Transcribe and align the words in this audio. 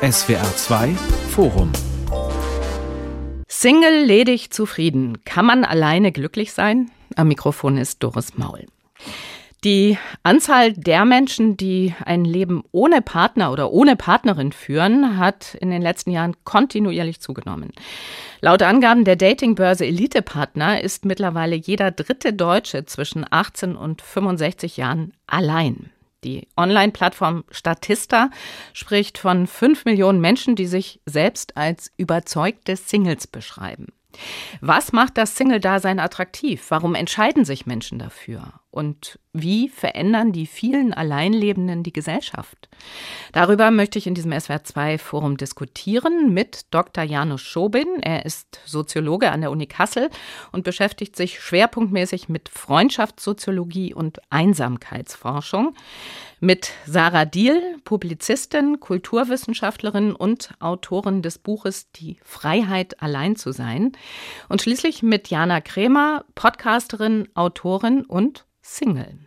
SWR 0.00 0.54
2 0.54 0.94
Forum 1.30 1.72
Single, 3.48 4.04
ledig, 4.04 4.52
zufrieden. 4.52 5.24
Kann 5.24 5.44
man 5.44 5.64
alleine 5.64 6.12
glücklich 6.12 6.52
sein? 6.52 6.92
Am 7.16 7.26
Mikrofon 7.26 7.76
ist 7.78 8.00
Doris 8.04 8.38
Maul. 8.38 8.66
Die 9.64 9.98
Anzahl 10.22 10.72
der 10.72 11.04
Menschen, 11.04 11.56
die 11.56 11.96
ein 12.04 12.24
Leben 12.24 12.62
ohne 12.70 13.02
Partner 13.02 13.50
oder 13.50 13.72
ohne 13.72 13.96
Partnerin 13.96 14.52
führen, 14.52 15.18
hat 15.18 15.56
in 15.56 15.70
den 15.70 15.82
letzten 15.82 16.12
Jahren 16.12 16.36
kontinuierlich 16.44 17.18
zugenommen. 17.20 17.72
Laut 18.40 18.62
Angaben 18.62 19.04
der 19.04 19.16
Datingbörse 19.16 19.84
Elite 19.84 20.22
Partner 20.22 20.80
ist 20.80 21.06
mittlerweile 21.06 21.56
jeder 21.56 21.90
dritte 21.90 22.32
Deutsche 22.32 22.84
zwischen 22.84 23.26
18 23.28 23.74
und 23.74 24.00
65 24.00 24.76
Jahren 24.76 25.12
allein. 25.26 25.90
Die 26.24 26.48
Online-Plattform 26.56 27.44
Statista 27.50 28.30
spricht 28.72 29.18
von 29.18 29.46
fünf 29.46 29.84
Millionen 29.84 30.20
Menschen, 30.20 30.56
die 30.56 30.66
sich 30.66 31.00
selbst 31.06 31.56
als 31.56 31.92
überzeugte 31.96 32.76
Singles 32.76 33.26
beschreiben. 33.26 33.86
Was 34.60 34.92
macht 34.92 35.16
das 35.16 35.36
Single-Dasein 35.36 36.00
attraktiv? 36.00 36.66
Warum 36.70 36.94
entscheiden 36.94 37.44
sich 37.44 37.66
Menschen 37.66 37.98
dafür? 37.98 38.54
Und 38.70 39.18
wie 39.32 39.70
verändern 39.70 40.32
die 40.32 40.46
vielen 40.46 40.92
Alleinlebenden 40.92 41.82
die 41.82 41.92
Gesellschaft? 41.92 42.68
Darüber 43.32 43.70
möchte 43.70 43.98
ich 43.98 44.06
in 44.06 44.14
diesem 44.14 44.32
SWR2-Forum 44.32 45.38
diskutieren 45.38 46.34
mit 46.34 46.66
Dr. 46.70 47.02
Janusz 47.02 47.40
Schobin. 47.40 48.02
Er 48.02 48.26
ist 48.26 48.60
Soziologe 48.66 49.30
an 49.30 49.40
der 49.40 49.50
Uni 49.50 49.66
Kassel 49.66 50.10
und 50.52 50.64
beschäftigt 50.64 51.16
sich 51.16 51.40
schwerpunktmäßig 51.40 52.28
mit 52.28 52.50
Freundschaftssoziologie 52.50 53.94
und 53.94 54.18
Einsamkeitsforschung. 54.28 55.74
Mit 56.40 56.70
Sarah 56.86 57.24
Diel, 57.24 57.78
Publizistin, 57.84 58.80
Kulturwissenschaftlerin 58.80 60.14
und 60.14 60.50
Autorin 60.60 61.22
des 61.22 61.38
Buches 61.38 61.90
Die 61.92 62.18
Freiheit, 62.22 63.02
allein 63.02 63.34
zu 63.34 63.52
sein. 63.52 63.92
Und 64.48 64.60
schließlich 64.60 65.02
mit 65.02 65.28
Jana 65.28 65.60
Kremer, 65.62 66.24
Podcasterin, 66.34 67.28
Autorin 67.34 68.04
und 68.04 68.44
Single. 68.74 69.18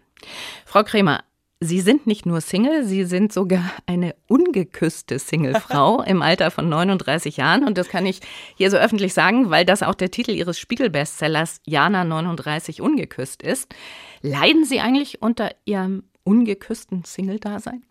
Frau 0.66 0.84
Kremer, 0.84 1.24
Sie 1.64 1.82
sind 1.82 2.08
nicht 2.08 2.26
nur 2.26 2.42
Single, 2.42 2.86
Sie 2.86 3.04
sind 3.04 3.32
sogar 3.32 3.72
eine 3.86 4.16
ungeküsste 4.28 5.20
Singlefrau 5.20 6.02
im 6.08 6.24
Alter 6.24 6.50
von 6.50 6.68
39 6.70 7.38
Jahren. 7.38 7.66
Und 7.66 7.78
das 7.78 7.88
kann 7.88 8.06
ich 8.06 8.20
hier 8.56 8.72
so 8.72 8.78
öffentlich 8.78 9.14
sagen, 9.14 9.52
weil 9.52 9.64
das 9.64 9.84
auch 9.84 9.94
der 9.94 10.10
Titel 10.10 10.32
Ihres 10.32 10.58
Spiegel-Bestsellers 10.58 11.62
Jana 11.66 12.04
39 12.04 12.82
ungeküsst 12.82 13.44
ist. 13.44 13.74
Leiden 14.22 14.66
Sie 14.66 14.80
eigentlich 14.80 15.22
unter 15.22 15.52
Ihrem 15.66 16.04
ungeküssten 16.24 17.04
Single-Dasein? 17.04 17.84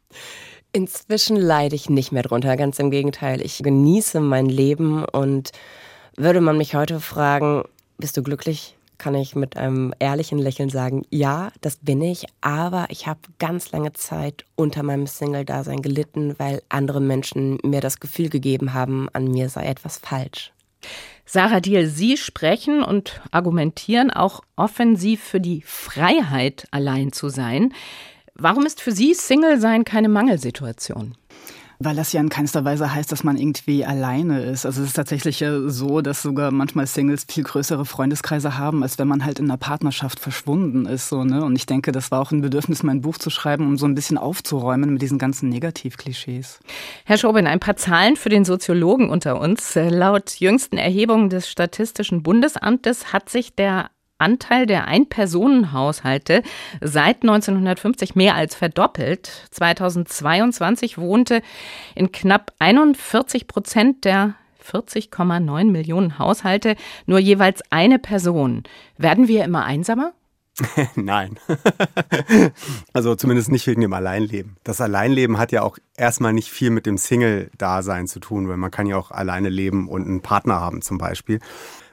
Inzwischen 0.72 1.36
leide 1.36 1.76
ich 1.76 1.90
nicht 1.90 2.10
mehr 2.10 2.22
drunter, 2.22 2.56
ganz 2.56 2.78
im 2.78 2.90
Gegenteil. 2.90 3.40
Ich 3.40 3.58
genieße 3.62 4.20
mein 4.20 4.46
Leben 4.46 5.04
und 5.04 5.50
würde 6.16 6.40
man 6.40 6.58
mich 6.58 6.74
heute 6.74 7.00
fragen, 7.00 7.64
bist 7.98 8.16
du 8.16 8.22
glücklich? 8.22 8.76
Kann 9.00 9.14
ich 9.14 9.34
mit 9.34 9.56
einem 9.56 9.94
ehrlichen 9.98 10.38
Lächeln 10.38 10.68
sagen, 10.68 11.06
ja, 11.10 11.50
das 11.62 11.76
bin 11.76 12.02
ich, 12.02 12.26
aber 12.42 12.86
ich 12.90 13.06
habe 13.06 13.20
ganz 13.38 13.72
lange 13.72 13.94
Zeit 13.94 14.44
unter 14.56 14.82
meinem 14.82 15.06
Single-Dasein 15.06 15.80
gelitten, 15.80 16.34
weil 16.38 16.62
andere 16.68 17.00
Menschen 17.00 17.58
mir 17.64 17.80
das 17.80 17.98
Gefühl 17.98 18.28
gegeben 18.28 18.74
haben, 18.74 19.08
an 19.14 19.24
mir 19.24 19.48
sei 19.48 19.64
etwas 19.64 19.98
falsch. 19.98 20.52
Sarah 21.24 21.60
Diel, 21.60 21.86
Sie 21.86 22.18
sprechen 22.18 22.82
und 22.82 23.22
argumentieren 23.30 24.10
auch 24.10 24.42
offensiv 24.54 25.22
für 25.22 25.40
die 25.40 25.62
Freiheit, 25.62 26.68
allein 26.70 27.12
zu 27.12 27.30
sein. 27.30 27.72
Warum 28.34 28.66
ist 28.66 28.82
für 28.82 28.92
Sie 28.92 29.14
Single-Sein 29.14 29.84
keine 29.84 30.08
Mangelsituation? 30.08 31.16
Weil 31.82 31.96
das 31.96 32.12
ja 32.12 32.20
in 32.20 32.28
keinster 32.28 32.62
Weise 32.66 32.94
heißt, 32.94 33.10
dass 33.10 33.24
man 33.24 33.38
irgendwie 33.38 33.86
alleine 33.86 34.42
ist. 34.42 34.66
Also 34.66 34.82
es 34.82 34.88
ist 34.88 34.96
tatsächlich 34.96 35.40
ja 35.40 35.68
so, 35.68 36.02
dass 36.02 36.20
sogar 36.20 36.50
manchmal 36.50 36.86
Singles 36.86 37.24
viel 37.26 37.42
größere 37.42 37.86
Freundeskreise 37.86 38.58
haben, 38.58 38.82
als 38.82 38.98
wenn 38.98 39.08
man 39.08 39.24
halt 39.24 39.38
in 39.38 39.46
einer 39.46 39.56
Partnerschaft 39.56 40.20
verschwunden 40.20 40.84
ist. 40.84 41.08
So, 41.08 41.24
ne? 41.24 41.42
Und 41.42 41.56
ich 41.56 41.64
denke, 41.64 41.90
das 41.90 42.10
war 42.10 42.20
auch 42.20 42.32
ein 42.32 42.42
Bedürfnis, 42.42 42.82
mein 42.82 43.00
Buch 43.00 43.16
zu 43.16 43.30
schreiben, 43.30 43.66
um 43.66 43.78
so 43.78 43.86
ein 43.86 43.94
bisschen 43.94 44.18
aufzuräumen 44.18 44.92
mit 44.92 45.00
diesen 45.00 45.16
ganzen 45.16 45.48
Negativklischees. 45.48 46.60
Herr 47.06 47.16
Schobin, 47.16 47.46
ein 47.46 47.60
paar 47.60 47.76
Zahlen 47.76 48.16
für 48.16 48.28
den 48.28 48.44
Soziologen 48.44 49.08
unter 49.08 49.40
uns. 49.40 49.74
Laut 49.74 50.38
jüngsten 50.38 50.76
Erhebungen 50.76 51.30
des 51.30 51.48
Statistischen 51.48 52.22
Bundesamtes 52.22 53.14
hat 53.14 53.30
sich 53.30 53.54
der 53.54 53.90
Anteil 54.20 54.66
der 54.66 54.86
Ein-Personen-Haushalte 54.86 56.42
seit 56.80 57.22
1950 57.22 58.14
mehr 58.14 58.34
als 58.34 58.54
verdoppelt. 58.54 59.48
2022 59.50 60.98
wohnte 60.98 61.42
in 61.94 62.12
knapp 62.12 62.52
41 62.58 63.46
Prozent 63.46 64.04
der 64.04 64.34
40,9 64.64 65.70
Millionen 65.70 66.18
Haushalte 66.18 66.76
nur 67.06 67.18
jeweils 67.18 67.62
eine 67.70 67.98
Person. 67.98 68.64
Werden 68.96 69.28
wir 69.28 69.44
immer 69.44 69.64
einsamer? 69.64 70.12
Nein. 70.94 71.38
also 72.92 73.14
zumindest 73.14 73.50
nicht 73.50 73.66
wegen 73.66 73.80
dem 73.80 73.92
Alleinleben. 73.92 74.56
Das 74.64 74.80
Alleinleben 74.80 75.38
hat 75.38 75.52
ja 75.52 75.62
auch 75.62 75.78
erstmal 75.96 76.32
nicht 76.32 76.50
viel 76.50 76.70
mit 76.70 76.86
dem 76.86 76.98
Single-Dasein 76.98 78.06
zu 78.06 78.20
tun, 78.20 78.48
weil 78.48 78.56
man 78.56 78.70
kann 78.70 78.86
ja 78.86 78.96
auch 78.96 79.10
alleine 79.10 79.48
leben 79.48 79.88
und 79.88 80.06
einen 80.06 80.22
Partner 80.22 80.60
haben 80.60 80.82
zum 80.82 80.98
Beispiel. 80.98 81.40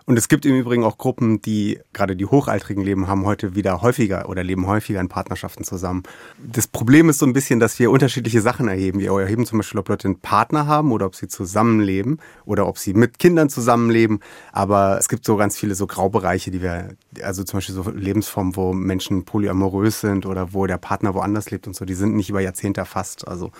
Und 0.09 0.18
es 0.18 0.29
gibt 0.29 0.45
im 0.45 0.56
Übrigen 0.56 0.85
auch 0.85 0.97
Gruppen, 0.97 1.41
die, 1.41 1.81
gerade 1.91 2.16
die 2.16 2.25
Hochaltrigen 2.25 2.81
leben, 2.81 3.09
haben 3.09 3.25
heute 3.25 3.56
wieder 3.56 3.81
häufiger 3.81 4.29
oder 4.29 4.41
leben 4.41 4.66
häufiger 4.66 5.01
in 5.01 5.09
Partnerschaften 5.09 5.66
zusammen. 5.66 6.03
Das 6.41 6.66
Problem 6.66 7.09
ist 7.09 7.19
so 7.19 7.25
ein 7.25 7.34
bisschen, 7.34 7.59
dass 7.59 7.78
wir 7.78 7.91
unterschiedliche 7.91 8.40
Sachen 8.40 8.69
erheben. 8.69 9.01
Wir 9.01 9.12
erheben 9.12 9.46
zum 9.46 9.59
Beispiel, 9.59 9.81
ob 9.81 9.90
Leute 9.90 10.07
einen 10.07 10.22
Partner 10.22 10.66
haben 10.66 10.94
oder 10.94 11.07
ob 11.07 11.16
sie 11.16 11.28
zusammenleben 11.28 12.19
oder 12.46 12.67
ob 12.67 12.78
sie 12.78 12.94
mit 12.94 13.19
Kindern 13.19 13.50
zusammenleben. 13.50 14.22
Aber 14.53 14.97
es 14.97 15.09
gibt 15.09 15.25
so 15.25 15.35
ganz 15.35 15.59
viele 15.59 15.75
so 15.75 15.88
Graubereiche, 15.88 16.51
die 16.51 16.62
wir, 16.62 16.96
also 17.23 17.44
zum 17.44 17.57
Beispiel 17.57 17.75
so 17.75 17.89
Lebensformen, 17.89 18.55
wo 18.55 18.73
Menschen 18.73 19.25
polyamorös 19.25 20.01
sind 20.01 20.25
oder 20.25 20.53
wo 20.53 20.66
der 20.67 20.78
Partner 20.78 21.13
woanders 21.13 21.51
lebt 21.51 21.67
und 21.67 21.75
so, 21.75 21.85
die 21.85 21.94
sind 21.94 22.16
nicht 22.16 22.29
über 22.29 22.39
Jahrzehnte 22.39 22.81
erfasst. 22.81 23.28
Also 23.28 23.51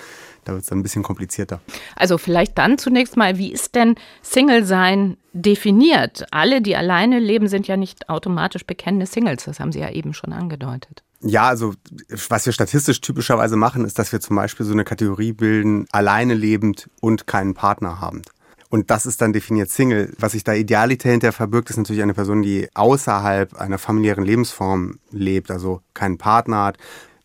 da 0.46 0.54
wird 0.54 0.64
es 0.64 0.70
dann 0.70 0.80
ein 0.80 0.84
bisschen 0.84 1.04
komplizierter. 1.04 1.60
Also 1.96 2.18
vielleicht 2.18 2.58
dann 2.58 2.78
zunächst 2.78 3.18
mal, 3.18 3.38
wie 3.38 3.52
ist 3.52 3.76
denn 3.76 3.96
Single-Sein 4.22 5.18
definiert? 5.34 6.26
Alle, 6.32 6.62
die 6.62 6.76
alleine 6.76 7.20
leben, 7.20 7.48
sind 7.48 7.68
ja 7.68 7.78
nicht 7.78 8.10
automatisch 8.10 8.66
bekennende 8.66 9.06
Singles. 9.06 9.46
Das 9.46 9.60
haben 9.60 9.72
Sie 9.72 9.80
ja 9.80 9.92
eben 9.92 10.14
schon 10.14 10.34
angedeutet. 10.34 11.04
Ja, 11.22 11.48
also 11.48 11.74
was 12.30 12.46
wir 12.46 12.54
statistisch 12.54 13.02
typischerweise 13.02 13.56
machen, 13.56 13.86
ist, 13.86 13.98
dass 13.98 14.12
wir 14.12 14.20
zum 14.20 14.36
Beispiel 14.36 14.66
so 14.66 14.74
eine 14.74 14.84
Kategorie 14.84 15.34
bilden, 15.34 15.88
alleine 15.92 16.36
lebend 16.36 16.90
und 17.02 17.26
keinen 17.26 17.56
Partner 17.56 18.00
habend. 18.00 18.30
Und 18.70 18.92
das 18.92 19.06
ist 19.06 19.22
dann 19.22 19.34
definiert 19.34 19.70
Single. 19.70 20.14
Was 20.20 20.34
sich 20.34 20.44
da 20.44 20.54
idealiter 20.54 21.10
hinter 21.10 21.32
verbirgt, 21.32 21.70
ist 21.70 21.78
natürlich 21.78 22.02
eine 22.02 22.14
Person, 22.14 22.42
die 22.42 22.68
außerhalb 22.74 23.56
einer 23.56 23.78
familiären 23.78 24.26
Lebensform 24.26 25.00
lebt, 25.12 25.52
also 25.52 25.82
keinen 25.94 26.18
Partner 26.18 26.66
hat, 26.66 26.78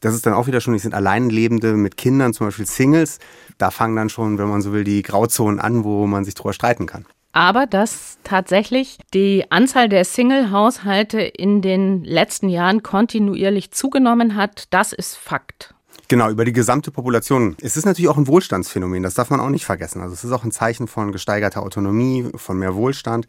das 0.02 0.14
ist 0.14 0.26
dann 0.26 0.34
auch 0.34 0.48
wieder 0.48 0.60
schon, 0.60 0.74
die 0.74 0.80
sind 0.80 0.94
Alleinlebende 0.94 1.74
mit 1.74 1.96
Kindern, 1.96 2.34
zum 2.34 2.48
Beispiel 2.48 2.66
Singles. 2.66 3.20
Da 3.56 3.70
fangen 3.70 3.94
dann 3.94 4.08
schon, 4.08 4.36
wenn 4.36 4.48
man 4.48 4.60
so 4.60 4.72
will, 4.72 4.82
die 4.82 5.00
Grauzonen 5.02 5.60
an, 5.60 5.84
wo 5.84 6.06
man 6.08 6.24
sich 6.24 6.34
drüber 6.34 6.52
streiten 6.52 6.86
kann. 6.86 7.06
Aber 7.30 7.66
dass 7.66 8.18
tatsächlich 8.24 8.98
die 9.14 9.50
Anzahl 9.50 9.88
der 9.88 10.04
Single-Haushalte 10.04 11.20
in 11.20 11.62
den 11.62 12.02
letzten 12.04 12.48
Jahren 12.48 12.82
kontinuierlich 12.82 13.70
zugenommen 13.70 14.34
hat, 14.34 14.66
das 14.70 14.92
ist 14.92 15.16
Fakt. 15.16 15.72
Genau, 16.12 16.28
über 16.28 16.44
die 16.44 16.52
gesamte 16.52 16.90
Population. 16.90 17.56
Es 17.62 17.78
ist 17.78 17.86
natürlich 17.86 18.10
auch 18.10 18.18
ein 18.18 18.26
Wohlstandsphänomen, 18.26 19.02
das 19.02 19.14
darf 19.14 19.30
man 19.30 19.40
auch 19.40 19.48
nicht 19.48 19.64
vergessen. 19.64 20.02
Also 20.02 20.12
es 20.12 20.24
ist 20.24 20.32
auch 20.32 20.44
ein 20.44 20.52
Zeichen 20.52 20.86
von 20.86 21.10
gesteigerter 21.10 21.62
Autonomie, 21.62 22.26
von 22.36 22.58
mehr 22.58 22.74
Wohlstand 22.74 23.26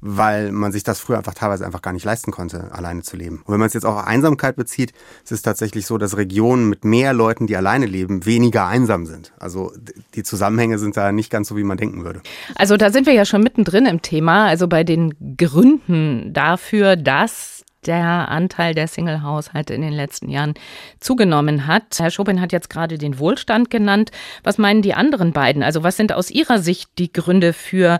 weil 0.00 0.52
man 0.52 0.72
sich 0.72 0.84
das 0.84 1.00
früher 1.00 1.18
einfach 1.18 1.34
teilweise 1.34 1.64
einfach 1.66 1.82
gar 1.82 1.92
nicht 1.92 2.04
leisten 2.04 2.30
konnte, 2.30 2.72
alleine 2.72 3.02
zu 3.02 3.16
leben. 3.16 3.42
Und 3.44 3.52
wenn 3.52 3.58
man 3.60 3.66
es 3.66 3.74
jetzt 3.74 3.84
auch 3.84 3.96
auf 3.96 4.06
Einsamkeit 4.06 4.56
bezieht, 4.56 4.92
ist 5.24 5.32
es 5.32 5.42
tatsächlich 5.42 5.86
so, 5.86 5.98
dass 5.98 6.16
Regionen 6.16 6.68
mit 6.68 6.84
mehr 6.84 7.12
Leuten, 7.12 7.46
die 7.46 7.56
alleine 7.56 7.86
leben, 7.86 8.24
weniger 8.24 8.66
einsam 8.66 9.06
sind. 9.06 9.32
Also 9.38 9.72
die 10.14 10.22
Zusammenhänge 10.22 10.78
sind 10.78 10.96
da 10.96 11.12
nicht 11.12 11.30
ganz 11.30 11.48
so, 11.48 11.56
wie 11.56 11.64
man 11.64 11.78
denken 11.78 12.04
würde. 12.04 12.20
Also 12.54 12.76
da 12.76 12.90
sind 12.90 13.06
wir 13.06 13.12
ja 13.12 13.24
schon 13.24 13.42
mittendrin 13.42 13.86
im 13.86 14.02
Thema, 14.02 14.46
also 14.46 14.68
bei 14.68 14.84
den 14.84 15.14
Gründen 15.36 16.32
dafür, 16.32 16.96
dass 16.96 17.64
der 17.88 18.28
Anteil 18.28 18.74
der 18.74 18.86
Single-Haushalte 18.86 19.74
in 19.74 19.82
den 19.82 19.92
letzten 19.92 20.28
Jahren 20.28 20.54
zugenommen 21.00 21.66
hat. 21.66 21.98
Herr 21.98 22.10
Schobin 22.10 22.40
hat 22.40 22.52
jetzt 22.52 22.70
gerade 22.70 22.98
den 22.98 23.18
Wohlstand 23.18 23.70
genannt. 23.70 24.10
Was 24.44 24.58
meinen 24.58 24.82
die 24.82 24.94
anderen 24.94 25.32
beiden? 25.32 25.62
Also 25.62 25.82
was 25.82 25.96
sind 25.96 26.12
aus 26.12 26.30
Ihrer 26.30 26.60
Sicht 26.60 26.90
die 26.98 27.12
Gründe 27.12 27.52
für 27.52 27.98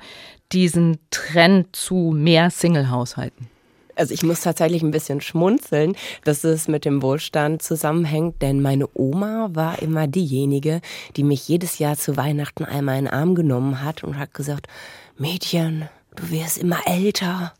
diesen 0.52 0.98
Trend 1.10 1.74
zu 1.74 2.12
mehr 2.14 2.50
Single-Haushalten? 2.50 3.48
Also 3.96 4.14
ich 4.14 4.22
muss 4.22 4.42
tatsächlich 4.42 4.82
ein 4.82 4.92
bisschen 4.92 5.20
schmunzeln, 5.20 5.96
dass 6.22 6.44
es 6.44 6.68
mit 6.68 6.84
dem 6.84 7.02
Wohlstand 7.02 7.62
zusammenhängt, 7.62 8.40
denn 8.42 8.62
meine 8.62 8.88
Oma 8.94 9.48
war 9.52 9.82
immer 9.82 10.06
diejenige, 10.06 10.80
die 11.16 11.24
mich 11.24 11.48
jedes 11.48 11.80
Jahr 11.80 11.96
zu 11.96 12.16
Weihnachten 12.16 12.64
einmal 12.64 12.98
in 12.98 13.06
den 13.06 13.12
Arm 13.12 13.34
genommen 13.34 13.82
hat 13.82 14.04
und 14.04 14.16
hat 14.16 14.34
gesagt, 14.34 14.68
Mädchen, 15.16 15.88
du 16.14 16.30
wirst 16.30 16.58
immer 16.58 16.78
älter, 16.86 17.52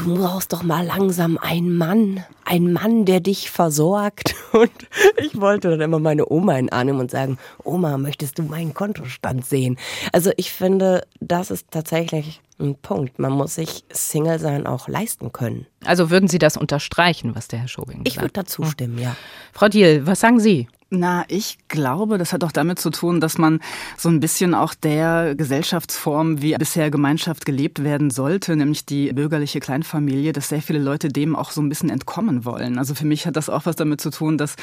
du 0.00 0.14
brauchst 0.14 0.52
doch 0.52 0.62
mal 0.62 0.84
langsam 0.84 1.38
einen 1.38 1.76
Mann, 1.76 2.24
einen 2.44 2.72
Mann, 2.72 3.04
der 3.04 3.20
dich 3.20 3.50
versorgt. 3.50 4.34
Und 4.52 4.70
ich 5.18 5.40
wollte 5.40 5.70
dann 5.70 5.80
immer 5.80 5.98
meine 5.98 6.30
Oma 6.30 6.58
in 6.58 6.66
nehmen 6.66 7.00
und 7.00 7.10
sagen, 7.10 7.38
Oma, 7.62 7.98
möchtest 7.98 8.38
du 8.38 8.42
meinen 8.42 8.74
Kontostand 8.74 9.44
sehen? 9.46 9.78
Also 10.12 10.32
ich 10.36 10.52
finde, 10.52 11.06
das 11.20 11.50
ist 11.50 11.70
tatsächlich 11.70 12.40
ein 12.58 12.74
Punkt. 12.74 13.18
Man 13.18 13.32
muss 13.32 13.54
sich 13.54 13.84
Single 13.90 14.38
sein 14.38 14.66
auch 14.66 14.88
leisten 14.88 15.32
können. 15.32 15.66
Also 15.84 16.10
würden 16.10 16.28
Sie 16.28 16.38
das 16.38 16.56
unterstreichen, 16.56 17.34
was 17.34 17.48
der 17.48 17.60
Herr 17.60 17.68
Schobing 17.68 17.98
sagt? 17.98 18.08
Ich 18.08 18.16
würde 18.16 18.32
dazu 18.32 18.64
stimmen, 18.64 18.98
ja. 18.98 19.14
Frau 19.52 19.68
Diel, 19.68 20.06
was 20.06 20.20
sagen 20.20 20.40
Sie? 20.40 20.66
Na, 20.92 21.24
ich 21.28 21.56
glaube, 21.68 22.18
das 22.18 22.32
hat 22.32 22.42
auch 22.42 22.50
damit 22.50 22.80
zu 22.80 22.90
tun, 22.90 23.20
dass 23.20 23.38
man 23.38 23.60
so 23.96 24.08
ein 24.08 24.18
bisschen 24.18 24.56
auch 24.56 24.74
der 24.74 25.36
Gesellschaftsform, 25.36 26.42
wie 26.42 26.52
bisher 26.56 26.90
Gemeinschaft 26.90 27.46
gelebt 27.46 27.84
werden 27.84 28.10
sollte, 28.10 28.56
nämlich 28.56 28.86
die 28.86 29.12
bürgerliche 29.12 29.60
Kleinfamilie, 29.60 30.32
dass 30.32 30.48
sehr 30.48 30.62
viele 30.62 30.80
Leute 30.80 31.06
dem 31.06 31.36
auch 31.36 31.52
so 31.52 31.62
ein 31.62 31.68
bisschen 31.68 31.90
entkommen 31.90 32.44
wollen. 32.44 32.76
Also 32.76 32.96
für 32.96 33.06
mich 33.06 33.24
hat 33.24 33.36
das 33.36 33.48
auch 33.48 33.66
was 33.66 33.76
damit 33.76 34.00
zu 34.00 34.10
tun, 34.10 34.36
dass 34.36 34.56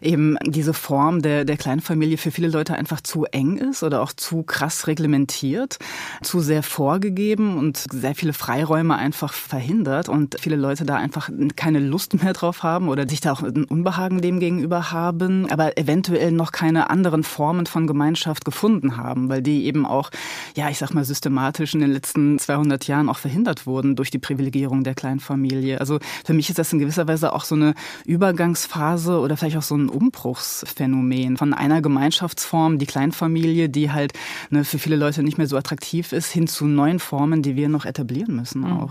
eben 0.00 0.36
diese 0.46 0.72
Form 0.72 1.20
der, 1.20 1.44
der 1.44 1.56
Kleinfamilie 1.56 2.16
für 2.16 2.30
viele 2.30 2.46
Leute 2.46 2.76
einfach 2.76 3.00
zu 3.00 3.24
eng 3.24 3.56
ist 3.56 3.82
oder 3.82 4.02
auch 4.02 4.12
zu 4.12 4.44
krass 4.44 4.86
reglementiert, 4.86 5.78
zu 6.22 6.38
sehr 6.38 6.62
vorgegeben 6.62 7.58
und 7.58 7.86
sehr 7.90 8.14
viele 8.14 8.34
Freiräume 8.34 8.94
einfach 8.94 9.32
verhindert 9.32 10.08
und 10.08 10.36
viele 10.40 10.54
Leute 10.54 10.84
da 10.84 10.94
einfach 10.94 11.28
keine 11.56 11.80
Lust 11.80 12.22
mehr 12.22 12.34
drauf 12.34 12.62
haben 12.62 12.88
oder 12.88 13.08
sich 13.08 13.20
da 13.20 13.32
auch 13.32 13.42
ein 13.42 13.64
Unbehagen 13.64 14.20
dem 14.20 14.38
gegenüber 14.38 14.92
haben. 14.92 15.50
Aber 15.50 15.71
eventuell 15.76 16.32
noch 16.32 16.52
keine 16.52 16.90
anderen 16.90 17.22
Formen 17.22 17.66
von 17.66 17.86
Gemeinschaft 17.86 18.44
gefunden 18.44 18.96
haben, 18.96 19.28
weil 19.28 19.42
die 19.42 19.64
eben 19.64 19.86
auch, 19.86 20.10
ja, 20.56 20.68
ich 20.68 20.78
sag 20.78 20.94
mal, 20.94 21.04
systematisch 21.04 21.74
in 21.74 21.80
den 21.80 21.92
letzten 21.92 22.38
200 22.38 22.86
Jahren 22.86 23.08
auch 23.08 23.18
verhindert 23.18 23.66
wurden 23.66 23.96
durch 23.96 24.10
die 24.10 24.18
Privilegierung 24.18 24.84
der 24.84 24.94
Kleinfamilie. 24.94 25.80
Also 25.80 25.98
für 26.24 26.34
mich 26.34 26.48
ist 26.48 26.58
das 26.58 26.72
in 26.72 26.78
gewisser 26.78 27.08
Weise 27.08 27.32
auch 27.32 27.44
so 27.44 27.54
eine 27.54 27.74
Übergangsphase 28.04 29.18
oder 29.18 29.36
vielleicht 29.36 29.56
auch 29.56 29.62
so 29.62 29.76
ein 29.76 29.88
Umbruchsphänomen 29.88 31.36
von 31.36 31.54
einer 31.54 31.82
Gemeinschaftsform, 31.82 32.78
die 32.78 32.86
Kleinfamilie, 32.86 33.68
die 33.68 33.90
halt 33.90 34.12
ne, 34.50 34.64
für 34.64 34.78
viele 34.78 34.96
Leute 34.96 35.22
nicht 35.22 35.38
mehr 35.38 35.46
so 35.46 35.56
attraktiv 35.56 36.12
ist, 36.12 36.30
hin 36.30 36.46
zu 36.46 36.66
neuen 36.66 36.98
Formen, 36.98 37.42
die 37.42 37.56
wir 37.56 37.68
noch 37.68 37.84
etablieren 37.84 38.36
müssen 38.36 38.62
mhm. 38.62 38.88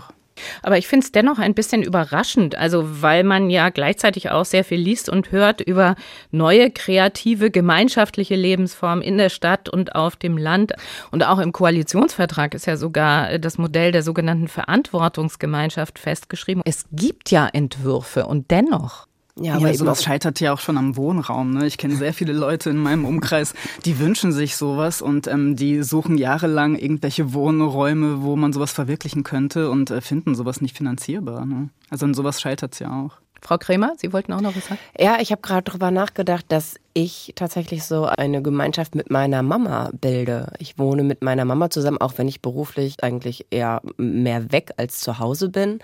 Aber 0.62 0.78
ich 0.78 0.88
finde 0.88 1.04
es 1.04 1.12
dennoch 1.12 1.38
ein 1.38 1.54
bisschen 1.54 1.82
überraschend, 1.82 2.56
also 2.56 3.02
weil 3.02 3.24
man 3.24 3.50
ja 3.50 3.70
gleichzeitig 3.70 4.30
auch 4.30 4.44
sehr 4.44 4.64
viel 4.64 4.80
liest 4.80 5.08
und 5.08 5.32
hört 5.32 5.60
über 5.60 5.96
neue 6.30 6.70
kreative 6.70 7.50
gemeinschaftliche 7.50 8.34
Lebensformen 8.34 9.02
in 9.02 9.18
der 9.18 9.28
Stadt 9.28 9.68
und 9.68 9.94
auf 9.94 10.16
dem 10.16 10.36
Land. 10.36 10.72
Und 11.10 11.24
auch 11.24 11.38
im 11.38 11.52
Koalitionsvertrag 11.52 12.54
ist 12.54 12.66
ja 12.66 12.76
sogar 12.76 13.38
das 13.38 13.58
Modell 13.58 13.92
der 13.92 14.02
sogenannten 14.02 14.48
Verantwortungsgemeinschaft 14.48 15.98
festgeschrieben. 15.98 16.62
Es 16.64 16.86
gibt 16.92 17.30
ja 17.30 17.48
Entwürfe 17.52 18.26
und 18.26 18.50
dennoch. 18.50 19.06
Ja, 19.40 19.54
aber 19.54 19.68
ja, 19.68 19.74
sowas 19.74 20.02
scheitert 20.02 20.40
ja 20.40 20.52
auch 20.52 20.58
schon 20.58 20.76
am 20.76 20.96
Wohnraum. 20.96 21.54
Ne? 21.54 21.66
Ich 21.66 21.78
kenne 21.78 21.96
sehr 21.96 22.12
viele 22.12 22.34
Leute 22.34 22.68
in 22.68 22.76
meinem 22.76 23.06
Umkreis, 23.06 23.54
die 23.86 23.98
wünschen 23.98 24.30
sich 24.30 24.56
sowas 24.56 25.00
und 25.00 25.26
ähm, 25.26 25.56
die 25.56 25.82
suchen 25.82 26.18
jahrelang 26.18 26.76
irgendwelche 26.76 27.32
Wohnräume, 27.32 28.22
wo 28.22 28.36
man 28.36 28.52
sowas 28.52 28.72
verwirklichen 28.72 29.22
könnte 29.22 29.70
und 29.70 29.90
äh, 29.90 30.02
finden 30.02 30.34
sowas 30.34 30.60
nicht 30.60 30.76
finanzierbar. 30.76 31.46
Ne? 31.46 31.70
Also 31.88 32.04
in 32.04 32.12
sowas 32.12 32.42
scheitert 32.42 32.74
es 32.74 32.80
ja 32.80 32.90
auch. 32.90 33.22
Frau 33.42 33.58
Krämer, 33.58 33.94
Sie 33.96 34.12
wollten 34.12 34.32
auch 34.32 34.40
noch 34.40 34.54
was 34.54 34.66
sagen? 34.66 34.80
Ja, 34.96 35.18
ich 35.20 35.32
habe 35.32 35.42
gerade 35.42 35.64
darüber 35.64 35.90
nachgedacht, 35.90 36.46
dass 36.48 36.76
ich 36.94 37.32
tatsächlich 37.34 37.82
so 37.82 38.04
eine 38.04 38.40
Gemeinschaft 38.40 38.94
mit 38.94 39.10
meiner 39.10 39.42
Mama 39.42 39.90
bilde. 39.92 40.52
Ich 40.58 40.78
wohne 40.78 41.02
mit 41.02 41.22
meiner 41.22 41.44
Mama 41.44 41.68
zusammen, 41.68 41.98
auch 41.98 42.18
wenn 42.18 42.28
ich 42.28 42.40
beruflich 42.40 43.02
eigentlich 43.02 43.46
eher 43.50 43.82
mehr 43.96 44.52
weg 44.52 44.70
als 44.76 45.00
zu 45.00 45.18
Hause 45.18 45.48
bin. 45.48 45.80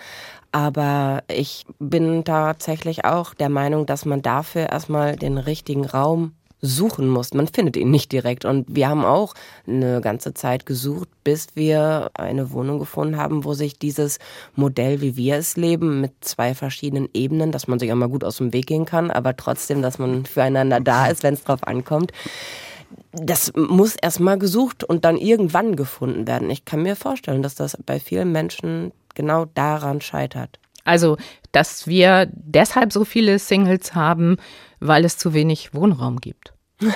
Aber 0.51 1.23
ich 1.29 1.65
bin 1.79 2.25
tatsächlich 2.25 3.05
auch 3.05 3.35
der 3.35 3.49
Meinung, 3.49 3.87
dass 3.87 4.05
man 4.05 4.23
dafür 4.23 4.71
erstmal 4.71 5.17
den 5.17 5.39
richtigen 5.39 5.85
Raum 5.85 6.33
suchen 6.61 7.09
muss. 7.09 7.35
Man 7.35 7.47
findet 7.47 7.77
ihn 7.77 7.91
nicht 7.91 8.11
direkt. 8.13 8.45
Und 8.45 8.67
wir 8.75 8.89
haben 8.89 9.05
auch 9.05 9.35
eine 9.67 10.01
ganze 10.01 10.35
Zeit 10.35 10.67
gesucht, 10.67 11.09
bis 11.25 11.49
wir 11.55 12.11
eine 12.15 12.51
Wohnung 12.51 12.79
gefunden 12.79 13.17
haben, 13.17 13.45
wo 13.45 13.55
sich 13.55 13.79
dieses 13.79 14.19
Modell, 14.57 15.01
wie 15.01 15.17
wir 15.17 15.37
es 15.37 15.57
leben, 15.57 16.01
mit 16.01 16.13
zwei 16.21 16.55
verschiedenen 16.55 17.09
Ebenen, 17.15 17.53
dass 17.53 17.69
man 17.69 17.79
sich 17.79 17.93
auch 17.93 17.97
mal 17.97 18.09
gut 18.09 18.25
aus 18.25 18.39
dem 18.39 18.53
Weg 18.53 18.67
gehen 18.67 18.85
kann, 18.85 19.11
aber 19.11 19.37
trotzdem, 19.37 19.83
dass 19.83 19.99
man 19.99 20.27
füreinander 20.27 20.81
da 20.81 21.07
ist, 21.07 21.23
wenn 21.23 21.35
es 21.35 21.45
drauf 21.45 21.65
ankommt. 21.65 22.13
Das 23.13 23.53
muss 23.55 23.97
erstmal 23.97 24.39
gesucht 24.39 24.83
und 24.83 25.05
dann 25.05 25.17
irgendwann 25.17 25.77
gefunden 25.77 26.27
werden. 26.27 26.51
Ich 26.51 26.65
kann 26.65 26.83
mir 26.83 26.97
vorstellen, 26.97 27.43
dass 27.43 27.55
das 27.55 27.77
bei 27.85 28.01
vielen 28.01 28.33
Menschen 28.33 28.93
genau 29.19 29.45
daran 29.45 30.01
scheitert. 30.01 30.59
Also, 30.85 31.19
dass 31.53 31.87
wir 31.87 32.31
deshalb 32.33 32.95
so 32.95 33.05
viele 33.05 33.39
Singles 33.39 33.95
haben, 33.95 34.39
weil 34.81 35.05
es 35.05 35.19
zu 35.19 35.35
wenig 35.35 35.75
Wohnraum 35.75 36.19
gibt. 36.21 36.55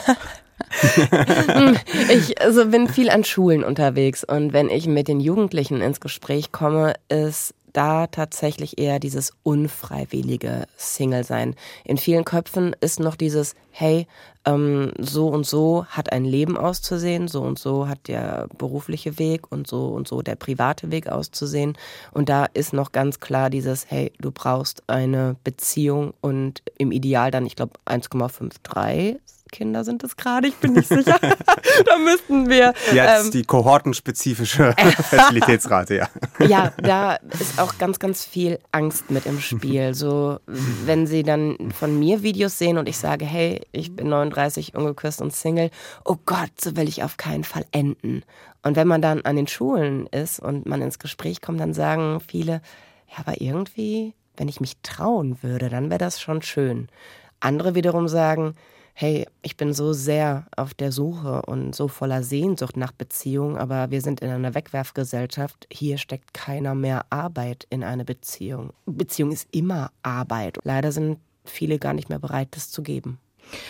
ich 2.08 2.40
also 2.40 2.66
bin 2.66 2.88
viel 2.88 3.10
an 3.10 3.24
Schulen 3.24 3.64
unterwegs 3.64 4.24
und 4.24 4.52
wenn 4.52 4.70
ich 4.70 4.86
mit 4.86 5.08
den 5.08 5.20
Jugendlichen 5.20 5.80
ins 5.80 6.00
Gespräch 6.00 6.52
komme, 6.52 6.94
ist 7.08 7.54
da 7.72 8.06
tatsächlich 8.06 8.78
eher 8.78 8.98
dieses 8.98 9.32
unfreiwillige 9.42 10.66
Single-Sein. 10.76 11.54
In 11.84 11.96
vielen 11.96 12.24
Köpfen 12.24 12.74
ist 12.80 13.00
noch 13.00 13.16
dieses, 13.16 13.54
hey, 13.70 14.06
ähm, 14.44 14.92
so 14.98 15.28
und 15.28 15.46
so 15.46 15.86
hat 15.86 16.12
ein 16.12 16.24
Leben 16.24 16.56
auszusehen, 16.56 17.28
so 17.28 17.42
und 17.42 17.58
so 17.58 17.88
hat 17.88 18.08
der 18.08 18.48
berufliche 18.58 19.18
Weg 19.18 19.50
und 19.50 19.66
so 19.66 19.88
und 19.88 20.08
so 20.08 20.22
der 20.22 20.36
private 20.36 20.90
Weg 20.90 21.08
auszusehen. 21.08 21.76
Und 22.12 22.28
da 22.28 22.46
ist 22.46 22.72
noch 22.72 22.92
ganz 22.92 23.20
klar 23.20 23.50
dieses, 23.50 23.90
hey, 23.90 24.12
du 24.20 24.30
brauchst 24.30 24.82
eine 24.88 25.36
Beziehung 25.44 26.14
und 26.20 26.62
im 26.78 26.92
Ideal 26.92 27.30
dann, 27.30 27.46
ich 27.46 27.56
glaube, 27.56 27.74
1,53 27.86 29.18
Kinder 29.52 29.84
sind 29.84 30.02
es 30.02 30.16
gerade, 30.16 30.48
ich 30.48 30.56
bin 30.56 30.72
nicht 30.72 30.88
sicher. 30.88 31.20
da 31.86 31.98
müssten 31.98 32.48
wir. 32.48 32.74
Jetzt 32.92 33.26
ähm, 33.26 33.30
die 33.30 33.44
kohortenspezifische 33.44 34.74
Fertilitätsrate, 35.10 35.94
ja. 35.94 36.08
ja, 36.44 36.72
da 36.82 37.16
ist 37.38 37.60
auch 37.60 37.78
ganz, 37.78 38.00
ganz 38.00 38.24
viel 38.24 38.58
Angst 38.72 39.10
mit 39.10 39.26
im 39.26 39.40
Spiel. 39.40 39.94
So, 39.94 40.40
wenn 40.46 41.06
sie 41.06 41.22
dann 41.22 41.70
von 41.70 41.96
mir 41.98 42.22
Videos 42.22 42.58
sehen 42.58 42.78
und 42.78 42.88
ich 42.88 42.96
sage, 42.96 43.24
hey, 43.24 43.60
ich 43.70 43.94
bin 43.94 44.08
39, 44.08 44.74
ungeküsst 44.74 45.20
und 45.20 45.32
Single, 45.32 45.70
oh 46.04 46.16
Gott, 46.24 46.50
so 46.60 46.76
will 46.76 46.88
ich 46.88 47.04
auf 47.04 47.16
keinen 47.16 47.44
Fall 47.44 47.66
enden. 47.70 48.24
Und 48.62 48.76
wenn 48.76 48.88
man 48.88 49.02
dann 49.02 49.22
an 49.22 49.36
den 49.36 49.46
Schulen 49.46 50.06
ist 50.06 50.40
und 50.40 50.66
man 50.66 50.82
ins 50.82 50.98
Gespräch 50.98 51.40
kommt, 51.40 51.60
dann 51.60 51.74
sagen 51.74 52.20
viele, 52.26 52.62
ja, 53.10 53.18
aber 53.18 53.40
irgendwie, 53.40 54.14
wenn 54.36 54.48
ich 54.48 54.60
mich 54.60 54.78
trauen 54.82 55.42
würde, 55.42 55.68
dann 55.68 55.90
wäre 55.90 55.98
das 55.98 56.20
schon 56.20 56.42
schön. 56.42 56.88
Andere 57.40 57.74
wiederum 57.74 58.08
sagen, 58.08 58.54
hey, 58.94 59.26
ich 59.42 59.56
bin 59.56 59.72
so 59.72 59.92
sehr 59.92 60.46
auf 60.56 60.74
der 60.74 60.92
Suche 60.92 61.42
und 61.42 61.74
so 61.74 61.88
voller 61.88 62.22
Sehnsucht 62.22 62.76
nach 62.76 62.92
Beziehung, 62.92 63.56
aber 63.56 63.90
wir 63.90 64.00
sind 64.00 64.20
in 64.20 64.30
einer 64.30 64.54
Wegwerfgesellschaft. 64.54 65.66
Hier 65.72 65.98
steckt 65.98 66.34
keiner 66.34 66.74
mehr 66.74 67.06
Arbeit 67.10 67.66
in 67.70 67.84
eine 67.84 68.04
Beziehung. 68.04 68.72
Beziehung 68.86 69.32
ist 69.32 69.48
immer 69.52 69.90
Arbeit. 70.02 70.58
Leider 70.64 70.92
sind 70.92 71.18
viele 71.44 71.78
gar 71.78 71.94
nicht 71.94 72.08
mehr 72.08 72.18
bereit, 72.18 72.48
das 72.52 72.70
zu 72.70 72.82
geben. 72.82 73.18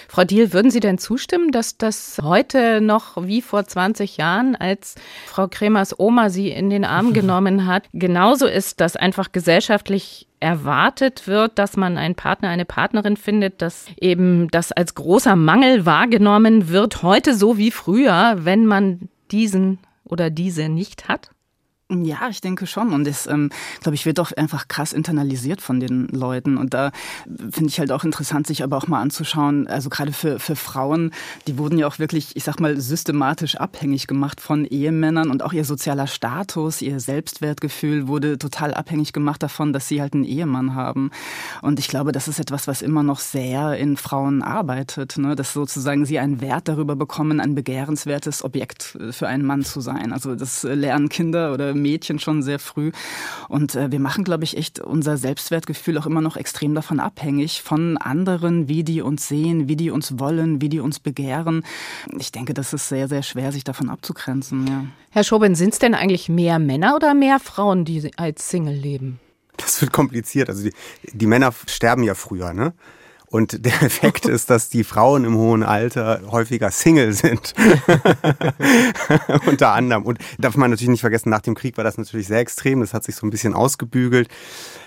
Frau 0.09 0.25
Diel, 0.25 0.53
würden 0.53 0.71
Sie 0.71 0.81
denn 0.81 0.99
zustimmen, 0.99 1.51
dass 1.51 1.79
das 1.79 2.19
heute 2.23 2.81
noch 2.81 3.27
wie 3.27 3.43
vor 3.43 3.65
20 3.65 4.17
Jahren, 4.17 4.55
als 4.55 4.95
Frau 5.27 5.49
Kremers 5.49 5.99
Oma 5.99 6.31
Sie 6.31 6.51
in 6.51 6.71
den 6.71 6.85
Arm 6.85 7.13
genommen 7.15 7.67
hat, 7.67 7.89
genauso 7.93 8.47
ist, 8.47 8.81
dass 8.81 8.97
einfach 8.97 9.33
gesellschaftlich 9.33 10.29
erwartet 10.43 11.29
wird, 11.29 11.59
dass 11.59 11.77
man 11.77 11.97
einen 11.97 12.17
Partner, 12.17 12.49
eine 12.49 12.65
Partnerin 12.65 13.17
findet, 13.17 13.63
dass 13.63 13.87
eben 14.01 14.49
das 14.49 14.73
als 14.73 14.95
großer 14.95 15.37
Mangel 15.37 15.87
wahrgenommen 15.87 16.69
wird, 16.69 17.03
heute 17.03 17.35
so 17.35 17.57
wie 17.57 17.71
früher, 17.71 18.37
wenn 18.41 18.67
man 18.67 19.09
diesen 19.31 19.79
oder 20.05 20.31
diese 20.31 20.69
nicht 20.69 21.09
hat? 21.09 21.31
Ja, 22.01 22.29
ich 22.31 22.41
denke 22.41 22.67
schon. 22.67 22.93
Und 22.93 23.07
das, 23.07 23.27
ähm, 23.27 23.51
glaube 23.81 23.95
ich, 23.95 24.07
wird 24.07 24.19
doch 24.19 24.33
einfach 24.33 24.67
krass 24.69 24.95
internalisiert 24.95 25.61
von 25.61 25.79
den 25.79 26.09
Leuten. 26.09 26.57
Und 26.57 26.73
da 26.73 26.91
finde 27.51 27.69
ich 27.69 27.79
halt 27.79 27.93
auch 27.93 28.05
interessant, 28.05 28.47
sich 28.47 28.63
aber 28.63 28.79
auch 28.79 28.87
mal 28.87 29.01
anzuschauen, 29.01 29.67
also 29.67 29.91
gerade 29.91 30.13
für, 30.13 30.39
für 30.39 30.57
Frauen, 30.57 31.13
die 31.47 31.59
wurden 31.59 31.77
ja 31.79 31.87
auch 31.87 31.99
wirklich, 31.99 32.35
ich 32.35 32.45
sag 32.45 32.61
mal, 32.61 32.81
systematisch 32.81 33.57
abhängig 33.57 34.07
gemacht 34.07 34.41
von 34.41 34.65
Ehemännern 34.65 35.31
und 35.31 35.43
auch 35.43 35.53
ihr 35.53 35.67
sozialer 35.67 36.07
Status, 36.07 36.81
ihr 36.81 36.99
Selbstwertgefühl 36.99 38.09
wurde 38.09 38.39
total 38.39 38.73
abhängig 38.73 39.13
gemacht 39.13 39.43
davon, 39.43 39.73
dass 39.75 39.89
sie 39.89 40.01
halt 40.01 40.15
einen 40.15 40.25
Ehemann 40.25 40.75
haben. 40.75 41.11
Und 41.61 41.79
ich 41.79 41.89
glaube, 41.89 42.13
das 42.13 42.27
ist 42.27 42.39
etwas, 42.41 42.67
was 42.67 42.81
immer 42.81 43.03
noch 43.03 43.19
sehr 43.19 43.77
in 43.77 43.99
Frauen 43.99 44.43
arbeitet, 44.43 45.19
ne? 45.19 45.37
dass 45.37 45.53
sozusagen 45.53 46.07
sie 46.07 46.19
einen 46.19 46.41
Wert 46.41 46.69
darüber 46.69 46.97
bekommen, 46.97 47.41
ein 47.41 47.55
begehrenswertes 47.55 48.43
Objekt 48.43 48.97
für 49.11 49.29
einen 49.29 49.45
Mann 49.45 49.63
zu 49.63 49.81
sein. 49.81 50.13
Also 50.13 50.35
das 50.35 50.63
lernen 50.63 51.11
Kinder 51.11 51.53
oder 51.53 51.75
Mädchen 51.83 52.19
schon 52.19 52.43
sehr 52.43 52.59
früh. 52.59 52.93
Und 53.49 53.75
äh, 53.75 53.91
wir 53.91 54.01
machen, 54.01 54.25
glaube 54.25 54.45
ich, 54.45 54.57
echt 54.57 54.81
unser 54.81 55.17
Selbstwertgefühl 55.17 55.99
auch 55.99 56.07
immer 56.07 56.21
noch 56.21 56.37
extrem 56.37 56.75
davon 56.75 57.01
abhängig, 57.01 57.63
von 57.63 57.99
anderen, 57.99 58.69
wie 58.69 58.85
die 58.85 59.03
uns 59.03 59.29
sehen, 59.29 59.69
wie 59.69 59.77
die 59.77 59.91
uns 59.91 60.19
wollen, 60.19 60.61
wie 60.61 60.69
die 60.69 60.81
uns 60.81 61.01
begehren. 61.01 61.65
Ich 62.19 62.33
denke, 62.33 62.55
das 62.55 62.73
ist 62.73 62.89
sehr, 62.89 63.09
sehr 63.09 63.23
schwer, 63.23 63.53
sich 63.53 63.65
davon 63.65 63.91
abzugrenzen. 63.91 64.67
Ja. 64.67 64.85
Herr 65.11 65.25
Schobin, 65.25 65.55
sind 65.55 65.75
es 65.75 65.79
denn 65.79 65.95
eigentlich 65.95 66.29
mehr 66.29 66.59
Männer 66.59 66.95
oder 66.97 67.13
mehr 67.13 67.39
Frauen, 67.41 67.85
die 67.85 68.11
als 68.17 68.49
Single 68.49 68.75
leben? 68.75 69.21
das 69.57 69.81
wird 69.81 69.93
kompliziert. 69.93 70.49
Also 70.49 70.65
die, 70.65 70.73
die 71.13 71.27
Männer 71.27 71.53
sterben 71.67 72.03
ja 72.03 72.15
früher, 72.15 72.53
ne? 72.53 72.73
Und 73.33 73.65
der 73.65 73.83
Effekt 73.83 74.27
ist, 74.27 74.51
dass 74.51 74.69
die 74.69 74.85
Frauen 74.85 75.25
im 75.25 75.37
hohen 75.37 75.63
Alter 75.63 76.21
häufiger 76.31 76.71
Single 76.71 77.15
sind. 77.15 77.55
Unter 79.47 79.73
anderem. 79.73 80.05
Und 80.05 80.19
darf 80.39 80.55
man 80.59 80.71
natürlich 80.71 80.91
nicht 80.91 81.01
vergessen, 81.01 81.31
nach 81.31 81.41
dem 81.41 81.55
Krieg 81.55 81.79
war 81.79 81.83
das 81.83 81.97
natürlich 81.97 82.27
sehr 82.27 82.41
extrem. 82.41 82.81
Das 82.81 82.93
hat 82.93 83.05
sich 83.05 83.17
so 83.17 83.27
ein 83.27 83.31
bisschen 83.31 83.55
ausgebügelt. 83.55 84.29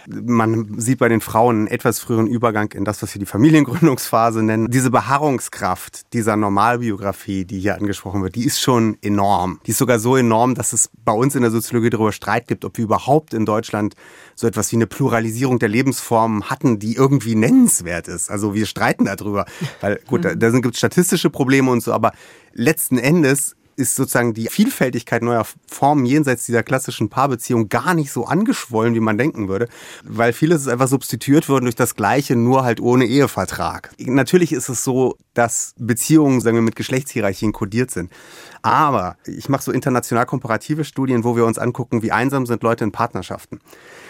Man 0.08 0.80
sieht 0.80 1.00
bei 1.00 1.10
den 1.10 1.22
Frauen 1.22 1.56
einen 1.56 1.68
etwas 1.68 1.98
früheren 1.98 2.28
Übergang 2.28 2.72
in 2.74 2.86
das, 2.86 3.02
was 3.02 3.16
wir 3.16 3.20
die 3.20 3.26
Familiengründungsphase 3.26 4.44
nennen. 4.44 4.70
Diese 4.70 4.92
Beharrungskraft 4.92 6.14
dieser 6.14 6.36
Normalbiografie, 6.36 7.46
die 7.46 7.60
hier 7.60 7.74
angesprochen 7.74 8.22
wird, 8.22 8.36
die 8.36 8.46
ist 8.46 8.62
schon 8.62 9.00
enorm. 9.02 9.60
Die 9.66 9.72
ist 9.72 9.80
sogar 9.80 9.98
so 9.98 10.16
enorm, 10.16 10.54
dass 10.54 10.72
es 10.72 10.92
bei 11.04 11.14
uns 11.14 11.34
in 11.34 11.42
der 11.42 11.50
Soziologie 11.50 11.90
darüber 11.90 12.12
Streit 12.12 12.48
gibt, 12.48 12.64
ob 12.64 12.78
wir 12.78 12.84
überhaupt 12.84 13.34
in 13.34 13.48
Deutschland 13.48 13.96
so 14.36 14.48
etwas 14.48 14.72
wie 14.72 14.76
eine 14.76 14.88
Pluralisierung 14.88 15.60
der 15.60 15.70
Lebensformen 15.70 16.50
hatten, 16.50 16.78
die 16.78 16.96
irgendwie 16.96 17.36
nennenswert 17.36 18.08
ist. 18.08 18.30
Also 18.30 18.54
wir 18.54 18.66
streiten 18.66 19.06
darüber, 19.06 19.46
weil 19.82 20.00
gut, 20.08 20.26
da, 20.26 20.36
da 20.36 20.50
gibt 20.52 20.76
es 20.76 20.78
statistische 20.78 21.30
Probleme 21.30 21.72
und 21.72 21.82
so, 21.82 21.94
aber 21.94 22.12
letzten 22.54 22.98
Endes 22.98 23.56
ist 23.76 23.96
sozusagen 23.96 24.34
die 24.34 24.48
Vielfältigkeit 24.48 25.22
neuer 25.22 25.46
Formen 25.68 26.06
jenseits 26.06 26.46
dieser 26.46 26.64
klassischen 26.64 27.10
Paarbeziehung 27.10 27.70
gar 27.70 27.94
nicht 27.94 28.12
so 28.12 28.26
angeschwollen, 28.26 28.96
wie 28.96 29.00
man 29.00 29.18
denken 29.18 29.48
würde, 29.48 29.68
weil 30.04 30.34
vieles 30.34 30.68
einfach 30.68 30.88
substituiert 30.88 31.50
worden 31.50 31.66
durch 31.66 31.76
das 31.76 31.96
Gleiche, 31.96 32.36
nur 32.36 32.64
halt 32.64 32.80
ohne 32.80 33.06
Ehevertrag. 33.06 33.92
Natürlich 34.00 34.54
ist 34.54 34.70
es 34.70 34.84
so, 34.84 35.18
dass 35.34 35.74
Beziehungen, 35.78 36.42
sagen 36.42 36.56
wir, 36.56 36.62
mit 36.62 36.76
Geschlechtshierarchien 36.76 37.52
kodiert 37.52 37.92
sind. 37.92 38.12
Aber 38.62 39.18
ich 39.26 39.50
mache 39.50 39.64
so 39.64 39.72
international 39.72 40.26
komparative 40.26 40.86
Studien, 40.86 41.24
wo 41.24 41.36
wir 41.36 41.46
uns 41.46 41.58
angucken, 41.58 42.02
wie 42.02 42.12
einsam 42.12 42.46
sind 42.46 42.64
Leute 42.64 42.84
in 42.84 42.92
Partnerschaften. 42.92 43.60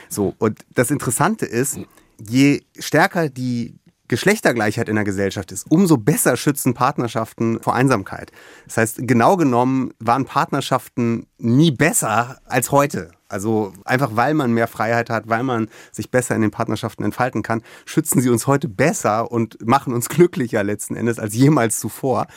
So, 0.09 0.35
und 0.37 0.59
das 0.73 0.91
Interessante 0.91 1.45
ist, 1.45 1.79
je 2.25 2.61
stärker 2.77 3.29
die 3.29 3.75
Geschlechtergleichheit 4.07 4.89
in 4.89 4.95
der 4.95 5.03
Gesellschaft 5.03 5.51
ist, 5.51 5.65
umso 5.69 5.97
besser 5.97 6.37
schützen 6.37 6.73
Partnerschaften 6.73 7.59
vor 7.61 7.73
Einsamkeit. 7.73 8.31
Das 8.65 8.77
heißt, 8.77 9.07
genau 9.07 9.37
genommen 9.37 9.93
waren 9.99 10.25
Partnerschaften 10.25 11.27
nie 11.37 11.71
besser 11.71 12.39
als 12.45 12.71
heute. 12.71 13.11
Also 13.27 13.73
einfach 13.85 14.11
weil 14.13 14.35
man 14.35 14.53
mehr 14.53 14.67
Freiheit 14.67 15.09
hat, 15.09 15.27
weil 15.27 15.41
man 15.41 15.67
sich 15.91 16.11
besser 16.11 16.35
in 16.35 16.41
den 16.41 16.51
Partnerschaften 16.51 17.03
entfalten 17.03 17.41
kann, 17.41 17.63
schützen 17.85 18.21
sie 18.21 18.29
uns 18.29 18.45
heute 18.45 18.69
besser 18.69 19.31
und 19.31 19.65
machen 19.65 19.93
uns 19.93 20.09
glücklicher 20.09 20.63
letzten 20.63 20.95
Endes 20.95 21.17
als 21.17 21.33
jemals 21.33 21.79
zuvor. 21.79 22.27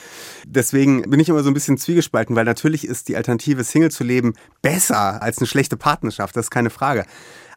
Deswegen 0.47 1.03
bin 1.03 1.19
ich 1.19 1.29
immer 1.29 1.43
so 1.43 1.51
ein 1.51 1.53
bisschen 1.53 1.77
zwiegespalten, 1.77 2.35
weil 2.35 2.45
natürlich 2.45 2.85
ist 2.85 3.07
die 3.07 3.15
Alternative, 3.15 3.63
Single 3.63 3.91
zu 3.91 4.03
leben, 4.03 4.33
besser 4.63 5.21
als 5.21 5.37
eine 5.37 5.47
schlechte 5.47 5.77
Partnerschaft, 5.77 6.35
das 6.35 6.47
ist 6.47 6.51
keine 6.51 6.71
Frage. 6.71 7.05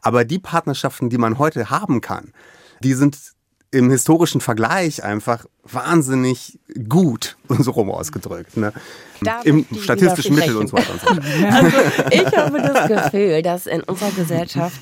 Aber 0.03 0.25
die 0.25 0.39
Partnerschaften, 0.39 1.09
die 1.09 1.17
man 1.17 1.39
heute 1.39 1.71
haben 1.71 2.01
kann, 2.01 2.33
die 2.83 2.93
sind 2.93 3.17
im 3.73 3.89
historischen 3.89 4.39
Vergleich 4.39 5.03
einfach 5.03 5.45
wahnsinnig 5.63 6.59
gut, 6.87 7.37
so 7.49 7.71
rum 7.71 7.89
ausgedrückt. 7.89 8.55
Ne? 8.55 8.71
Im 9.43 9.65
statistischen 9.81 10.35
Mittel 10.35 10.57
und 10.57 10.67
so 10.67 10.77
weiter 10.77 10.93
und 10.93 11.01
so 11.01 11.07
fort. 11.07 11.21
Also 11.51 11.77
ich 12.11 12.37
habe 12.37 12.61
das 12.61 12.87
Gefühl, 12.87 13.41
dass 13.41 13.65
in 13.65 13.81
unserer 13.81 14.11
Gesellschaft 14.11 14.79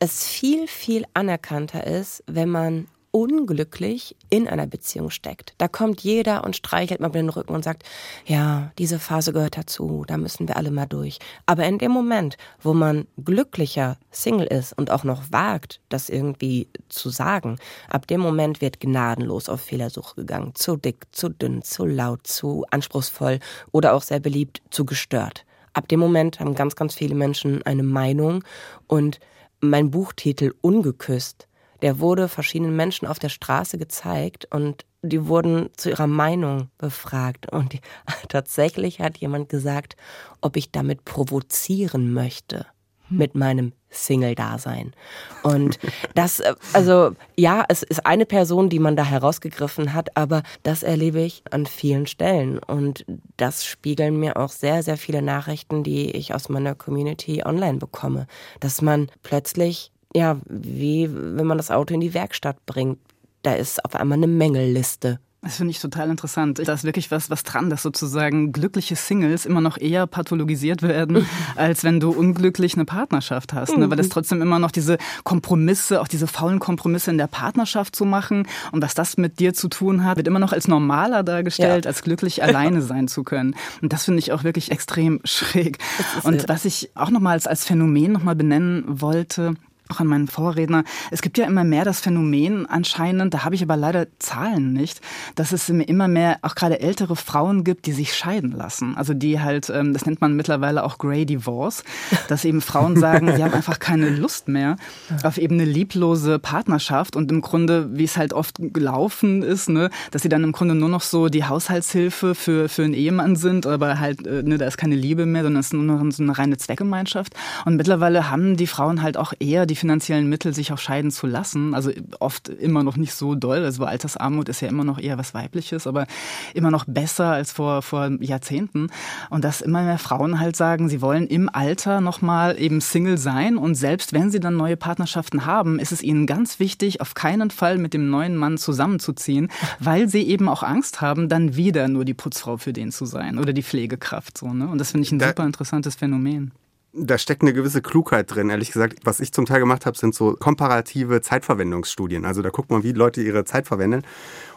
es 0.00 0.26
viel, 0.26 0.66
viel 0.66 1.04
anerkannter 1.14 1.86
ist, 1.86 2.24
wenn 2.26 2.48
man 2.48 2.88
unglücklich 3.12 4.16
in 4.30 4.48
einer 4.48 4.66
Beziehung 4.66 5.10
steckt. 5.10 5.54
Da 5.58 5.68
kommt 5.68 6.00
jeder 6.00 6.44
und 6.44 6.56
streichelt 6.56 7.00
mal 7.00 7.10
den 7.10 7.28
Rücken 7.28 7.54
und 7.54 7.62
sagt, 7.62 7.84
ja, 8.26 8.72
diese 8.78 8.98
Phase 8.98 9.32
gehört 9.32 9.56
dazu, 9.56 10.04
da 10.06 10.16
müssen 10.16 10.48
wir 10.48 10.56
alle 10.56 10.70
mal 10.70 10.86
durch. 10.86 11.18
Aber 11.46 11.64
in 11.64 11.78
dem 11.78 11.92
Moment, 11.92 12.38
wo 12.60 12.72
man 12.72 13.06
glücklicher 13.22 13.98
Single 14.10 14.46
ist 14.46 14.72
und 14.72 14.90
auch 14.90 15.04
noch 15.04 15.30
wagt, 15.30 15.80
das 15.90 16.08
irgendwie 16.08 16.68
zu 16.88 17.10
sagen, 17.10 17.58
ab 17.88 18.06
dem 18.06 18.20
Moment 18.20 18.62
wird 18.62 18.80
gnadenlos 18.80 19.50
auf 19.50 19.60
Fehlersuche 19.60 20.16
gegangen. 20.16 20.54
Zu 20.54 20.76
dick, 20.76 21.06
zu 21.12 21.28
dünn, 21.28 21.62
zu 21.62 21.84
laut, 21.84 22.26
zu 22.26 22.64
anspruchsvoll 22.70 23.40
oder 23.72 23.92
auch 23.92 24.02
sehr 24.02 24.20
beliebt, 24.20 24.62
zu 24.70 24.86
gestört. 24.86 25.44
Ab 25.74 25.86
dem 25.88 26.00
Moment 26.00 26.40
haben 26.40 26.54
ganz, 26.54 26.76
ganz 26.76 26.94
viele 26.94 27.14
Menschen 27.14 27.62
eine 27.62 27.82
Meinung 27.82 28.42
und 28.86 29.20
mein 29.60 29.90
Buchtitel 29.90 30.54
Ungeküsst 30.60 31.46
der 31.82 31.98
wurde 31.98 32.28
verschiedenen 32.28 32.76
Menschen 32.76 33.06
auf 33.06 33.18
der 33.18 33.28
Straße 33.28 33.76
gezeigt 33.76 34.46
und 34.50 34.84
die 35.02 35.26
wurden 35.26 35.68
zu 35.76 35.90
ihrer 35.90 36.06
Meinung 36.06 36.70
befragt. 36.78 37.50
Und 37.50 37.72
die, 37.72 37.80
tatsächlich 38.28 39.00
hat 39.00 39.18
jemand 39.18 39.48
gesagt, 39.48 39.96
ob 40.40 40.56
ich 40.56 40.70
damit 40.70 41.04
provozieren 41.04 42.12
möchte 42.12 42.66
mit 43.08 43.34
meinem 43.34 43.72
Single-Dasein. 43.90 44.94
Und 45.42 45.78
das, 46.14 46.40
äh, 46.40 46.54
also 46.72 47.14
ja, 47.36 47.64
es 47.68 47.82
ist 47.82 48.06
eine 48.06 48.26
Person, 48.26 48.70
die 48.70 48.78
man 48.78 48.96
da 48.96 49.04
herausgegriffen 49.04 49.92
hat, 49.92 50.16
aber 50.16 50.42
das 50.62 50.82
erlebe 50.82 51.20
ich 51.20 51.42
an 51.50 51.66
vielen 51.66 52.06
Stellen. 52.06 52.58
Und 52.58 53.04
das 53.36 53.66
spiegeln 53.66 54.18
mir 54.18 54.36
auch 54.36 54.50
sehr, 54.50 54.82
sehr 54.82 54.96
viele 54.96 55.20
Nachrichten, 55.20 55.82
die 55.82 56.10
ich 56.10 56.34
aus 56.34 56.48
meiner 56.48 56.74
Community 56.74 57.42
online 57.44 57.78
bekomme. 57.78 58.26
Dass 58.60 58.80
man 58.80 59.10
plötzlich 59.22 59.91
ja, 60.14 60.38
wie 60.48 61.08
wenn 61.10 61.46
man 61.46 61.56
das 61.56 61.70
Auto 61.70 61.94
in 61.94 62.00
die 62.00 62.14
Werkstatt 62.14 62.64
bringt. 62.66 62.98
Da 63.42 63.54
ist 63.54 63.84
auf 63.84 63.96
einmal 63.96 64.18
eine 64.18 64.28
Mängelliste. 64.28 65.18
Das 65.44 65.56
finde 65.56 65.72
ich 65.72 65.80
total 65.80 66.08
interessant. 66.08 66.62
Da 66.64 66.72
ist 66.72 66.84
wirklich 66.84 67.10
was, 67.10 67.28
was 67.28 67.42
dran, 67.42 67.68
dass 67.68 67.82
sozusagen 67.82 68.52
glückliche 68.52 68.94
Singles 68.94 69.44
immer 69.44 69.60
noch 69.60 69.76
eher 69.76 70.06
pathologisiert 70.06 70.82
werden, 70.82 71.26
als 71.56 71.82
wenn 71.82 71.98
du 71.98 72.10
unglücklich 72.10 72.74
eine 72.74 72.84
Partnerschaft 72.84 73.52
hast. 73.52 73.76
Ne? 73.76 73.90
Weil 73.90 73.96
das 73.96 74.08
trotzdem 74.08 74.40
immer 74.40 74.60
noch 74.60 74.70
diese 74.70 74.98
Kompromisse, 75.24 76.00
auch 76.00 76.06
diese 76.06 76.28
faulen 76.28 76.60
Kompromisse 76.60 77.10
in 77.10 77.18
der 77.18 77.26
Partnerschaft 77.26 77.96
zu 77.96 78.04
machen 78.04 78.46
und 78.70 78.82
was 78.82 78.94
das 78.94 79.16
mit 79.16 79.40
dir 79.40 79.52
zu 79.52 79.66
tun 79.66 80.04
hat, 80.04 80.16
wird 80.16 80.28
immer 80.28 80.38
noch 80.38 80.52
als 80.52 80.68
normaler 80.68 81.24
dargestellt, 81.24 81.86
ja. 81.86 81.88
als 81.88 82.02
glücklich 82.02 82.44
alleine 82.44 82.80
sein 82.82 83.08
zu 83.08 83.24
können. 83.24 83.56
Und 83.80 83.92
das 83.92 84.04
finde 84.04 84.20
ich 84.20 84.30
auch 84.30 84.44
wirklich 84.44 84.70
extrem 84.70 85.18
schräg. 85.24 85.78
Und 86.22 86.48
was 86.48 86.64
ich 86.64 86.92
auch 86.94 87.10
nochmal 87.10 87.32
als, 87.32 87.48
als 87.48 87.64
Phänomen 87.64 88.12
nochmal 88.12 88.36
benennen 88.36 88.84
wollte, 88.86 89.54
auch 89.92 90.00
an 90.00 90.06
meinen 90.06 90.28
Vorredner. 90.28 90.84
Es 91.10 91.22
gibt 91.22 91.38
ja 91.38 91.46
immer 91.46 91.64
mehr 91.64 91.84
das 91.84 92.00
Phänomen 92.00 92.66
anscheinend, 92.66 93.34
da 93.34 93.44
habe 93.44 93.54
ich 93.54 93.62
aber 93.62 93.76
leider 93.76 94.06
Zahlen 94.18 94.72
nicht, 94.72 95.00
dass 95.34 95.52
es 95.52 95.68
immer 95.68 96.08
mehr 96.08 96.38
auch 96.42 96.54
gerade 96.54 96.80
ältere 96.80 97.16
Frauen 97.16 97.64
gibt, 97.64 97.86
die 97.86 97.92
sich 97.92 98.14
scheiden 98.14 98.52
lassen. 98.52 98.96
Also 98.96 99.14
die 99.14 99.40
halt, 99.40 99.70
ähm, 99.70 99.92
das 99.92 100.06
nennt 100.06 100.20
man 100.20 100.34
mittlerweile 100.34 100.84
auch 100.84 100.98
Grey 100.98 101.26
Divorce, 101.26 101.84
dass 102.28 102.44
eben 102.44 102.60
Frauen 102.60 102.96
sagen, 102.98 103.32
sie 103.36 103.44
haben 103.44 103.54
einfach 103.54 103.78
keine 103.78 104.08
Lust 104.08 104.48
mehr 104.48 104.76
auf 105.22 105.38
eben 105.38 105.54
eine 105.54 105.64
lieblose 105.64 106.38
Partnerschaft 106.38 107.16
und 107.16 107.30
im 107.30 107.40
Grunde, 107.40 107.96
wie 107.96 108.04
es 108.04 108.16
halt 108.16 108.32
oft 108.32 108.56
gelaufen 108.58 109.42
ist, 109.42 109.68
ne, 109.68 109.90
dass 110.10 110.22
sie 110.22 110.28
dann 110.28 110.44
im 110.44 110.52
Grunde 110.52 110.74
nur 110.74 110.88
noch 110.88 111.02
so 111.02 111.28
die 111.28 111.44
Haushaltshilfe 111.44 112.34
für, 112.34 112.68
für 112.68 112.84
einen 112.84 112.94
Ehemann 112.94 113.36
sind, 113.36 113.66
aber 113.66 113.98
halt, 113.98 114.26
äh, 114.26 114.42
ne, 114.42 114.58
da 114.58 114.66
ist 114.66 114.78
keine 114.78 114.96
Liebe 114.96 115.26
mehr, 115.26 115.42
sondern 115.42 115.60
es 115.60 115.66
ist 115.66 115.72
nur 115.74 115.82
noch 115.82 116.02
so 116.12 116.22
eine 116.22 116.36
reine 116.36 116.56
Zweckgemeinschaft. 116.56 117.34
Und 117.64 117.76
mittlerweile 117.76 118.30
haben 118.30 118.56
die 118.56 118.66
Frauen 118.66 119.02
halt 119.02 119.16
auch 119.16 119.32
eher 119.38 119.66
die 119.66 119.76
finanziellen 119.82 120.28
Mittel, 120.28 120.54
sich 120.54 120.72
auch 120.72 120.78
scheiden 120.78 121.10
zu 121.10 121.26
lassen. 121.26 121.74
Also 121.74 121.90
oft 122.20 122.48
immer 122.48 122.84
noch 122.84 122.96
nicht 122.96 123.14
so 123.14 123.34
doll. 123.34 123.64
Also 123.64 123.84
Altersarmut 123.84 124.48
ist 124.48 124.60
ja 124.60 124.68
immer 124.68 124.84
noch 124.84 125.00
eher 125.00 125.18
was 125.18 125.34
Weibliches, 125.34 125.88
aber 125.88 126.06
immer 126.54 126.70
noch 126.70 126.84
besser 126.86 127.32
als 127.32 127.50
vor, 127.50 127.82
vor 127.82 128.08
Jahrzehnten. 128.20 128.90
Und 129.28 129.42
dass 129.42 129.60
immer 129.60 129.82
mehr 129.82 129.98
Frauen 129.98 130.38
halt 130.38 130.54
sagen, 130.54 130.88
sie 130.88 131.02
wollen 131.02 131.26
im 131.26 131.50
Alter 131.52 132.00
nochmal 132.00 132.60
eben 132.60 132.80
Single 132.80 133.18
sein. 133.18 133.56
Und 133.56 133.74
selbst 133.74 134.12
wenn 134.12 134.30
sie 134.30 134.38
dann 134.38 134.56
neue 134.56 134.76
Partnerschaften 134.76 135.46
haben, 135.46 135.80
ist 135.80 135.90
es 135.90 136.00
ihnen 136.00 136.28
ganz 136.28 136.60
wichtig, 136.60 137.00
auf 137.00 137.14
keinen 137.14 137.50
Fall 137.50 137.76
mit 137.76 137.92
dem 137.92 138.08
neuen 138.08 138.36
Mann 138.36 138.58
zusammenzuziehen, 138.58 139.48
weil 139.80 140.08
sie 140.08 140.22
eben 140.22 140.48
auch 140.48 140.62
Angst 140.62 141.00
haben, 141.00 141.28
dann 141.28 141.56
wieder 141.56 141.88
nur 141.88 142.04
die 142.04 142.14
Putzfrau 142.14 142.56
für 142.56 142.72
den 142.72 142.92
zu 142.92 143.04
sein 143.04 143.36
oder 143.36 143.52
die 143.52 143.64
Pflegekraft. 143.64 144.38
So, 144.38 144.54
ne? 144.54 144.68
Und 144.68 144.78
das 144.78 144.92
finde 144.92 145.06
ich 145.06 145.12
ein 145.12 145.18
super 145.18 145.44
interessantes 145.44 145.96
Phänomen 145.96 146.52
da 146.94 147.16
steckt 147.16 147.42
eine 147.42 147.54
gewisse 147.54 147.80
Klugheit 147.80 148.34
drin, 148.34 148.50
ehrlich 148.50 148.70
gesagt. 148.70 149.00
Was 149.04 149.20
ich 149.20 149.32
zum 149.32 149.46
Teil 149.46 149.60
gemacht 149.60 149.86
habe, 149.86 149.96
sind 149.96 150.14
so 150.14 150.34
komparative 150.34 151.22
Zeitverwendungsstudien. 151.22 152.24
Also 152.24 152.42
da 152.42 152.50
guckt 152.50 152.70
man, 152.70 152.82
wie 152.82 152.92
Leute 152.92 153.22
ihre 153.22 153.44
Zeit 153.44 153.66
verwenden. 153.66 154.02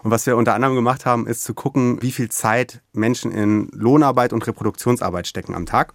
Und 0.03 0.11
was 0.11 0.25
wir 0.25 0.35
unter 0.35 0.53
anderem 0.53 0.75
gemacht 0.75 1.05
haben, 1.05 1.27
ist 1.27 1.43
zu 1.43 1.53
gucken, 1.53 2.01
wie 2.01 2.11
viel 2.11 2.29
Zeit 2.29 2.81
Menschen 2.91 3.31
in 3.31 3.69
Lohnarbeit 3.71 4.33
und 4.33 4.45
Reproduktionsarbeit 4.45 5.27
stecken 5.27 5.55
am 5.55 5.65
Tag. 5.65 5.93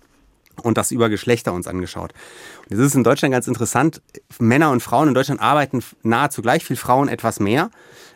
Und 0.62 0.76
das 0.78 0.90
über 0.90 1.08
Geschlechter 1.08 1.52
uns 1.52 1.66
angeschaut. 1.66 2.12
Und 2.68 2.78
das 2.78 2.86
ist 2.86 2.94
in 2.94 3.04
Deutschland 3.04 3.32
ganz 3.32 3.46
interessant. 3.46 4.02
Männer 4.38 4.70
und 4.70 4.82
Frauen 4.82 5.08
in 5.08 5.14
Deutschland 5.14 5.40
arbeiten 5.40 5.82
nahezu 6.02 6.42
gleich 6.42 6.64
viel, 6.64 6.76
Frauen 6.76 7.08
etwas 7.08 7.40
mehr. 7.40 7.70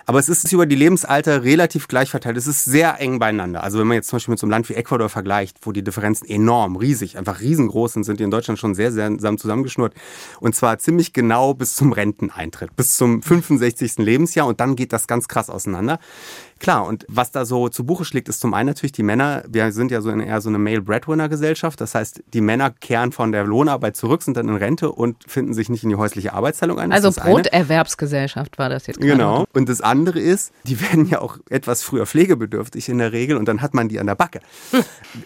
Aber 0.07 0.19
es 0.19 0.29
ist 0.29 0.53
über 0.53 0.67
die 0.67 0.75
Lebensalter 0.75 1.45
relativ 1.45 1.89
gleich 1.89 2.11
verteilt. 2.11 2.37
Es 2.37 2.47
ist 2.47 2.65
sehr 2.65 3.01
eng 3.01 3.19
beieinander. 3.19 3.63
Also 3.63 3.79
wenn 3.79 3.87
man 3.87 3.97
jetzt 3.97 4.09
zum 4.09 4.17
Beispiel 4.17 4.33
mit 4.33 4.39
so 4.39 4.47
einem 4.47 4.51
Land 4.51 4.69
wie 4.69 4.75
Ecuador 4.75 5.09
vergleicht, 5.09 5.59
wo 5.63 5.73
die 5.73 5.83
Differenzen 5.83 6.29
enorm, 6.29 6.77
riesig, 6.77 7.17
einfach 7.17 7.41
riesengroß 7.41 7.95
sind, 7.95 8.05
sind 8.05 8.21
die 8.21 8.25
in 8.25 8.31
Deutschland 8.31 8.59
schon 8.59 8.75
sehr, 8.75 8.93
sehr 8.93 9.17
zusammengeschnurrt. 9.19 9.95
Und 10.41 10.55
zwar 10.55 10.79
ziemlich 10.79 11.13
genau 11.13 11.55
bis 11.55 11.75
zum 11.75 11.93
Renteneintritt, 11.93 12.77
bis 12.77 12.97
zum 12.97 13.23
65. 13.23 13.99
Lebensjahr. 13.99 14.47
Und 14.47 14.61
dann 14.61 14.77
geht 14.77 14.93
das 14.93 15.07
ganz 15.07 15.29
krass 15.29 15.49
auseinander. 15.49 15.99
Klar, 16.59 16.87
und 16.87 17.05
was 17.09 17.31
da 17.31 17.45
so 17.45 17.69
zu 17.69 17.85
Buche 17.85 18.05
schlägt, 18.05 18.29
ist 18.29 18.41
zum 18.41 18.55
einen 18.55 18.69
natürlich 18.69 18.93
die 18.93 19.03
Männer, 19.03 19.43
wir 19.49 19.73
sind 19.73 19.91
ja 19.91 20.01
so 20.01 20.11
in 20.11 20.21
eher 20.21 20.41
so 20.41 20.49
eine 20.49 20.59
Male-Breadwinner-Gesellschaft, 20.59 21.81
das 21.81 21.95
heißt, 21.95 22.23
die 22.33 22.41
Männer 22.41 22.71
kehren 22.71 23.13
von 23.13 23.33
der 23.33 23.45
Lohnarbeit 23.45 23.97
zurück, 23.97 24.23
sind 24.23 24.37
dann 24.37 24.49
in 24.49 24.57
Rente 24.57 24.91
und 24.93 25.25
finden 25.27 25.55
sich 25.55 25.69
nicht 25.69 25.83
in 25.83 25.91
die 25.91 25.97
häusliche 25.97 26.33
Arbeitsteilung 26.33 26.79
ein. 26.79 26.91
Das 26.91 27.05
also 27.05 27.21
Broterwerbsgesellschaft 27.21 28.59
war 28.59 28.69
das 28.69 28.87
jetzt 28.87 29.01
gerade. 29.01 29.13
Genau. 29.13 29.45
Und 29.53 29.69
das 29.69 29.81
andere 29.81 30.21
ist, 30.21 30.53
die 30.65 30.81
werden 30.93 31.07
ja 31.07 31.21
auch 31.21 31.39
etwas 31.51 31.83
früher 31.83 32.07
pflegebedürftig 32.07 32.89
in 32.89 32.99
der 32.99 33.13
Regel 33.13 33.37
und 33.37 33.47
dann 33.47 33.61
hat 33.61 33.75
man 33.75 33.89
die 33.89 34.01
an 34.01 34.07
der 34.07 34.15
Backe. 34.15 34.41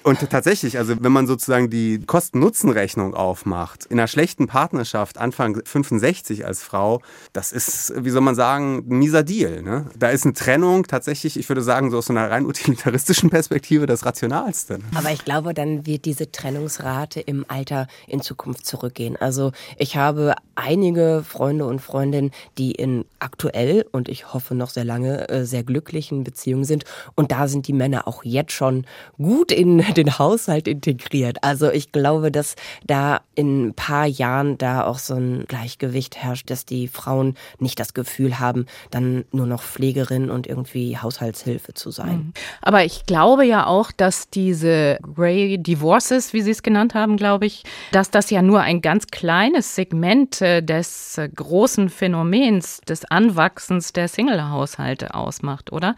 und 0.02 0.18
tatsächlich, 0.30 0.78
also 0.78 0.94
wenn 1.00 1.12
man 1.12 1.26
sozusagen 1.26 1.70
die 1.70 2.00
Kosten-Nutzen-Rechnung 2.04 3.14
aufmacht, 3.14 3.86
in 3.86 3.98
einer 3.98 4.08
schlechten 4.08 4.46
Partnerschaft 4.46 5.18
Anfang 5.18 5.60
65 5.64 6.46
als 6.46 6.62
Frau, 6.62 7.00
das 7.32 7.52
ist, 7.52 7.92
wie 7.96 8.10
soll 8.10 8.22
man 8.22 8.34
sagen, 8.34 8.84
ein 8.88 8.98
mieser 8.98 9.22
Deal. 9.22 9.62
Ne? 9.62 9.86
Da 9.96 10.08
ist 10.08 10.24
eine 10.24 10.34
Trennung 10.34 10.84
tatsächlich 10.84 11.27
tatsächlich, 11.28 11.44
ich 11.44 11.48
würde 11.48 11.62
sagen, 11.62 11.90
so 11.90 11.98
aus 11.98 12.10
einer 12.10 12.30
rein 12.30 12.46
utilitaristischen 12.46 13.30
Perspektive 13.30 13.86
das 13.86 14.04
Rationalste. 14.04 14.78
Aber 14.94 15.10
ich 15.10 15.24
glaube, 15.24 15.54
dann 15.54 15.86
wird 15.86 16.04
diese 16.04 16.30
Trennungsrate 16.30 17.20
im 17.20 17.44
Alter 17.48 17.86
in 18.06 18.22
Zukunft 18.22 18.66
zurückgehen. 18.66 19.16
Also 19.16 19.52
ich 19.76 19.96
habe 19.96 20.34
einige 20.54 21.24
Freunde 21.26 21.66
und 21.66 21.80
Freundinnen, 21.80 22.30
die 22.56 22.72
in 22.72 23.04
aktuell 23.18 23.86
und 23.92 24.08
ich 24.08 24.32
hoffe 24.32 24.54
noch 24.54 24.70
sehr 24.70 24.84
lange 24.84 25.28
äh, 25.28 25.44
sehr 25.44 25.62
glücklichen 25.62 26.24
Beziehungen 26.24 26.64
sind. 26.64 26.84
Und 27.14 27.30
da 27.30 27.48
sind 27.48 27.68
die 27.68 27.72
Männer 27.72 28.08
auch 28.08 28.24
jetzt 28.24 28.52
schon 28.52 28.86
gut 29.16 29.52
in 29.52 29.78
den 29.96 30.18
Haushalt 30.18 30.68
integriert. 30.68 31.38
Also 31.42 31.70
ich 31.70 31.92
glaube, 31.92 32.30
dass 32.30 32.54
da 32.86 33.20
in 33.34 33.68
ein 33.68 33.74
paar 33.74 34.06
Jahren 34.06 34.58
da 34.58 34.84
auch 34.84 34.98
so 34.98 35.14
ein 35.14 35.44
Gleichgewicht 35.46 36.16
herrscht, 36.16 36.50
dass 36.50 36.64
die 36.64 36.88
Frauen 36.88 37.34
nicht 37.58 37.78
das 37.78 37.94
Gefühl 37.94 38.38
haben, 38.40 38.66
dann 38.90 39.24
nur 39.32 39.46
noch 39.46 39.62
Pflegerin 39.62 40.30
und 40.30 40.46
irgendwie 40.46 40.98
Haus 40.98 41.07
Haushaltshilfe 41.08 41.74
zu 41.74 41.90
sein. 41.90 42.16
Mhm. 42.16 42.32
Aber 42.60 42.84
ich 42.84 43.06
glaube 43.06 43.44
ja 43.44 43.66
auch, 43.66 43.90
dass 43.90 44.28
diese 44.28 44.98
Grey 45.14 45.58
Divorces, 45.58 46.32
wie 46.32 46.42
Sie 46.42 46.50
es 46.50 46.62
genannt 46.62 46.94
haben, 46.94 47.16
glaube 47.16 47.46
ich, 47.46 47.64
dass 47.92 48.10
das 48.10 48.30
ja 48.30 48.42
nur 48.42 48.60
ein 48.60 48.82
ganz 48.82 49.06
kleines 49.06 49.74
Segment 49.74 50.42
äh, 50.42 50.62
des 50.62 51.16
äh, 51.16 51.28
großen 51.28 51.88
Phänomens 51.88 52.80
des 52.82 53.04
Anwachsens 53.06 53.92
der 53.92 54.08
Single-Haushalte 54.08 55.14
ausmacht, 55.14 55.72
oder? 55.72 55.96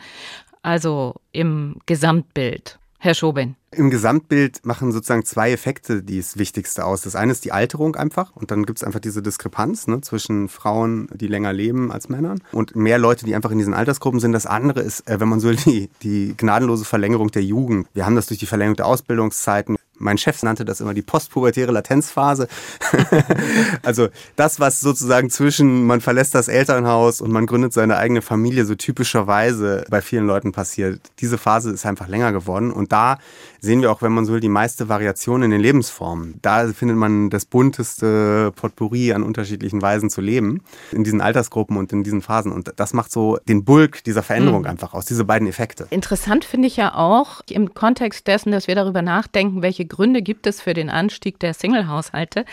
Also 0.63 1.15
im 1.33 1.79
Gesamtbild. 1.87 2.80
Herr 3.03 3.15
Schobin. 3.15 3.57
Im 3.71 3.89
Gesamtbild 3.89 4.67
machen 4.67 4.93
sozusagen 4.93 5.25
zwei 5.25 5.53
Effekte 5.53 6.03
die 6.03 6.19
das 6.19 6.37
Wichtigste 6.37 6.85
aus. 6.85 7.01
Das 7.01 7.17
eine 7.17 7.33
ist 7.33 7.47
die 7.47 7.53
Alterung 7.53 7.97
einfach 7.97 8.37
und 8.37 8.51
dann 8.51 8.67
gibt 8.67 8.79
es 8.79 8.85
einfach 8.85 9.01
diese 9.01 9.23
Diskrepanz 9.23 9.87
ne, 9.87 10.03
zwischen 10.03 10.51
Frauen, 10.51 11.09
die 11.15 11.27
länger 11.27 11.55
leben 11.55 11.91
als 11.91 12.11
Männern 12.11 12.43
und 12.53 12.77
mehr 12.77 12.99
Leute, 12.99 13.25
die 13.25 13.35
einfach 13.35 13.53
in 13.53 13.59
diesen 13.59 13.73
Altersgruppen 13.73 14.21
sind. 14.21 14.33
Das 14.33 14.45
andere 14.45 14.81
ist, 14.81 15.09
äh, 15.09 15.19
wenn 15.19 15.31
man 15.31 15.41
so 15.41 15.49
will, 15.49 15.57
die, 15.65 15.89
die 16.03 16.35
gnadenlose 16.37 16.85
Verlängerung 16.85 17.31
der 17.31 17.43
Jugend. 17.43 17.89
Wir 17.95 18.05
haben 18.05 18.17
das 18.17 18.27
durch 18.27 18.39
die 18.39 18.47
Verlängerung 18.47 18.77
der 18.77 18.87
Ausbildungszeiten. 18.87 19.77
Mein 20.01 20.19
Chef 20.19 20.43
nannte 20.43 20.65
das 20.65 20.81
immer 20.81 20.95
die 20.95 21.03
postpubertäre 21.03 21.73
Latenzphase. 21.73 22.49
also 23.83 24.09
das, 24.37 24.59
was 24.59 24.81
sozusagen 24.81 25.31
zwischen 25.31 25.87
man 25.87 26.01
verlässt 26.01 26.35
das 26.35 26.49
Elternhaus 26.49 27.21
und 27.21 27.31
man 27.31 27.47
gründet 27.47 27.73
seine 27.73 27.97
eigene 27.99 28.23
Familie 28.23 28.65
so 28.65 28.75
typischerweise 28.75 29.85
bei 29.91 30.01
vielen 30.01 30.27
Leuten 30.27 30.53
passiert. 30.53 31.01
Diese 31.21 31.39
Phase 31.39 31.71
ist 31.71 31.85
einfach 31.85 32.09
länger 32.09 32.33
geworden 32.33 32.73
und 32.73 32.93
da 32.93 33.19
sehen 33.61 33.83
wir 33.83 33.93
auch, 33.93 34.01
wenn 34.01 34.13
man 34.13 34.25
so 34.25 34.33
will, 34.33 34.41
die 34.41 34.49
meiste 34.49 34.89
Variation 34.89 35.43
in 35.43 35.51
den 35.51 35.61
Lebensformen. 35.61 36.39
Da 36.41 36.69
findet 36.69 36.97
man 36.97 37.29
das 37.29 37.45
bunteste 37.45 38.53
Potpourri 38.57 39.13
an 39.13 39.23
unterschiedlichen 39.23 39.83
Weisen 39.83 40.09
zu 40.09 40.21
leben 40.21 40.63
in 40.93 41.05
diesen 41.05 41.21
Altersgruppen 41.21 41.77
und 41.77 41.93
in 41.93 42.03
diesen 42.03 42.23
Phasen 42.23 42.53
und 42.53 42.73
das 42.77 42.95
macht 42.95 43.13
so 43.13 43.39
den 43.49 43.65
Bulk 43.65 44.03
dieser 44.05 44.23
Veränderung 44.23 44.63
mhm. 44.63 44.69
einfach 44.69 44.95
aus, 44.95 45.05
diese 45.05 45.25
beiden 45.25 45.47
Effekte. 45.47 45.87
Interessant 45.91 46.45
finde 46.45 46.69
ich 46.69 46.77
ja 46.77 46.95
auch 46.95 47.43
im 47.49 47.75
Kontext 47.75 48.27
dessen, 48.27 48.51
dass 48.53 48.67
wir 48.67 48.75
darüber 48.75 49.03
nachdenken, 49.03 49.63
welche 49.63 49.85
Gründe 49.91 50.23
gibt 50.23 50.47
es 50.47 50.63
für 50.63 50.73
den 50.73 50.89
Anstieg 50.89 51.39
der 51.39 51.53
Single-Haushalte, 51.53 52.47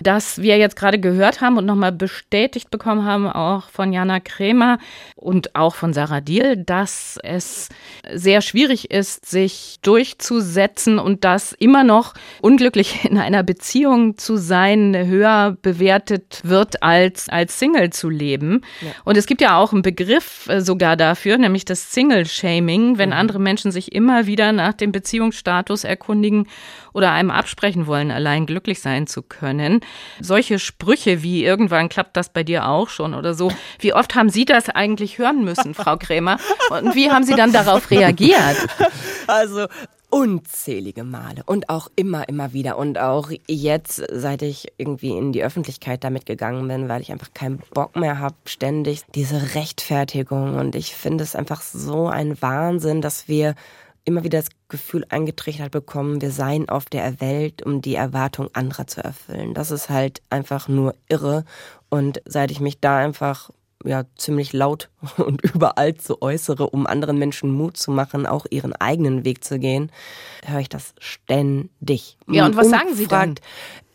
dass 0.00 0.40
wir 0.40 0.56
jetzt 0.58 0.76
gerade 0.76 1.00
gehört 1.00 1.40
haben 1.40 1.58
und 1.58 1.66
nochmal 1.66 1.90
bestätigt 1.90 2.70
bekommen 2.70 3.04
haben, 3.04 3.26
auch 3.26 3.68
von 3.70 3.92
Jana 3.92 4.20
Kremer 4.20 4.78
und 5.16 5.56
auch 5.56 5.74
von 5.74 5.92
Sarah 5.92 6.20
Diel, 6.20 6.56
dass 6.56 7.18
es 7.24 7.68
sehr 8.12 8.40
schwierig 8.40 8.92
ist, 8.92 9.26
sich 9.26 9.78
durchzusetzen 9.82 11.00
und 11.00 11.24
dass 11.24 11.52
immer 11.52 11.82
noch 11.82 12.14
unglücklich 12.40 13.04
in 13.10 13.18
einer 13.18 13.42
Beziehung 13.42 14.16
zu 14.16 14.36
sein 14.36 14.96
höher 14.96 15.56
bewertet 15.60 16.40
wird, 16.44 16.82
als 16.82 17.28
als 17.28 17.58
Single 17.58 17.90
zu 17.90 18.10
leben. 18.10 18.60
Ja. 18.80 18.90
Und 19.04 19.16
es 19.16 19.26
gibt 19.26 19.40
ja 19.40 19.58
auch 19.58 19.72
einen 19.72 19.82
Begriff 19.82 20.48
äh, 20.48 20.60
sogar 20.60 20.96
dafür, 20.96 21.38
nämlich 21.38 21.64
das 21.64 21.92
Single-Shaming, 21.92 22.98
wenn 22.98 23.10
mhm. 23.10 23.16
andere 23.16 23.38
Menschen 23.38 23.72
sich 23.72 23.92
immer 23.92 24.26
wieder 24.26 24.52
nach 24.52 24.74
dem 24.74 24.92
Beziehungsstatus 24.92 25.84
erkundigen 25.84 26.46
oder 26.92 27.12
einem 27.12 27.30
absprechen 27.30 27.86
wollen, 27.86 28.10
allein 28.10 28.46
glücklich 28.46 28.80
sein 28.80 29.06
zu 29.06 29.22
können. 29.22 29.80
Solche 30.20 30.58
Sprüche 30.58 31.22
wie 31.22 31.44
irgendwann 31.44 31.88
klappt 31.88 32.16
das 32.16 32.28
bei 32.28 32.42
dir 32.42 32.68
auch 32.68 32.88
schon 32.88 33.14
oder 33.14 33.34
so. 33.34 33.52
Wie 33.78 33.92
oft 33.92 34.14
haben 34.14 34.30
Sie 34.30 34.44
das 34.44 34.68
eigentlich 34.68 35.18
hören 35.18 35.44
müssen, 35.44 35.74
Frau 35.74 35.96
Krämer? 35.98 36.38
Und 36.70 36.94
wie 36.94 37.10
haben 37.10 37.24
Sie 37.24 37.34
dann 37.34 37.52
darauf 37.52 37.90
reagiert? 37.90 38.56
Also 39.26 39.66
unzählige 40.14 41.02
Male 41.02 41.42
und 41.44 41.68
auch 41.70 41.88
immer, 41.96 42.28
immer 42.28 42.52
wieder. 42.52 42.78
Und 42.78 42.98
auch 42.98 43.32
jetzt, 43.48 44.00
seit 44.12 44.42
ich 44.42 44.72
irgendwie 44.76 45.10
in 45.10 45.32
die 45.32 45.42
Öffentlichkeit 45.42 46.04
damit 46.04 46.24
gegangen 46.24 46.68
bin, 46.68 46.88
weil 46.88 47.02
ich 47.02 47.10
einfach 47.10 47.34
keinen 47.34 47.58
Bock 47.74 47.96
mehr 47.96 48.20
habe, 48.20 48.36
ständig 48.44 49.02
diese 49.16 49.56
Rechtfertigung. 49.56 50.54
Und 50.54 50.76
ich 50.76 50.94
finde 50.94 51.24
es 51.24 51.34
einfach 51.34 51.62
so 51.62 52.06
ein 52.06 52.40
Wahnsinn, 52.40 53.00
dass 53.00 53.26
wir 53.26 53.56
immer 54.04 54.24
wieder 54.24 54.38
das 54.38 54.50
Gefühl 54.68 55.04
eingetrichtert 55.08 55.70
bekommen, 55.70 56.20
wir 56.20 56.30
seien 56.30 56.68
auf 56.68 56.86
der 56.86 57.20
Welt, 57.20 57.62
um 57.62 57.80
die 57.80 57.94
Erwartung 57.94 58.48
anderer 58.52 58.86
zu 58.86 59.02
erfüllen. 59.02 59.54
Das 59.54 59.70
ist 59.70 59.88
halt 59.88 60.22
einfach 60.30 60.68
nur 60.68 60.94
irre. 61.08 61.44
Und 61.88 62.20
seit 62.26 62.50
ich 62.50 62.60
mich 62.60 62.80
da 62.80 62.98
einfach 62.98 63.50
ja 63.84 64.04
ziemlich 64.16 64.52
laut 64.52 64.90
und 65.16 65.42
überall 65.42 65.94
zu 65.94 66.20
äußere, 66.20 66.70
um 66.70 66.86
anderen 66.86 67.18
Menschen 67.18 67.50
Mut 67.50 67.76
zu 67.76 67.90
machen, 67.90 68.26
auch 68.26 68.46
ihren 68.50 68.74
eigenen 68.74 69.24
Weg 69.24 69.44
zu 69.44 69.58
gehen, 69.58 69.90
höre 70.44 70.60
ich 70.60 70.68
das 70.68 70.94
ständig. 70.98 72.18
Ja, 72.26 72.46
und 72.46 72.56
was 72.56 72.70
sagen 72.70 72.94
Sie 72.94 73.06
dann? 73.06 73.36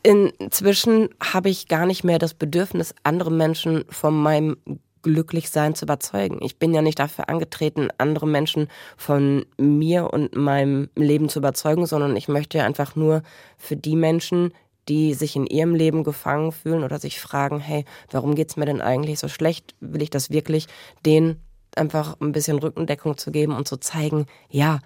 Inzwischen 0.02 1.10
habe 1.22 1.50
ich 1.50 1.68
gar 1.68 1.86
nicht 1.86 2.04
mehr 2.04 2.20
das 2.20 2.34
Bedürfnis, 2.34 2.96
andere 3.04 3.32
Menschen 3.32 3.84
von 3.90 4.16
meinem 4.16 4.58
Glücklichsein 5.02 5.76
zu 5.76 5.86
überzeugen. 5.86 6.40
Ich 6.42 6.58
bin 6.58 6.74
ja 6.74 6.82
nicht 6.82 7.00
dafür 7.00 7.30
angetreten, 7.30 7.90
andere 7.98 8.28
Menschen 8.28 8.68
von 8.98 9.46
mir 9.58 10.12
und 10.14 10.36
meinem 10.36 10.90
Leben 10.96 11.30
zu 11.30 11.40
überzeugen, 11.40 11.86
sondern 11.86 12.16
ich 12.16 12.28
möchte 12.28 12.64
einfach 12.64 12.96
nur 12.96 13.24
für 13.58 13.76
die 13.76 13.96
Menschen, 13.96 14.54
die 14.88 15.14
sich 15.14 15.36
in 15.36 15.46
ihrem 15.46 15.76
Leben 15.76 16.04
gefangen 16.04 16.52
fühlen 16.52 16.84
oder 16.84 17.00
sich 17.00 17.20
fragen, 17.20 17.60
hey, 17.60 17.86
warum 18.12 18.36
geht's 18.36 18.58
mir 18.58 18.66
denn 18.66 18.82
eigentlich 18.82 19.20
so 19.20 19.28
schlecht? 19.28 19.76
Will 19.80 20.02
ich 20.02 20.10
das 20.10 20.32
wirklich, 20.32 20.68
denen 21.06 21.42
einfach 21.76 22.20
ein 22.20 22.32
bisschen 22.32 22.60
Rückendeckung 22.60 23.18
zu 23.18 23.32
geben 23.32 23.56
und 23.56 23.68
zu 23.68 23.78
zeigen, 23.78 24.26
ja, 24.50 24.80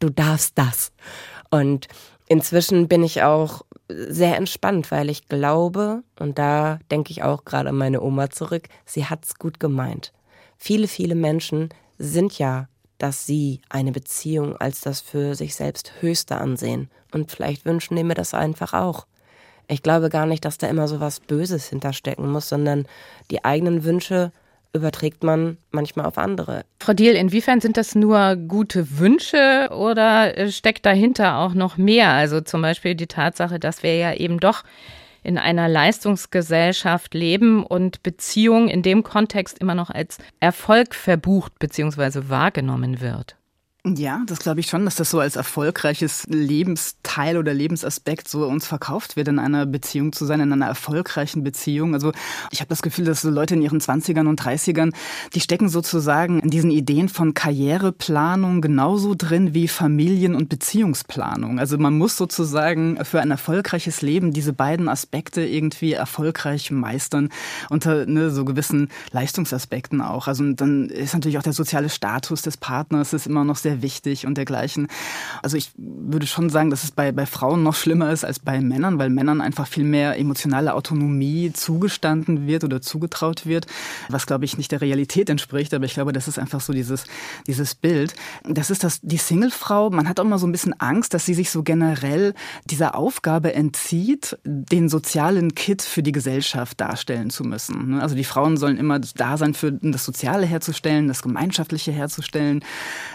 du 0.00 0.10
darfst 0.10 0.56
das. 0.56 0.92
Und 1.50 1.88
inzwischen 2.32 2.88
bin 2.88 3.04
ich 3.04 3.22
auch 3.22 3.60
sehr 3.88 4.38
entspannt, 4.38 4.90
weil 4.90 5.10
ich 5.10 5.28
glaube, 5.28 6.02
und 6.18 6.38
da 6.38 6.78
denke 6.90 7.10
ich 7.10 7.22
auch 7.22 7.44
gerade 7.44 7.68
an 7.68 7.76
meine 7.76 8.00
Oma 8.00 8.30
zurück, 8.30 8.68
sie 8.86 9.04
hat's 9.04 9.38
gut 9.38 9.60
gemeint. 9.60 10.14
Viele, 10.56 10.88
viele 10.88 11.14
Menschen 11.14 11.68
sind 11.98 12.38
ja, 12.38 12.68
dass 12.96 13.26
sie 13.26 13.60
eine 13.68 13.92
Beziehung 13.92 14.56
als 14.56 14.80
das 14.80 15.02
für 15.02 15.34
sich 15.34 15.54
selbst 15.54 15.92
Höchste 16.00 16.38
ansehen. 16.38 16.88
Und 17.12 17.30
vielleicht 17.30 17.66
wünschen 17.66 17.96
die 17.96 18.04
mir 18.04 18.14
das 18.14 18.32
einfach 18.32 18.72
auch. 18.72 19.06
Ich 19.68 19.82
glaube 19.82 20.08
gar 20.08 20.24
nicht, 20.24 20.46
dass 20.46 20.56
da 20.56 20.68
immer 20.68 20.88
so 20.88 21.00
was 21.00 21.20
Böses 21.20 21.68
hinterstecken 21.68 22.30
muss, 22.30 22.48
sondern 22.48 22.86
die 23.30 23.44
eigenen 23.44 23.84
Wünsche 23.84 24.32
überträgt 24.74 25.22
man 25.22 25.58
manchmal 25.70 26.06
auf 26.06 26.18
andere. 26.18 26.64
Frau 26.80 26.94
Diel, 26.94 27.14
inwiefern 27.14 27.60
sind 27.60 27.76
das 27.76 27.94
nur 27.94 28.36
gute 28.36 28.98
Wünsche 28.98 29.68
oder 29.70 30.36
äh, 30.36 30.50
steckt 30.50 30.86
dahinter 30.86 31.38
auch 31.38 31.54
noch 31.54 31.76
mehr? 31.76 32.10
Also 32.10 32.40
zum 32.40 32.62
Beispiel 32.62 32.94
die 32.94 33.06
Tatsache, 33.06 33.58
dass 33.58 33.82
wir 33.82 33.96
ja 33.96 34.14
eben 34.14 34.40
doch 34.40 34.64
in 35.22 35.38
einer 35.38 35.68
Leistungsgesellschaft 35.68 37.14
leben 37.14 37.64
und 37.64 38.02
Beziehung 38.02 38.68
in 38.68 38.82
dem 38.82 39.02
Kontext 39.02 39.58
immer 39.58 39.74
noch 39.74 39.90
als 39.90 40.18
Erfolg 40.40 40.94
verbucht 40.94 41.58
bzw. 41.58 42.28
wahrgenommen 42.28 43.00
wird. 43.00 43.36
Ja, 43.84 44.22
das 44.26 44.38
glaube 44.38 44.60
ich 44.60 44.68
schon, 44.68 44.84
dass 44.84 44.94
das 44.94 45.10
so 45.10 45.18
als 45.18 45.34
erfolgreiches 45.34 46.24
Lebensteil 46.28 47.36
oder 47.36 47.52
Lebensaspekt 47.52 48.28
so 48.28 48.46
uns 48.46 48.64
verkauft 48.64 49.16
wird, 49.16 49.26
in 49.26 49.40
einer 49.40 49.66
Beziehung 49.66 50.12
zu 50.12 50.24
sein, 50.24 50.38
in 50.38 50.52
einer 50.52 50.66
erfolgreichen 50.66 51.42
Beziehung. 51.42 51.92
Also 51.92 52.12
ich 52.52 52.60
habe 52.60 52.68
das 52.68 52.80
Gefühl, 52.80 53.06
dass 53.06 53.22
so 53.22 53.30
Leute 53.30 53.54
in 53.54 53.62
ihren 53.62 53.80
20ern 53.80 54.28
und 54.28 54.40
30ern, 54.40 54.92
die 55.34 55.40
stecken 55.40 55.68
sozusagen 55.68 56.38
in 56.38 56.48
diesen 56.48 56.70
Ideen 56.70 57.08
von 57.08 57.34
Karriereplanung 57.34 58.60
genauso 58.60 59.16
drin 59.16 59.52
wie 59.52 59.66
Familien- 59.66 60.36
und 60.36 60.48
Beziehungsplanung. 60.48 61.58
Also 61.58 61.76
man 61.76 61.98
muss 61.98 62.16
sozusagen 62.16 63.04
für 63.04 63.20
ein 63.20 63.32
erfolgreiches 63.32 64.00
Leben 64.00 64.32
diese 64.32 64.52
beiden 64.52 64.88
Aspekte 64.88 65.44
irgendwie 65.44 65.94
erfolgreich 65.94 66.70
meistern 66.70 67.30
unter 67.68 68.06
ne, 68.06 68.30
so 68.30 68.44
gewissen 68.44 68.90
Leistungsaspekten 69.10 70.00
auch. 70.00 70.28
Also 70.28 70.52
dann 70.52 70.88
ist 70.88 71.14
natürlich 71.14 71.38
auch 71.38 71.42
der 71.42 71.52
soziale 71.52 71.88
Status 71.88 72.42
des 72.42 72.56
Partners 72.56 73.12
ist 73.12 73.26
immer 73.26 73.42
noch 73.42 73.56
sehr 73.56 73.71
sehr 73.72 73.82
wichtig 73.82 74.26
und 74.26 74.36
dergleichen. 74.36 74.88
Also 75.42 75.56
ich 75.56 75.70
würde 75.76 76.26
schon 76.26 76.50
sagen, 76.50 76.70
dass 76.70 76.84
es 76.84 76.90
bei, 76.90 77.12
bei 77.12 77.26
Frauen 77.26 77.62
noch 77.62 77.74
schlimmer 77.74 78.12
ist 78.12 78.24
als 78.24 78.38
bei 78.38 78.60
Männern, 78.60 78.98
weil 78.98 79.10
Männern 79.10 79.40
einfach 79.40 79.66
viel 79.66 79.84
mehr 79.84 80.18
emotionale 80.18 80.74
Autonomie 80.74 81.52
zugestanden 81.52 82.46
wird 82.46 82.64
oder 82.64 82.82
zugetraut 82.82 83.46
wird, 83.46 83.66
was 84.08 84.26
glaube 84.26 84.44
ich 84.44 84.58
nicht 84.58 84.72
der 84.72 84.80
Realität 84.80 85.30
entspricht, 85.30 85.72
aber 85.74 85.84
ich 85.84 85.94
glaube, 85.94 86.12
das 86.12 86.28
ist 86.28 86.38
einfach 86.38 86.60
so 86.60 86.72
dieses, 86.72 87.04
dieses 87.46 87.74
Bild. 87.74 88.14
Das 88.44 88.70
ist 88.70 88.84
das, 88.84 89.00
die 89.02 89.16
Singlefrau, 89.16 89.90
man 89.90 90.08
hat 90.08 90.20
auch 90.20 90.24
mal 90.24 90.38
so 90.38 90.46
ein 90.46 90.52
bisschen 90.52 90.78
Angst, 90.78 91.14
dass 91.14 91.24
sie 91.24 91.34
sich 91.34 91.50
so 91.50 91.62
generell 91.62 92.34
dieser 92.66 92.94
Aufgabe 92.94 93.54
entzieht, 93.54 94.36
den 94.44 94.88
sozialen 94.88 95.54
Kit 95.54 95.82
für 95.82 96.02
die 96.02 96.12
Gesellschaft 96.12 96.80
darstellen 96.80 97.30
zu 97.30 97.44
müssen. 97.44 98.00
Also 98.00 98.14
die 98.14 98.24
Frauen 98.24 98.56
sollen 98.56 98.76
immer 98.76 98.98
da 98.98 99.36
sein, 99.38 99.54
für 99.54 99.72
das 99.72 100.04
Soziale 100.04 100.46
herzustellen, 100.46 101.08
das 101.08 101.22
Gemeinschaftliche 101.22 101.92
herzustellen. 101.92 102.64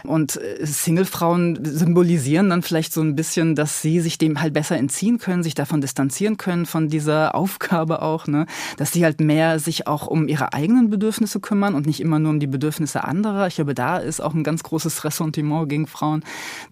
Und 0.03 0.39
Singlefrauen 0.61 1.59
symbolisieren 1.63 2.49
dann 2.49 2.61
vielleicht 2.61 2.93
so 2.93 3.01
ein 3.01 3.15
bisschen, 3.15 3.55
dass 3.55 3.81
sie 3.81 3.99
sich 3.99 4.17
dem 4.17 4.41
halt 4.41 4.53
besser 4.53 4.77
entziehen 4.77 5.17
können, 5.17 5.43
sich 5.43 5.55
davon 5.55 5.81
distanzieren 5.81 6.37
können, 6.37 6.65
von 6.65 6.89
dieser 6.89 7.35
Aufgabe 7.35 8.01
auch, 8.01 8.27
ne? 8.27 8.45
dass 8.77 8.91
sie 8.91 9.03
halt 9.03 9.21
mehr 9.21 9.59
sich 9.59 9.87
auch 9.87 10.07
um 10.07 10.27
ihre 10.27 10.53
eigenen 10.53 10.89
Bedürfnisse 10.89 11.39
kümmern 11.39 11.75
und 11.75 11.85
nicht 11.85 11.99
immer 11.99 12.19
nur 12.19 12.31
um 12.31 12.39
die 12.39 12.47
Bedürfnisse 12.47 13.03
anderer. 13.03 13.47
Ich 13.47 13.55
glaube, 13.55 13.73
da 13.73 13.97
ist 13.97 14.21
auch 14.21 14.33
ein 14.33 14.43
ganz 14.43 14.63
großes 14.63 15.03
Ressentiment 15.03 15.69
gegen 15.69 15.87
Frauen, 15.87 16.23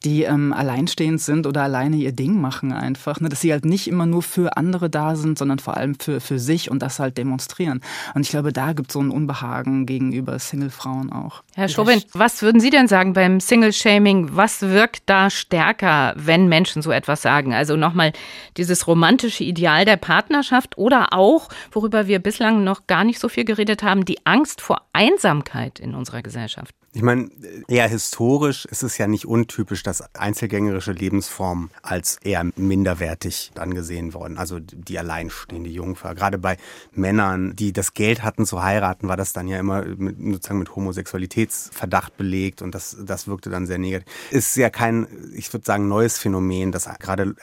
die 0.04 0.24
ähm, 0.24 0.54
alleinstehend 0.54 1.22
sind 1.22 1.48
oder 1.48 1.64
alleine 1.64 1.96
ihr 1.96 2.12
Ding 2.12 2.40
machen 2.40 2.72
einfach, 2.72 3.20
ne? 3.20 3.30
dass 3.30 3.42
sie 3.42 3.52
halt 3.52 3.66
nicht 3.66 3.88
immer 3.88 4.06
nur 4.06 4.24
für 4.24 4.58
andere 4.58 4.90
da 4.90 5.16
sind, 5.16 5.38
sondern 5.38 5.60
vor 5.60 5.78
allem 5.78 5.96
für, 6.00 6.20
für 6.20 6.40
sich 6.40 6.70
und 6.70 6.80
das 6.80 7.00
halt 7.00 7.18
demonstrieren. 7.18 7.82
Und 8.14 8.22
ich 8.22 8.30
glaube, 8.30 8.52
da 8.54 8.74
gibt 8.74 8.90
es 8.90 8.94
so 8.94 9.00
ein 9.00 9.12
Unbehagen 9.12 9.86
gegenüber 9.86 10.38
Singlefrauen 10.40 11.12
auch. 11.12 11.44
Herr 11.58 11.70
Schobin, 11.70 12.04
was 12.12 12.42
würden 12.42 12.60
Sie 12.60 12.70
denn 12.70 12.90
sagen 12.90 13.14
beim 13.14 13.40
Single 13.40 13.72
Single-Shaming, 13.72 14.36
was 14.36 14.62
wirkt 14.62 15.04
da 15.06 15.30
stärker, 15.30 16.14
wenn 16.18 16.50
Menschen 16.50 16.82
so 16.82 16.92
etwas 16.92 17.22
sagen? 17.22 17.54
Also 17.54 17.78
nochmal 17.78 18.12
dieses 18.58 18.88
romantische 18.88 19.46
Ideal 19.46 19.86
der 19.86 19.96
Partnerschaft 19.96 20.78
oder 20.78 21.14
auch, 21.14 21.48
worüber 21.72 22.08
wir 22.08 22.20
bislang 22.20 22.66
noch 22.66 22.88
gar 22.88 23.06
nicht 23.06 23.20
so 23.20 23.30
viel 23.30 23.46
geredet 23.46 23.84
haben, 23.84 24.04
die 24.04 24.26
Angst 24.26 24.60
vor 24.60 24.82
Einsamkeit 24.92 25.80
in 25.80 25.96
unserer 25.96 26.22
Gesellschaft. 26.22 26.76
Ich 26.96 27.02
meine, 27.02 27.30
eher 27.68 27.90
historisch 27.90 28.64
ist 28.64 28.82
es 28.82 28.98
ja 28.98 29.06
nicht 29.06 29.26
untypisch, 29.26 29.84
dass 29.84 30.16
einzelgängerische 30.16 30.94
Lebensformen 30.94 31.70
als 31.82 32.20
eher 32.24 32.46
minderwertig 32.56 33.52
angesehen 33.56 34.14
worden. 34.14 34.38
Also 34.38 34.62
die 34.62 34.98
alleinstehende 34.98 35.70
Jungfer. 35.70 36.16
Gerade 36.16 36.38
bei 36.38 36.56
Männern, 36.94 37.54
die 37.54 37.74
das 37.74 37.96
Geld 37.96 38.24
hatten 38.24 38.46
zu 38.46 38.64
heiraten, 38.64 39.10
war 39.10 39.18
das 39.18 39.34
dann 39.34 39.50
ja 39.50 39.60
immer 39.60 39.84
mit, 39.84 40.16
sozusagen 40.36 40.60
mit 40.60 40.74
Homosexualitätsverdacht 40.74 42.16
belegt 42.16 42.62
und 42.62 42.74
das, 42.74 42.96
das 43.02 43.28
wirkte 43.28 43.50
dann 43.50 43.68
sehr 43.68 43.78
negativ. 43.78 44.08
Ist 44.32 44.56
ja 44.56 44.70
kein, 44.70 45.06
ich 45.36 45.52
würde 45.52 45.66
sagen, 45.66 45.90
neues 45.90 46.18
Phänomen, 46.18 46.72
dass 46.72 46.88
gerade 47.00 47.36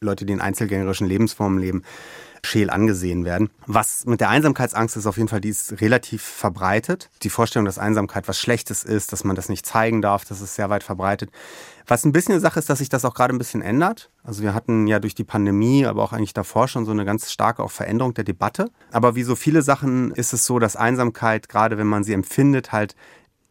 Leute, 0.00 0.26
die 0.26 0.32
in 0.32 0.40
einzelgängerischen 0.40 1.06
Lebensformen 1.06 1.60
leben, 1.60 1.84
scheel 2.44 2.70
angesehen 2.70 3.24
werden. 3.24 3.50
Was 3.66 4.06
mit 4.06 4.20
der 4.20 4.30
Einsamkeitsangst 4.30 4.96
ist 4.96 5.06
auf 5.06 5.16
jeden 5.16 5.28
Fall, 5.28 5.40
die 5.40 5.48
ist 5.48 5.80
relativ 5.80 6.22
verbreitet. 6.22 7.10
Die 7.22 7.30
Vorstellung, 7.30 7.66
dass 7.66 7.78
Einsamkeit 7.78 8.28
was 8.28 8.38
Schlechtes 8.38 8.84
ist, 8.84 9.12
dass 9.12 9.24
man 9.24 9.36
das 9.36 9.48
nicht 9.48 9.66
zeigen 9.66 10.02
darf, 10.02 10.24
das 10.24 10.40
ist 10.40 10.54
sehr 10.54 10.70
weit 10.70 10.82
verbreitet. 10.82 11.30
Was 11.86 12.04
ein 12.04 12.12
bisschen 12.12 12.32
eine 12.32 12.40
Sache 12.40 12.58
ist, 12.58 12.68
dass 12.68 12.80
sich 12.80 12.90
das 12.90 13.06
auch 13.06 13.14
gerade 13.14 13.34
ein 13.34 13.38
bisschen 13.38 13.62
ändert. 13.62 14.10
Also 14.22 14.42
wir 14.42 14.52
hatten 14.52 14.86
ja 14.86 15.00
durch 15.00 15.14
die 15.14 15.24
Pandemie, 15.24 15.86
aber 15.86 16.02
auch 16.02 16.12
eigentlich 16.12 16.34
davor 16.34 16.68
schon 16.68 16.84
so 16.84 16.90
eine 16.90 17.06
ganz 17.06 17.32
starke 17.32 17.62
auch 17.62 17.70
Veränderung 17.70 18.12
der 18.12 18.24
Debatte. 18.24 18.70
Aber 18.92 19.14
wie 19.14 19.22
so 19.22 19.34
viele 19.34 19.62
Sachen 19.62 20.10
ist 20.10 20.34
es 20.34 20.44
so, 20.44 20.58
dass 20.58 20.76
Einsamkeit, 20.76 21.48
gerade 21.48 21.78
wenn 21.78 21.86
man 21.86 22.04
sie 22.04 22.12
empfindet, 22.12 22.72
halt 22.72 22.94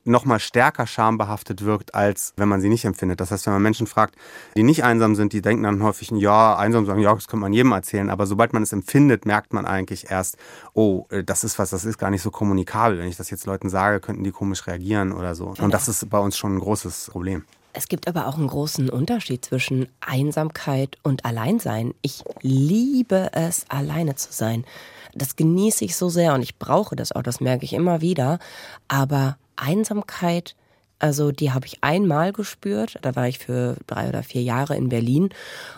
nochmal 0.07 0.39
stärker 0.39 0.87
schambehaftet 0.87 1.63
wirkt, 1.63 1.95
als 1.95 2.33
wenn 2.37 2.49
man 2.49 2.61
sie 2.61 2.69
nicht 2.69 2.85
empfindet. 2.85 3.19
Das 3.19 3.31
heißt, 3.31 3.45
wenn 3.45 3.53
man 3.53 3.61
Menschen 3.61 3.87
fragt, 3.87 4.15
die 4.55 4.63
nicht 4.63 4.83
einsam 4.83 5.15
sind, 5.15 5.33
die 5.33 5.41
denken 5.41 5.63
dann 5.63 5.83
häufig, 5.83 6.11
ja, 6.11 6.55
einsam 6.55 6.85
sagen, 6.85 7.01
ja, 7.01 7.13
das 7.13 7.27
könnte 7.27 7.41
man 7.41 7.53
jedem 7.53 7.71
erzählen. 7.71 8.09
Aber 8.09 8.25
sobald 8.25 8.53
man 8.53 8.63
es 8.63 8.73
empfindet, 8.73 9.25
merkt 9.25 9.53
man 9.53 9.65
eigentlich 9.65 10.09
erst, 10.09 10.37
oh, 10.73 11.05
äh, 11.09 11.23
das 11.23 11.43
ist 11.43 11.59
was, 11.59 11.69
das 11.69 11.85
ist 11.85 11.97
gar 11.97 12.09
nicht 12.09 12.21
so 12.21 12.31
kommunikabel. 12.31 12.99
Wenn 12.99 13.07
ich 13.07 13.17
das 13.17 13.29
jetzt 13.29 13.45
Leuten 13.45 13.69
sage, 13.69 13.99
könnten 13.99 14.23
die 14.23 14.31
komisch 14.31 14.65
reagieren 14.67 15.11
oder 15.11 15.35
so. 15.35 15.53
Und 15.59 15.73
das 15.73 15.87
ist 15.87 16.09
bei 16.09 16.19
uns 16.19 16.37
schon 16.37 16.55
ein 16.55 16.59
großes 16.59 17.09
Problem. 17.11 17.43
Es 17.73 17.87
gibt 17.87 18.07
aber 18.07 18.27
auch 18.27 18.37
einen 18.37 18.47
großen 18.47 18.89
Unterschied 18.89 19.45
zwischen 19.45 19.87
Einsamkeit 19.99 20.97
und 21.03 21.25
Alleinsein. 21.25 21.93
Ich 22.01 22.23
liebe 22.41 23.29
es, 23.33 23.65
alleine 23.69 24.15
zu 24.15 24.31
sein. 24.31 24.65
Das 25.13 25.35
genieße 25.35 25.85
ich 25.85 25.95
so 25.95 26.09
sehr 26.09 26.33
und 26.33 26.41
ich 26.41 26.57
brauche 26.57 26.95
das 26.95 27.11
auch, 27.11 27.21
das 27.21 27.39
merke 27.39 27.65
ich 27.65 27.73
immer 27.73 28.01
wieder. 28.01 28.39
Aber 28.87 29.37
Einsamkeit, 29.57 30.55
also 30.99 31.31
die 31.31 31.51
habe 31.51 31.65
ich 31.65 31.83
einmal 31.83 32.33
gespürt. 32.33 32.97
Da 33.01 33.15
war 33.15 33.27
ich 33.27 33.39
für 33.39 33.75
drei 33.85 34.09
oder 34.09 34.23
vier 34.23 34.41
Jahre 34.41 34.75
in 34.75 34.89
Berlin 34.89 35.29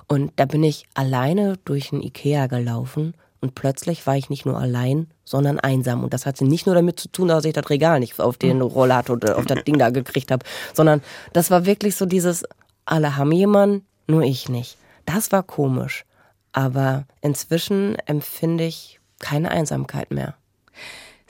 und 0.07 0.31
da 0.37 0.45
bin 0.45 0.63
ich 0.63 0.85
alleine 0.93 1.57
durch 1.65 1.91
ein 1.91 2.01
Ikea 2.01 2.47
gelaufen 2.47 3.13
und 3.41 3.55
plötzlich 3.55 4.05
war 4.05 4.17
ich 4.17 4.29
nicht 4.29 4.45
nur 4.45 4.57
allein, 4.57 5.07
sondern 5.23 5.59
einsam. 5.59 6.03
Und 6.03 6.13
das 6.13 6.25
hatte 6.25 6.45
nicht 6.45 6.65
nur 6.65 6.75
damit 6.75 6.99
zu 6.99 7.09
tun, 7.09 7.29
dass 7.29 7.45
ich 7.45 7.53
das 7.53 7.69
Regal 7.69 7.99
nicht 7.99 8.19
auf 8.19 8.37
den 8.37 8.61
Rollator 8.61 9.15
oder 9.15 9.37
auf 9.37 9.45
das 9.45 9.63
Ding 9.63 9.77
da 9.77 9.89
gekriegt 9.89 10.31
habe, 10.31 10.45
sondern 10.73 11.01
das 11.33 11.49
war 11.49 11.65
wirklich 11.65 11.95
so 11.95 12.05
dieses, 12.05 12.43
alle 12.85 13.15
haben 13.15 13.31
jemanden, 13.31 13.85
nur 14.07 14.23
ich 14.23 14.49
nicht. 14.49 14.77
Das 15.05 15.31
war 15.31 15.43
komisch. 15.43 16.05
Aber 16.51 17.05
inzwischen 17.21 17.95
empfinde 18.05 18.65
ich 18.65 18.99
keine 19.19 19.51
Einsamkeit 19.51 20.11
mehr. 20.11 20.35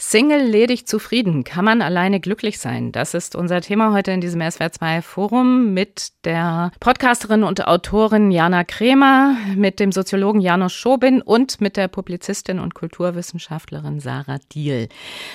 Single, 0.02 0.42
ledig, 0.42 0.88
zufrieden. 0.88 1.44
Kann 1.44 1.66
man 1.66 1.82
alleine 1.82 2.22
glücklich 2.22 2.58
sein? 2.58 2.94
Das 2.94 3.14
ist 3.14 3.36
unser 3.36 3.60
Thema 3.60 3.92
heute 3.92 4.12
in 4.12 4.22
diesem 4.22 4.40
SWR2 4.40 5.02
Forum 5.02 5.74
mit 5.74 6.14
der 6.24 6.72
Podcasterin 6.80 7.44
und 7.44 7.68
Autorin 7.68 8.32
Jana 8.32 8.64
Kremer, 8.64 9.36
mit 9.58 9.82
dem 9.82 9.92
Soziologen 9.92 10.40
Janusz 10.40 10.72
Schobin 10.72 11.22
und 11.22 11.60
mit 11.60 11.76
der 11.76 11.90
Publizistin 11.90 12.60
und 12.60 12.76
Kulturwissenschaftlerin 12.76 14.00
Sarah 14.00 14.40
Diel. 14.54 14.88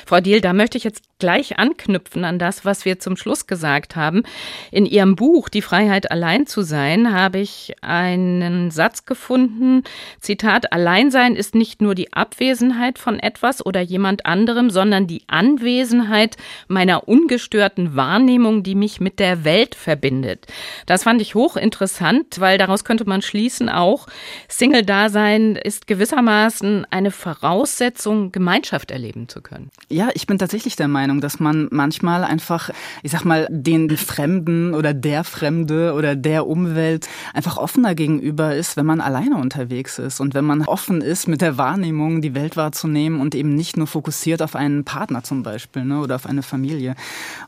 Frau 0.06 0.20
Diel, 0.20 0.40
da 0.40 0.54
möchte 0.54 0.78
ich 0.78 0.84
jetzt 0.84 1.02
gleich 1.18 1.58
anknüpfen 1.58 2.24
an 2.24 2.38
das, 2.38 2.64
was 2.64 2.84
wir 2.84 2.98
zum 2.98 3.16
Schluss 3.16 3.46
gesagt 3.46 3.96
haben. 3.96 4.24
In 4.70 4.86
Ihrem 4.86 5.14
Buch 5.14 5.48
Die 5.48 5.62
Freiheit 5.62 6.10
allein 6.10 6.46
zu 6.46 6.62
sein 6.62 7.14
habe 7.14 7.38
ich 7.38 7.74
einen 7.82 8.70
Satz 8.70 9.04
gefunden. 9.04 9.84
Zitat, 10.20 10.72
Alleinsein 10.72 11.36
ist 11.36 11.54
nicht 11.54 11.82
nur 11.82 11.94
die 11.94 12.12
Abwesenheit 12.12 12.98
von 12.98 13.18
etwas 13.18 13.64
oder 13.64 13.80
jemand 13.80 14.26
anderem, 14.26 14.53
anderem, 14.54 14.70
sondern 14.70 15.06
die 15.06 15.22
Anwesenheit 15.26 16.36
meiner 16.68 17.08
ungestörten 17.08 17.96
Wahrnehmung, 17.96 18.62
die 18.62 18.74
mich 18.74 19.00
mit 19.00 19.18
der 19.18 19.44
Welt 19.44 19.74
verbindet. 19.74 20.46
Das 20.86 21.02
fand 21.02 21.20
ich 21.20 21.34
hochinteressant, 21.34 22.38
weil 22.38 22.56
daraus 22.56 22.84
könnte 22.84 23.04
man 23.04 23.20
schließen 23.20 23.68
auch, 23.68 24.06
Single-Dasein 24.48 25.56
ist 25.56 25.86
gewissermaßen 25.86 26.86
eine 26.90 27.10
Voraussetzung, 27.10 28.30
Gemeinschaft 28.30 28.90
erleben 28.90 29.28
zu 29.28 29.42
können. 29.42 29.70
Ja, 29.88 30.10
ich 30.14 30.26
bin 30.26 30.38
tatsächlich 30.38 30.76
der 30.76 30.88
Meinung, 30.88 31.20
dass 31.20 31.40
man 31.40 31.68
manchmal 31.70 32.22
einfach, 32.22 32.70
ich 33.02 33.10
sag 33.10 33.24
mal, 33.24 33.48
den 33.50 33.90
Fremden 33.96 34.74
oder 34.74 34.94
der 34.94 35.24
Fremde 35.24 35.94
oder 35.94 36.14
der 36.14 36.46
Umwelt 36.46 37.08
einfach 37.32 37.56
offener 37.56 37.94
gegenüber 37.94 38.54
ist, 38.54 38.76
wenn 38.76 38.86
man 38.86 39.00
alleine 39.00 39.36
unterwegs 39.36 39.98
ist 39.98 40.20
und 40.20 40.34
wenn 40.34 40.44
man 40.44 40.62
offen 40.62 41.00
ist 41.00 41.26
mit 41.26 41.40
der 41.40 41.58
Wahrnehmung, 41.58 42.20
die 42.20 42.34
Welt 42.34 42.56
wahrzunehmen 42.56 43.20
und 43.20 43.34
eben 43.34 43.54
nicht 43.54 43.76
nur 43.76 43.86
fokussiert 43.86 44.42
auf 44.44 44.56
einen 44.56 44.84
Partner 44.84 45.22
zum 45.22 45.42
Beispiel 45.42 45.84
ne, 45.84 46.00
oder 46.00 46.16
auf 46.16 46.26
eine 46.26 46.42
Familie. 46.42 46.94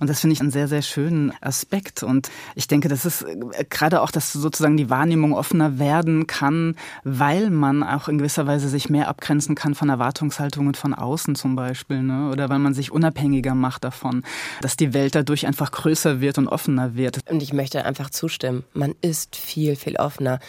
Und 0.01 0.11
das 0.11 0.21
finde 0.21 0.35
ich 0.35 0.41
einen 0.41 0.51
sehr, 0.51 0.69
sehr 0.69 0.83
schönen 0.83 1.33
Aspekt. 1.41 2.03
Und 2.03 2.31
ich 2.55 2.69
denke, 2.69 2.89
das 2.89 3.05
ist 3.05 3.23
äh, 3.23 3.65
gerade 3.69 4.03
auch, 4.03 4.11
dass 4.11 4.33
sozusagen 4.33 4.77
die 4.77 4.91
Wahrnehmung 4.91 5.35
offener 5.35 5.79
werden 5.79 6.27
kann, 6.27 6.77
weil 7.05 7.51
man 7.51 7.83
auch 7.83 8.09
in 8.09 8.19
gewisser 8.19 8.47
Weise 8.47 8.69
sich 8.69 8.91
mehr 8.91 9.09
abgrenzen 9.09 9.55
kann 9.55 9.75
von 9.75 9.89
Erwartungshaltungen 9.89 10.75
von 10.75 10.95
außen 10.95 11.35
zum 11.35 11.57
Beispiel. 11.57 12.03
Ne? 12.03 12.31
Oder 12.31 12.49
weil 12.49 12.59
man 12.59 12.75
sich 12.75 12.91
unabhängiger 12.91 13.55
macht 13.55 13.85
davon, 13.85 14.23
dass 14.61 14.77
die 14.77 14.95
Welt 14.95 15.15
dadurch 15.15 15.47
einfach 15.47 15.71
größer 15.71 16.21
wird 16.21 16.39
und 16.39 16.49
offener 16.49 16.95
wird. 16.95 17.21
Und 17.31 17.43
ich 17.43 17.53
möchte 17.53 17.85
einfach 17.85 18.11
zustimmen. 18.11 18.65
Man 18.73 18.95
ist 19.01 19.37
viel, 19.37 19.77
viel 19.77 19.97
offener. 19.97 20.41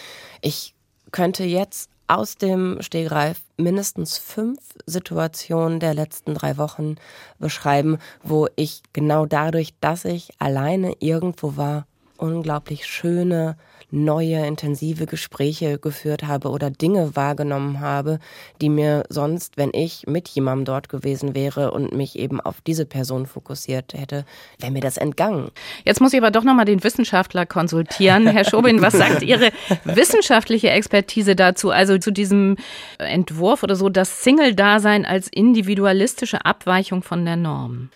Ich 0.42 0.74
könnte 1.12 1.44
jetzt 1.44 1.90
aus 2.08 2.38
dem 2.38 2.82
Stegreif 2.82 3.42
mindestens 3.58 4.18
fünf 4.18 4.60
Situationen 4.86 5.80
der 5.80 5.94
letzten 5.94 6.34
drei 6.34 6.58
Wochen 6.58 6.96
beschreiben, 7.40 7.98
wo 8.24 8.48
ich 8.56 8.82
genau 8.94 9.26
dadurch, 9.26 9.74
dass 9.82 10.06
ich 10.06 10.30
alleine 10.40 10.94
irgendwo 11.00 11.58
war, 11.58 11.86
unglaublich 12.18 12.86
schöne 12.86 13.58
neue, 13.90 14.46
intensive 14.46 15.06
Gespräche 15.06 15.80
geführt 15.80 16.24
habe 16.24 16.50
oder 16.50 16.70
Dinge 16.70 17.16
wahrgenommen 17.16 17.80
habe, 17.80 18.20
die 18.62 18.70
mir 18.70 19.04
sonst, 19.10 19.58
wenn 19.58 19.72
ich 19.74 20.06
mit 20.08 20.28
jemandem 20.28 20.66
dort 20.66 20.90
gewesen 20.90 21.36
wäre 21.36 21.72
und 21.72 21.94
mich 21.94 22.20
eben 22.20 22.42
auf 22.42 22.62
diese 22.62 22.86
Person 22.86 23.26
fokussiert 23.26 23.94
hätte, 23.94 24.26
wäre 24.60 24.72
mir 24.72 24.82
das 24.82 24.98
entgangen. 24.98 25.52
Jetzt 25.86 26.02
muss 26.02 26.14
ich 26.14 26.20
aber 26.20 26.32
doch 26.32 26.44
nochmal 26.44 26.66
den 26.66 26.84
Wissenschaftler 26.84 27.46
konsultieren. 27.46 28.28
Herr 28.28 28.44
Schobin, 28.44 28.82
was 28.82 28.94
sagt 28.94 29.22
Ihre 29.24 29.52
wissenschaftliche 29.86 30.70
Expertise 30.70 31.36
dazu? 31.36 31.72
Also 31.72 31.98
zu 31.98 32.12
diesem 32.12 32.58
Entwurf 32.98 33.64
oder 33.64 33.76
so, 33.76 33.90
das 33.90 34.24
Single-Dasein 34.24 35.06
als 35.06 35.28
individualistische 35.30 36.46
Abweichung 36.46 37.04
von 37.04 37.24
der 37.24 37.38
Norm? 37.38 37.90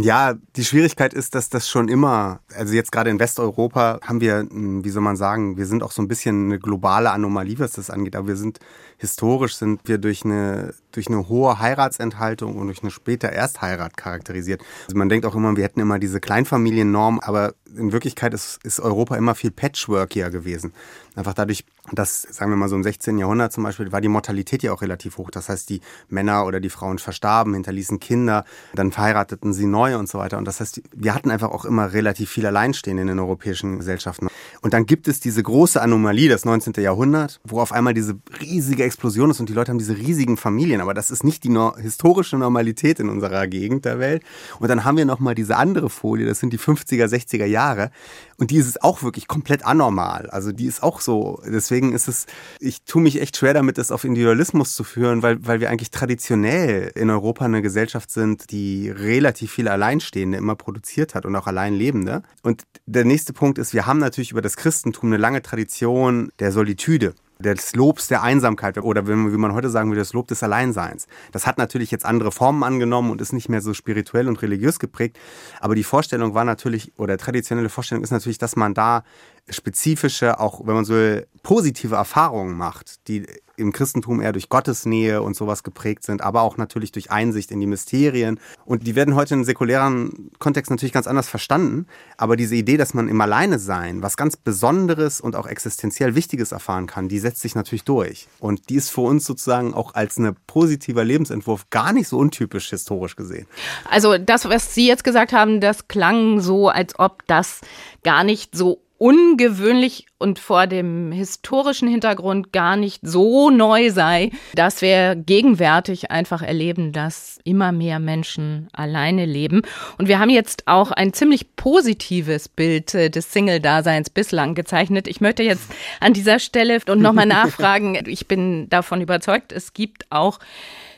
Ja, 0.00 0.34
die 0.56 0.64
Schwierigkeit 0.64 1.14
ist, 1.14 1.34
dass 1.34 1.48
das 1.48 1.68
schon 1.68 1.88
immer, 1.88 2.40
also 2.54 2.74
jetzt 2.74 2.92
gerade 2.92 3.10
in 3.10 3.18
Westeuropa 3.18 4.00
haben 4.02 4.20
wir, 4.20 4.38
hm, 4.40 4.84
wie 4.84 4.90
soll 4.90 5.02
man 5.02 5.16
sagen, 5.16 5.56
wir 5.56 5.66
sind 5.66 5.82
auch 5.82 5.92
so 5.92 6.02
ein 6.02 6.08
bisschen 6.08 6.46
eine 6.46 6.58
globale 6.58 7.10
Anomalie, 7.10 7.58
was 7.58 7.72
das 7.72 7.90
angeht, 7.90 8.16
aber 8.16 8.28
wir 8.28 8.36
sind 8.36 8.60
historisch 8.98 9.56
sind 9.56 9.80
wir 9.84 9.98
durch 9.98 10.24
eine, 10.24 10.74
durch 10.92 11.08
eine 11.08 11.28
hohe 11.28 11.58
Heiratsenthaltung 11.58 12.56
und 12.56 12.66
durch 12.66 12.82
eine 12.82 12.90
späte 12.90 13.30
Erstheirat 13.30 13.96
charakterisiert. 13.96 14.62
Also 14.86 14.96
man 14.96 15.08
denkt 15.08 15.26
auch 15.26 15.34
immer, 15.34 15.56
wir 15.56 15.64
hätten 15.64 15.80
immer 15.80 15.98
diese 15.98 16.20
Kleinfamiliennorm, 16.20 17.20
aber 17.20 17.54
in 17.76 17.92
Wirklichkeit 17.92 18.34
ist, 18.34 18.60
ist 18.64 18.80
Europa 18.80 19.16
immer 19.16 19.34
viel 19.34 19.50
patchworkier 19.50 20.30
gewesen. 20.30 20.72
Einfach 21.14 21.34
dadurch, 21.34 21.64
dass, 21.92 22.22
sagen 22.22 22.50
wir 22.50 22.56
mal 22.56 22.68
so 22.68 22.76
im 22.76 22.82
16. 22.82 23.18
Jahrhundert 23.18 23.52
zum 23.52 23.62
Beispiel, 23.62 23.92
war 23.92 24.00
die 24.00 24.08
Mortalität 24.08 24.62
ja 24.62 24.72
auch 24.72 24.80
relativ 24.80 25.18
hoch. 25.18 25.30
Das 25.30 25.50
heißt, 25.50 25.68
die 25.68 25.80
Männer 26.08 26.46
oder 26.46 26.58
die 26.60 26.70
Frauen 26.70 26.98
verstarben, 26.98 27.52
hinterließen 27.52 28.00
Kinder, 28.00 28.44
dann 28.74 28.90
verheirateten 28.90 29.52
sie 29.52 29.66
neu 29.66 29.98
und 29.98 30.08
so 30.08 30.18
weiter. 30.18 30.38
Und 30.38 30.46
das 30.46 30.60
heißt, 30.60 30.80
wir 30.94 31.14
hatten 31.14 31.30
einfach 31.30 31.50
auch 31.50 31.66
immer 31.66 31.92
relativ 31.92 32.30
viel 32.30 32.46
Alleinstehende 32.46 33.02
in 33.02 33.08
den 33.08 33.18
europäischen 33.18 33.78
Gesellschaften. 33.78 34.28
Und 34.62 34.72
dann 34.72 34.86
gibt 34.86 35.08
es 35.08 35.20
diese 35.20 35.42
große 35.42 35.80
Anomalie, 35.80 36.30
das 36.30 36.46
19. 36.46 36.72
Jahrhundert, 36.78 37.40
wo 37.44 37.60
auf 37.60 37.72
einmal 37.72 37.92
diese 37.92 38.14
riesige 38.40 38.84
Explosion 38.84 39.30
ist 39.30 39.40
und 39.40 39.50
die 39.50 39.54
Leute 39.54 39.70
haben 39.70 39.78
diese 39.78 39.96
riesigen 39.96 40.38
Familien. 40.38 40.80
Aber 40.80 40.94
das 40.94 41.10
ist 41.10 41.22
nicht 41.22 41.44
die 41.44 41.50
no 41.50 41.76
historische 41.76 42.38
Normalität 42.38 42.98
in 42.98 43.10
unserer 43.10 43.46
Gegend 43.46 43.84
der 43.84 43.98
Welt. 43.98 44.22
Und 44.58 44.68
dann 44.68 44.84
haben 44.84 44.96
wir 44.96 45.04
nochmal 45.04 45.34
diese 45.34 45.56
andere 45.56 45.90
Folie, 45.90 46.26
das 46.26 46.40
sind 46.40 46.52
die 46.52 46.58
50er, 46.58 47.06
60er 47.06 47.44
Jahre. 47.44 47.90
Und 48.38 48.50
die 48.50 48.56
ist 48.56 48.82
auch 48.82 49.02
wirklich 49.02 49.28
komplett 49.28 49.64
anormal. 49.64 50.30
Also 50.30 50.50
die 50.50 50.66
ist 50.66 50.82
auch 50.82 51.00
so. 51.00 51.40
Deswegen 51.46 51.73
ist 51.82 52.08
es, 52.08 52.26
ich 52.60 52.82
tue 52.82 53.02
mich 53.02 53.20
echt 53.20 53.36
schwer 53.36 53.54
damit, 53.54 53.78
das 53.78 53.90
auf 53.90 54.04
Individualismus 54.04 54.74
zu 54.74 54.84
führen, 54.84 55.22
weil, 55.22 55.44
weil 55.46 55.60
wir 55.60 55.70
eigentlich 55.70 55.90
traditionell 55.90 56.92
in 56.94 57.10
Europa 57.10 57.44
eine 57.44 57.62
Gesellschaft 57.62 58.10
sind, 58.10 58.50
die 58.50 58.90
relativ 58.90 59.52
viele 59.52 59.72
Alleinstehende 59.72 60.38
immer 60.38 60.54
produziert 60.54 61.14
hat 61.14 61.26
und 61.26 61.34
auch 61.36 61.46
Alleinlebende. 61.46 62.22
Und 62.42 62.62
der 62.86 63.04
nächste 63.04 63.32
Punkt 63.32 63.58
ist, 63.58 63.72
wir 63.72 63.86
haben 63.86 63.98
natürlich 63.98 64.30
über 64.30 64.42
das 64.42 64.56
Christentum 64.56 65.10
eine 65.10 65.18
lange 65.18 65.42
Tradition 65.42 66.30
der 66.38 66.52
Solitude 66.52 67.14
des 67.38 67.74
Lobs 67.74 68.08
der 68.08 68.22
Einsamkeit 68.22 68.78
oder 68.78 69.06
wie 69.06 69.12
man 69.14 69.54
heute 69.54 69.68
sagen 69.68 69.90
würde, 69.90 70.00
das 70.00 70.12
Lob 70.12 70.28
des 70.28 70.42
Alleinseins. 70.42 71.06
Das 71.32 71.46
hat 71.46 71.58
natürlich 71.58 71.90
jetzt 71.90 72.04
andere 72.04 72.32
Formen 72.32 72.62
angenommen 72.62 73.10
und 73.10 73.20
ist 73.20 73.32
nicht 73.32 73.48
mehr 73.48 73.60
so 73.60 73.74
spirituell 73.74 74.28
und 74.28 74.40
religiös 74.42 74.78
geprägt. 74.78 75.18
Aber 75.60 75.74
die 75.74 75.84
Vorstellung 75.84 76.34
war 76.34 76.44
natürlich, 76.44 76.92
oder 76.96 77.18
traditionelle 77.18 77.68
Vorstellung 77.68 78.04
ist 78.04 78.12
natürlich, 78.12 78.38
dass 78.38 78.56
man 78.56 78.74
da 78.74 79.04
spezifische, 79.48 80.40
auch 80.40 80.66
wenn 80.66 80.74
man 80.74 80.84
so 80.84 80.94
will, 80.94 81.26
positive 81.42 81.94
Erfahrungen 81.94 82.56
macht, 82.56 83.06
die 83.08 83.26
im 83.56 83.72
Christentum 83.72 84.20
eher 84.20 84.32
durch 84.32 84.48
Gottesnähe 84.48 85.22
und 85.22 85.36
sowas 85.36 85.62
geprägt 85.62 86.04
sind, 86.04 86.22
aber 86.22 86.42
auch 86.42 86.56
natürlich 86.56 86.92
durch 86.92 87.10
Einsicht 87.10 87.50
in 87.50 87.60
die 87.60 87.66
Mysterien. 87.66 88.40
Und 88.64 88.86
die 88.86 88.94
werden 88.94 89.14
heute 89.14 89.34
in 89.34 89.44
säkulären 89.44 90.30
Kontext 90.38 90.70
natürlich 90.70 90.92
ganz 90.92 91.06
anders 91.06 91.28
verstanden. 91.28 91.86
Aber 92.16 92.36
diese 92.36 92.56
Idee, 92.56 92.76
dass 92.76 92.94
man 92.94 93.08
im 93.08 93.20
Alleine-Sein 93.20 94.02
was 94.02 94.16
ganz 94.16 94.36
Besonderes 94.36 95.20
und 95.20 95.36
auch 95.36 95.46
existenziell 95.46 96.14
Wichtiges 96.14 96.52
erfahren 96.52 96.86
kann, 96.86 97.08
die 97.08 97.18
setzt 97.18 97.40
sich 97.40 97.54
natürlich 97.54 97.84
durch. 97.84 98.28
Und 98.40 98.70
die 98.70 98.74
ist 98.74 98.90
für 98.90 99.02
uns 99.02 99.24
sozusagen 99.24 99.74
auch 99.74 99.94
als 99.94 100.16
ein 100.16 100.34
positiver 100.46 101.04
Lebensentwurf 101.04 101.70
gar 101.70 101.92
nicht 101.92 102.08
so 102.08 102.18
untypisch 102.18 102.70
historisch 102.70 103.16
gesehen. 103.16 103.46
Also 103.88 104.18
das, 104.18 104.48
was 104.48 104.74
Sie 104.74 104.86
jetzt 104.86 105.04
gesagt 105.04 105.32
haben, 105.32 105.60
das 105.60 105.86
klang 105.88 106.40
so, 106.40 106.68
als 106.68 106.98
ob 106.98 107.24
das 107.26 107.60
gar 108.02 108.24
nicht 108.24 108.56
so 108.56 108.83
ungewöhnlich 108.98 110.06
und 110.18 110.38
vor 110.38 110.66
dem 110.66 111.10
historischen 111.10 111.88
Hintergrund 111.88 112.52
gar 112.52 112.76
nicht 112.76 113.00
so 113.02 113.50
neu 113.50 113.90
sei, 113.90 114.30
dass 114.54 114.82
wir 114.82 115.16
gegenwärtig 115.16 116.10
einfach 116.10 116.42
erleben, 116.42 116.92
dass 116.92 117.38
immer 117.44 117.72
mehr 117.72 117.98
Menschen 117.98 118.68
alleine 118.72 119.26
leben. 119.26 119.62
Und 119.98 120.08
wir 120.08 120.18
haben 120.18 120.30
jetzt 120.30 120.68
auch 120.68 120.92
ein 120.92 121.12
ziemlich 121.12 121.56
positives 121.56 122.48
Bild 122.48 122.94
äh, 122.94 123.10
des 123.10 123.32
Single-Daseins 123.32 124.10
bislang 124.10 124.54
gezeichnet. 124.54 125.08
Ich 125.08 125.20
möchte 125.20 125.42
jetzt 125.42 125.70
an 126.00 126.12
dieser 126.12 126.38
Stelle 126.38 126.78
und 126.88 127.02
nochmal 127.02 127.26
nachfragen, 127.26 127.98
ich 128.06 128.28
bin 128.28 128.68
davon 128.70 129.00
überzeugt, 129.00 129.52
es 129.52 129.74
gibt 129.74 130.06
auch 130.10 130.38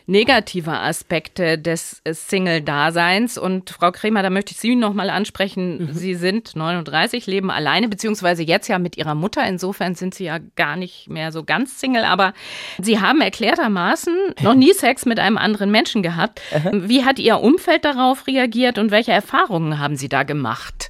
negative 0.07 0.71
Aspekte 0.71 1.59
des 1.59 2.01
Single-Daseins. 2.09 3.39
Und 3.39 3.71
Frau 3.71 3.91
Kremer, 3.91 4.23
da 4.23 4.31
möchte 4.31 4.53
ich 4.53 4.59
Sie 4.59 4.77
noch 4.77 4.95
mal 4.95 5.11
ansprechen. 5.11 5.87
Mhm. 5.87 5.93
Sie 5.93 6.15
sind 6.15 6.55
39, 6.55 7.27
leben 7.27 7.51
alleine, 7.51 7.89
beziehungsweise 7.89 8.43
jetzt 8.43 8.69
ja 8.69 8.79
mit 8.79 8.97
Ihrer 8.97 9.15
Mutter. 9.15 9.47
Insofern 9.47 9.95
sind 9.95 10.15
Sie 10.15 10.25
ja 10.25 10.39
gar 10.55 10.77
nicht 10.77 11.09
mehr 11.09 11.33
so 11.33 11.45
ganz 11.45 11.81
Single. 11.81 12.05
Aber 12.05 12.33
Sie 12.81 13.01
haben 13.01 13.21
erklärtermaßen 13.21 14.15
noch 14.43 14.55
nie 14.55 14.73
Sex 14.73 15.07
mit 15.07 15.19
einem 15.19 15.39
anderen 15.39 15.71
Menschen 15.71 16.03
gehabt. 16.03 16.41
Wie 16.73 17.05
hat 17.05 17.19
Ihr 17.19 17.41
Umfeld 17.41 17.85
darauf 17.85 18.27
reagiert 18.27 18.79
und 18.79 18.91
welche 18.91 19.13
Erfahrungen 19.13 19.79
haben 19.79 19.97
Sie 19.97 20.09
da 20.09 20.23
gemacht? 20.23 20.89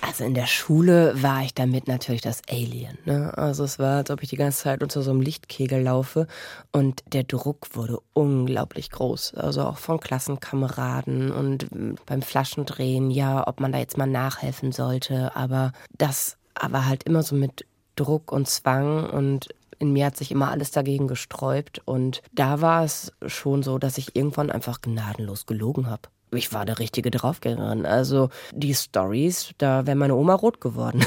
Also 0.00 0.24
in 0.24 0.34
der 0.34 0.46
Schule 0.46 1.22
war 1.22 1.42
ich 1.42 1.54
damit 1.54 1.88
natürlich 1.88 2.22
das 2.22 2.42
Alien. 2.48 2.98
Ne? 3.04 3.36
Also 3.36 3.64
es 3.64 3.78
war, 3.78 3.98
als 3.98 4.10
ob 4.10 4.22
ich 4.22 4.28
die 4.28 4.36
ganze 4.36 4.62
Zeit 4.62 4.82
unter 4.82 5.02
so 5.02 5.10
einem 5.10 5.20
Lichtkegel 5.20 5.82
laufe 5.82 6.26
und 6.72 7.02
der 7.12 7.24
Druck 7.24 7.74
wurde 7.74 7.98
unglaublich 8.12 8.90
groß. 8.90 9.34
Also 9.34 9.62
auch 9.62 9.78
von 9.78 10.00
Klassenkameraden 10.00 11.32
und 11.32 11.68
beim 12.06 12.22
Flaschendrehen, 12.22 13.10
ja, 13.10 13.46
ob 13.46 13.60
man 13.60 13.72
da 13.72 13.78
jetzt 13.78 13.98
mal 13.98 14.06
nachhelfen 14.06 14.72
sollte. 14.72 15.34
Aber 15.34 15.72
das 15.96 16.36
war 16.60 16.86
halt 16.86 17.04
immer 17.04 17.22
so 17.22 17.34
mit 17.34 17.66
Druck 17.96 18.32
und 18.32 18.48
Zwang 18.48 19.08
und 19.10 19.48
in 19.80 19.92
mir 19.92 20.06
hat 20.06 20.16
sich 20.16 20.30
immer 20.30 20.50
alles 20.50 20.70
dagegen 20.70 21.06
gesträubt 21.06 21.80
und 21.84 22.22
da 22.32 22.60
war 22.60 22.84
es 22.84 23.12
schon 23.26 23.62
so, 23.62 23.78
dass 23.78 23.98
ich 23.98 24.16
irgendwann 24.16 24.50
einfach 24.50 24.80
gnadenlos 24.80 25.46
gelogen 25.46 25.88
habe 25.88 26.08
ich 26.32 26.52
war 26.52 26.64
der 26.64 26.78
richtige 26.78 27.10
Draufgängerin. 27.10 27.86
Also 27.86 28.30
die 28.52 28.74
Stories, 28.74 29.50
da 29.58 29.86
wäre 29.86 29.96
meine 29.96 30.14
Oma 30.14 30.34
rot 30.34 30.60
geworden. 30.60 31.04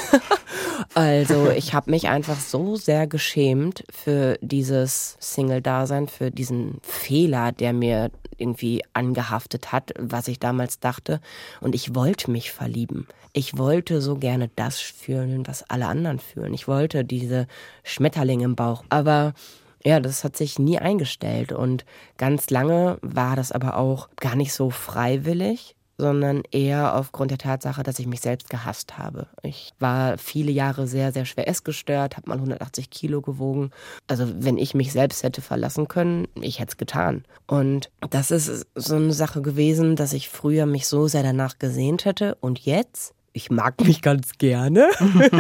also 0.94 1.50
ich 1.50 1.74
habe 1.74 1.92
mich 1.92 2.08
einfach 2.08 2.40
so 2.40 2.76
sehr 2.76 3.08
geschämt 3.08 3.84
für 3.92 4.38
dieses 4.42 5.18
Single-Dasein, 5.20 6.08
für 6.08 6.32
diesen 6.32 6.80
Fehler, 6.82 7.52
der 7.52 7.74
mir 7.74 8.12
irgendwie 8.38 8.84
angehaftet 8.94 9.72
hat, 9.72 9.94
was 10.00 10.28
ich 10.28 10.40
damals 10.40 10.80
dachte. 10.80 11.22
Und 11.60 11.76
ich 11.76 11.96
wollte 11.96 12.32
mich 12.32 12.52
verlieben. 12.52 13.08
Ich 13.34 13.58
wollte 13.58 14.02
so 14.02 14.16
gerne 14.16 14.50
das 14.56 14.80
fühlen, 14.80 15.48
was 15.48 15.64
alle 15.70 15.88
anderen 15.88 16.20
fühlen. 16.20 16.54
Ich 16.54 16.68
wollte 16.68 17.06
diese 17.06 17.48
Schmetterlinge 17.84 18.44
im 18.44 18.56
Bauch. 18.56 18.84
Aber 18.90 19.34
ja, 19.84 20.00
das 20.00 20.24
hat 20.24 20.38
sich 20.38 20.60
nie 20.60 20.78
eingestellt 20.78 21.52
und 21.52 21.86
ganz 22.18 22.50
lange 22.50 22.98
war 23.02 23.36
das 23.36 23.52
aber 23.52 23.78
auch 23.78 24.10
gar 24.18 24.36
nicht 24.36 24.54
so 24.54 24.70
freiwillig, 24.70 25.76
sondern 26.02 26.42
eher 26.52 26.96
aufgrund 26.96 27.30
der 27.30 27.38
Tatsache, 27.38 27.84
dass 27.84 28.00
ich 28.00 28.08
mich 28.08 28.22
selbst 28.22 28.50
gehasst 28.50 28.98
habe. 28.98 29.28
Ich 29.44 29.72
war 29.80 30.18
viele 30.18 30.52
Jahre 30.52 30.88
sehr, 30.88 31.12
sehr 31.12 31.26
schwer 31.26 31.48
essgestört, 31.48 32.18
habe 32.18 32.28
mal 32.28 32.36
180 32.36 32.90
Kilo 32.90 33.22
gewogen. 33.22 33.70
Also 34.08 34.28
wenn 34.40 34.58
ich 34.58 34.74
mich 34.74 34.92
selbst 34.92 35.22
hätte 35.22 35.42
verlassen 35.42 35.88
können, 35.88 36.28
ich 36.42 36.60
hätte 36.60 36.72
es 36.72 36.78
getan. 36.78 37.24
Und 37.46 37.92
das 38.10 38.32
ist 38.32 38.66
so 38.74 38.96
eine 38.96 39.14
Sache 39.14 39.44
gewesen, 39.44 39.96
dass 39.96 40.14
ich 40.14 40.30
früher 40.30 40.66
mich 40.66 40.88
so 40.88 41.08
sehr 41.08 41.24
danach 41.24 41.60
gesehnt 41.60 42.06
hätte 42.06 42.36
und 42.42 42.60
jetzt 42.60 43.14
ich 43.34 43.50
mag 43.50 43.80
mich 43.82 44.02
ganz 44.02 44.38
gerne. 44.38 44.90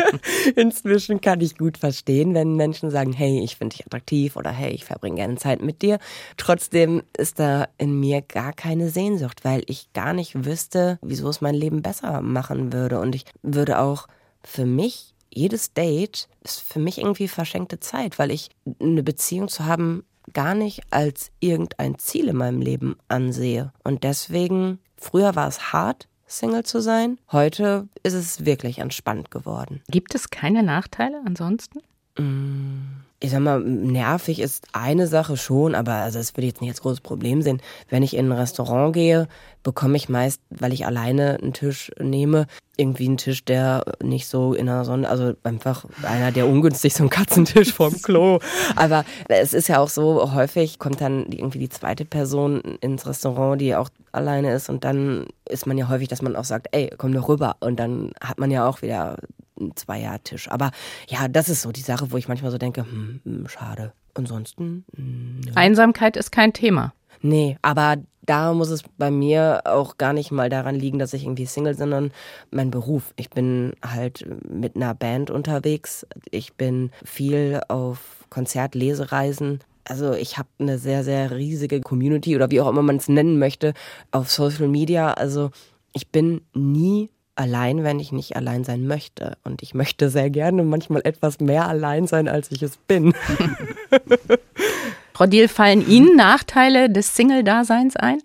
Inzwischen 0.55 1.21
kann 1.21 1.41
ich 1.41 1.57
gut 1.57 1.77
verstehen, 1.77 2.33
wenn 2.33 2.55
Menschen 2.55 2.89
sagen, 2.89 3.13
hey, 3.13 3.41
ich 3.43 3.57
finde 3.57 3.75
dich 3.75 3.85
attraktiv 3.85 4.35
oder 4.35 4.51
hey, 4.51 4.71
ich 4.71 4.85
verbringe 4.85 5.17
gerne 5.17 5.35
Zeit 5.35 5.61
mit 5.61 5.81
dir. 5.81 5.99
Trotzdem 6.37 7.03
ist 7.17 7.39
da 7.39 7.67
in 7.77 7.99
mir 7.99 8.21
gar 8.21 8.53
keine 8.53 8.89
Sehnsucht, 8.89 9.43
weil 9.43 9.63
ich 9.67 9.91
gar 9.93 10.13
nicht 10.13 10.45
wüsste, 10.45 10.99
wieso 11.01 11.29
es 11.29 11.41
mein 11.41 11.55
Leben 11.55 11.81
besser 11.81 12.21
machen 12.21 12.73
würde. 12.73 12.99
Und 12.99 13.15
ich 13.15 13.25
würde 13.41 13.79
auch 13.79 14.07
für 14.43 14.65
mich, 14.65 15.13
jedes 15.33 15.73
Date 15.73 16.27
ist 16.43 16.61
für 16.61 16.79
mich 16.79 16.97
irgendwie 16.97 17.27
verschenkte 17.27 17.79
Zeit, 17.79 18.19
weil 18.19 18.31
ich 18.31 18.49
eine 18.81 19.03
Beziehung 19.03 19.47
zu 19.47 19.65
haben 19.65 20.03
gar 20.33 20.55
nicht 20.55 20.81
als 20.91 21.31
irgendein 21.39 21.97
Ziel 21.97 22.29
in 22.29 22.37
meinem 22.37 22.61
Leben 22.61 22.95
ansehe. 23.07 23.73
Und 23.83 24.03
deswegen, 24.03 24.79
früher 24.97 25.35
war 25.35 25.47
es 25.47 25.73
hart, 25.73 26.07
Single 26.31 26.63
zu 26.63 26.81
sein. 26.81 27.17
Heute 27.31 27.87
ist 28.03 28.13
es 28.13 28.45
wirklich 28.45 28.79
entspannt 28.79 29.31
geworden. 29.31 29.81
Gibt 29.89 30.15
es 30.15 30.29
keine 30.29 30.63
Nachteile 30.63 31.21
ansonsten? 31.25 31.79
Mm, 32.17 33.01
ich 33.19 33.29
sag 33.29 33.41
mal, 33.41 33.59
nervig 33.61 34.39
ist 34.39 34.67
eine 34.73 35.07
Sache 35.07 35.37
schon, 35.37 35.75
aber 35.75 35.93
also 35.93 36.17
das 36.17 36.35
würde 36.35 36.47
ich 36.47 36.53
jetzt 36.53 36.61
nicht 36.61 36.71
als 36.71 36.81
großes 36.81 37.01
Problem 37.01 37.41
sehen. 37.41 37.61
Wenn 37.89 38.01
ich 38.01 38.15
in 38.15 38.27
ein 38.27 38.37
Restaurant 38.37 38.93
gehe, 38.93 39.27
bekomme 39.61 39.95
ich 39.95 40.09
meist, 40.09 40.41
weil 40.49 40.73
ich 40.73 40.85
alleine 40.85 41.37
einen 41.39 41.53
Tisch 41.53 41.91
nehme, 41.99 42.47
irgendwie 42.77 43.07
einen 43.07 43.17
Tisch, 43.17 43.45
der 43.45 43.83
nicht 44.01 44.27
so 44.27 44.53
in 44.53 44.65
der 44.65 44.85
Sonne, 44.85 45.07
also 45.07 45.33
einfach 45.43 45.85
einer, 46.01 46.31
der 46.31 46.47
ungünstig 46.47 46.95
so 46.95 47.03
ein 47.03 47.09
Katzentisch 47.11 47.73
vom 47.73 47.93
Klo. 48.01 48.39
Aber 48.75 49.05
es 49.27 49.53
ist 49.53 49.67
ja 49.67 49.79
auch 49.79 49.89
so, 49.89 50.33
häufig 50.33 50.79
kommt 50.79 50.99
dann 50.99 51.31
irgendwie 51.31 51.59
die 51.59 51.69
zweite 51.69 52.05
Person 52.05 52.61
ins 52.81 53.05
Restaurant, 53.05 53.61
die 53.61 53.75
auch 53.75 53.89
alleine 54.11 54.53
ist 54.53 54.69
und 54.69 54.83
dann 54.83 55.27
ist 55.47 55.65
man 55.67 55.77
ja 55.77 55.89
häufig, 55.89 56.07
dass 56.07 56.21
man 56.21 56.35
auch 56.35 56.43
sagt, 56.43 56.67
ey, 56.71 56.91
komm 56.97 57.13
doch 57.13 57.29
rüber 57.29 57.57
und 57.59 57.79
dann 57.79 58.11
hat 58.21 58.39
man 58.39 58.51
ja 58.51 58.67
auch 58.67 58.81
wieder 58.81 59.17
einen 59.59 59.75
Zweiertisch. 59.75 60.49
Aber 60.49 60.71
ja, 61.07 61.27
das 61.27 61.49
ist 61.49 61.61
so 61.61 61.71
die 61.71 61.81
Sache, 61.81 62.11
wo 62.11 62.17
ich 62.17 62.27
manchmal 62.27 62.51
so 62.51 62.57
denke, 62.57 62.81
hm, 62.83 63.21
hm 63.23 63.47
schade. 63.47 63.93
Ansonsten. 64.13 64.85
Hm. 64.95 65.41
Einsamkeit 65.55 66.17
ist 66.17 66.31
kein 66.31 66.53
Thema. 66.53 66.93
Nee, 67.21 67.57
aber 67.61 67.97
da 68.23 68.53
muss 68.53 68.69
es 68.69 68.83
bei 68.97 69.11
mir 69.11 69.61
auch 69.65 69.97
gar 69.97 70.13
nicht 70.13 70.31
mal 70.31 70.49
daran 70.49 70.75
liegen, 70.75 70.99
dass 70.99 71.13
ich 71.13 71.23
irgendwie 71.23 71.45
Single, 71.45 71.75
sondern 71.75 72.11
mein 72.51 72.71
Beruf. 72.71 73.13
Ich 73.15 73.29
bin 73.29 73.73
halt 73.83 74.25
mit 74.47 74.75
einer 74.75 74.93
Band 74.93 75.31
unterwegs. 75.31 76.05
Ich 76.29 76.53
bin 76.53 76.91
viel 77.03 77.61
auf 77.67 78.25
Konzertlesereisen. 78.29 79.59
Also 79.91 80.13
ich 80.13 80.37
habe 80.37 80.47
eine 80.57 80.77
sehr, 80.77 81.03
sehr 81.03 81.31
riesige 81.31 81.81
Community 81.81 82.33
oder 82.33 82.49
wie 82.49 82.61
auch 82.61 82.69
immer 82.69 82.81
man 82.81 82.95
es 82.95 83.09
nennen 83.09 83.37
möchte 83.37 83.73
auf 84.11 84.31
Social 84.31 84.69
Media. 84.69 85.11
Also 85.11 85.51
ich 85.91 86.07
bin 86.07 86.39
nie 86.53 87.09
allein, 87.35 87.83
wenn 87.83 87.99
ich 87.99 88.13
nicht 88.13 88.37
allein 88.37 88.63
sein 88.63 88.87
möchte. 88.87 89.35
Und 89.43 89.61
ich 89.61 89.73
möchte 89.73 90.09
sehr 90.09 90.29
gerne 90.29 90.63
manchmal 90.63 91.01
etwas 91.03 91.41
mehr 91.41 91.67
allein 91.67 92.07
sein, 92.07 92.29
als 92.29 92.51
ich 92.51 92.63
es 92.63 92.77
bin. 92.77 93.13
Frau 95.13 95.25
Diel, 95.25 95.47
fallen 95.47 95.87
Ihnen 95.87 96.15
Nachteile 96.15 96.89
des 96.89 97.15
Single-Daseins 97.15 97.95
ein? 97.95 98.19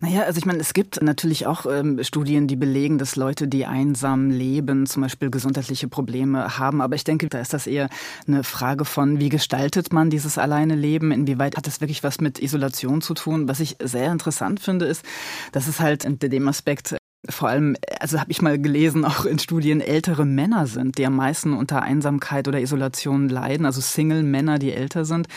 Naja, 0.00 0.22
also 0.22 0.38
ich 0.38 0.46
meine, 0.46 0.60
es 0.60 0.72
gibt 0.72 1.02
natürlich 1.02 1.46
auch 1.46 1.66
ähm, 1.66 2.02
Studien, 2.02 2.46
die 2.46 2.56
belegen, 2.56 2.98
dass 2.98 3.16
Leute, 3.16 3.48
die 3.48 3.66
einsam 3.66 4.30
leben, 4.30 4.86
zum 4.86 5.02
Beispiel 5.02 5.30
gesundheitliche 5.30 5.88
Probleme 5.88 6.58
haben. 6.58 6.80
Aber 6.80 6.94
ich 6.94 7.04
denke, 7.04 7.28
da 7.28 7.40
ist 7.40 7.52
das 7.52 7.66
eher 7.66 7.88
eine 8.26 8.44
Frage 8.44 8.84
von, 8.84 9.20
wie 9.20 9.28
gestaltet 9.28 9.92
man 9.92 10.10
dieses 10.10 10.38
alleine 10.38 10.74
Leben? 10.74 11.12
Inwieweit 11.12 11.56
hat 11.56 11.66
das 11.66 11.80
wirklich 11.80 12.02
was 12.02 12.20
mit 12.20 12.38
Isolation 12.40 13.02
zu 13.02 13.14
tun? 13.14 13.48
Was 13.48 13.60
ich 13.60 13.76
sehr 13.82 14.10
interessant 14.10 14.60
finde, 14.60 14.86
ist, 14.86 15.04
dass 15.52 15.68
es 15.68 15.80
halt 15.80 16.04
in 16.04 16.18
dem 16.18 16.48
Aspekt 16.48 16.96
vor 17.28 17.48
allem, 17.48 17.76
also 18.00 18.18
habe 18.18 18.32
ich 18.32 18.42
mal 18.42 18.58
gelesen, 18.58 19.04
auch 19.04 19.24
in 19.24 19.38
Studien 19.38 19.80
ältere 19.80 20.24
Männer 20.24 20.66
sind, 20.66 20.98
die 20.98 21.06
am 21.06 21.14
meisten 21.14 21.52
unter 21.52 21.80
Einsamkeit 21.82 22.48
oder 22.48 22.60
Isolation 22.60 23.28
leiden, 23.28 23.64
also 23.64 23.80
Single-Männer, 23.80 24.58
die 24.58 24.72
älter 24.72 25.04
sind. 25.04 25.28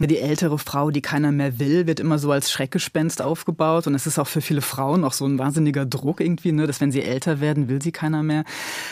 Die 0.00 0.18
ältere 0.18 0.58
Frau, 0.58 0.90
die 0.90 1.02
keiner 1.02 1.30
mehr 1.30 1.60
will, 1.60 1.86
wird 1.86 2.00
immer 2.00 2.18
so 2.18 2.32
als 2.32 2.50
Schreckgespenst 2.50 3.22
aufgebaut 3.22 3.86
und 3.86 3.94
es 3.94 4.08
ist 4.08 4.18
auch 4.18 4.26
für 4.26 4.40
viele 4.40 4.60
Frauen 4.60 5.04
auch 5.04 5.12
so 5.12 5.24
ein 5.24 5.38
wahnsinniger 5.38 5.86
Druck 5.86 6.20
irgendwie, 6.20 6.50
ne, 6.50 6.66
dass 6.66 6.80
wenn 6.80 6.90
sie 6.90 7.02
älter 7.02 7.40
werden, 7.40 7.68
will 7.68 7.80
sie 7.80 7.92
keiner 7.92 8.24
mehr. 8.24 8.42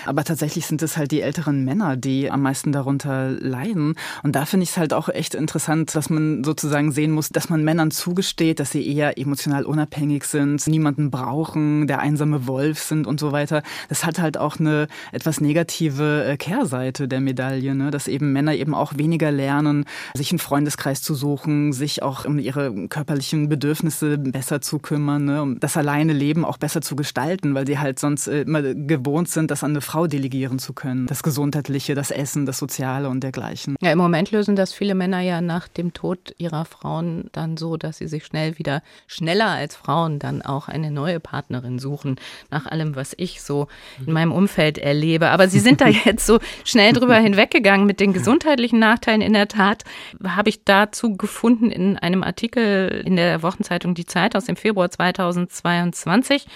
Aber 0.07 0.22
tatsächlich 0.22 0.66
sind 0.66 0.81
es 0.83 0.96
halt 0.96 1.11
die 1.11 1.22
älteren 1.22 1.64
Männer, 1.64 1.96
die 1.96 2.31
am 2.31 2.42
meisten 2.42 2.70
darunter 2.70 3.31
leiden 3.31 3.96
und 4.22 4.37
da 4.37 4.44
finde 4.44 4.62
ich 4.62 4.70
es 4.70 4.77
halt 4.77 4.92
auch 4.92 5.09
echt 5.09 5.35
interessant, 5.35 5.92
dass 5.96 6.09
man 6.09 6.44
sozusagen 6.44 6.92
sehen 6.92 7.11
muss, 7.11 7.31
dass 7.31 7.48
man 7.48 7.64
Männern 7.64 7.90
zugesteht, 7.90 8.61
dass 8.61 8.70
sie 8.70 8.87
eher 8.87 9.18
emotional 9.18 9.64
unabhängig 9.64 10.24
sind, 10.24 10.64
niemanden 10.68 11.11
brauchen, 11.11 11.88
der 11.88 11.98
einsam 11.98 12.28
einsame 12.29 12.47
Wolf 12.47 12.81
sind 12.81 13.07
und 13.07 13.21
so 13.21 13.33
weiter. 13.33 13.62
Das 13.88 14.05
hat 14.05 14.19
halt 14.19 14.37
auch 14.38 14.59
eine 14.59 14.88
etwas 15.12 15.41
negative 15.41 16.25
äh, 16.25 16.37
Kehrseite 16.37 17.09
der 17.09 17.21
Medaille, 17.21 17.75
ne? 17.75 17.91
dass 17.91 18.09
eben 18.09 18.33
Männer 18.33 18.55
eben 18.55 18.75
auch 18.75 18.97
weniger 18.97 19.31
lernen, 19.31 19.85
sich 20.14 20.31
einen 20.31 20.38
Freundeskreis 20.38 21.03
zu 21.03 21.14
suchen, 21.14 21.73
sich 21.73 22.03
auch 22.03 22.25
um 22.25 22.38
ihre 22.38 22.88
körperlichen 22.88 23.49
Bedürfnisse 23.49 24.19
besser 24.19 24.61
zu 24.61 24.79
kümmern, 24.79 25.25
ne? 25.25 25.43
um 25.43 25.61
das 25.61 25.77
alleine 25.77 26.12
Leben 26.12 26.45
auch 26.45 26.59
besser 26.59 26.81
zu 26.81 26.97
gestalten, 26.97 27.55
weil 27.55 27.67
sie 27.67 27.79
halt 27.79 27.99
sonst 27.99 28.29
äh, 28.29 28.43
immer 28.43 28.62
gewohnt 28.62 29.29
sind, 29.29 29.51
das 29.51 29.64
an 29.64 29.71
eine 29.71 29.81
Frau 29.81 30.07
delegieren 30.07 30.59
zu 30.59 30.73
können. 30.73 31.07
Das 31.07 31.23
Gesundheitliche, 31.23 31.95
das 31.95 32.11
Essen, 32.11 32.47
das 32.47 32.59
Soziale 32.59 33.09
und 33.09 33.23
dergleichen. 33.23 33.77
Ja, 33.81 33.93
im 33.93 33.99
Moment 33.99 34.31
lösen 34.31 34.57
das 34.57 34.73
viele 34.73 34.95
Männer 34.95 35.21
ja 35.21 35.41
nach 35.41 35.69
dem 35.69 35.93
Tod 35.93 36.35
ihrer 36.38 36.64
Frauen 36.64 37.29
dann 37.33 37.57
so, 37.57 37.77
dass 37.77 37.99
sie 37.99 38.09
sich 38.09 38.25
schnell 38.25 38.59
wieder 38.59 38.83
schneller 39.07 39.49
als 39.49 39.77
Frauen 39.77 40.19
dann 40.19 40.43
auch 40.43 40.69
eine 40.69 40.91
neue 40.91 41.21
Partnerin 41.21 41.79
suchen 41.79 42.18
nach 42.51 42.67
allem, 42.67 42.97
was 42.97 43.15
ich 43.17 43.43
so 43.43 43.69
in 44.05 44.13
meinem 44.13 44.33
Umfeld 44.33 44.79
erlebe. 44.79 45.29
Aber 45.29 45.49
Sie 45.49 45.61
sind 45.61 45.81
da 45.81 45.89
jetzt 46.05 46.27
so 46.27 46.39
schnell 46.65 46.93
drüber 46.93 47.17
hinweggegangen 47.17 47.87
mit 47.87 48.01
den 48.01 48.13
gesundheitlichen 48.13 48.79
Nachteilen. 48.79 49.21
In 49.21 49.33
der 49.33 49.49
Tat 49.49 49.85
habe 50.25 50.49
ich 50.49 50.65
dazu 50.65 51.17
gefunden 51.17 51.71
in 51.71 51.99
einem 51.99 52.23
Artikel 52.23 53.03
in 53.05 53.17
der 53.17 53.43
Wochenzeitung 53.43 53.95
Die 53.95 54.07
Zeit 54.07 54.37
aus 54.37 54.47
dem 54.47 54.57
Februar 54.57 54.91
2022, 54.91 56.47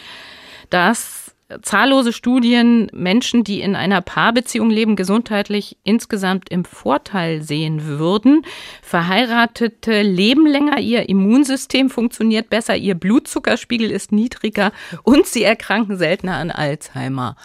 dass 0.71 1.22
zahllose 1.63 2.13
Studien 2.13 2.89
Menschen, 2.93 3.45
die 3.45 3.61
in 3.61 3.77
einer 3.77 4.01
Paarbeziehung 4.01 4.71
leben, 4.71 4.97
gesundheitlich 4.97 5.77
insgesamt 5.85 6.49
im 6.49 6.65
Vorteil 6.65 7.43
sehen 7.43 7.87
würden. 7.87 8.45
Verheiratete 8.83 10.03
leben 10.03 10.47
länger, 10.47 10.79
ihr 10.79 11.09
Immunsystem 11.09 11.91
funktioniert 11.91 12.51
besser, 12.51 12.77
ihr 12.77 12.95
Blutzuckerspiegel 12.95 13.91
ist 13.91 14.13
niedriger 14.13 14.73
und 15.03 15.27
sie 15.27 15.43
erkranken 15.43 15.97
seltener 15.97 16.37
an 16.37 16.51
Alzheimer. 16.51 17.37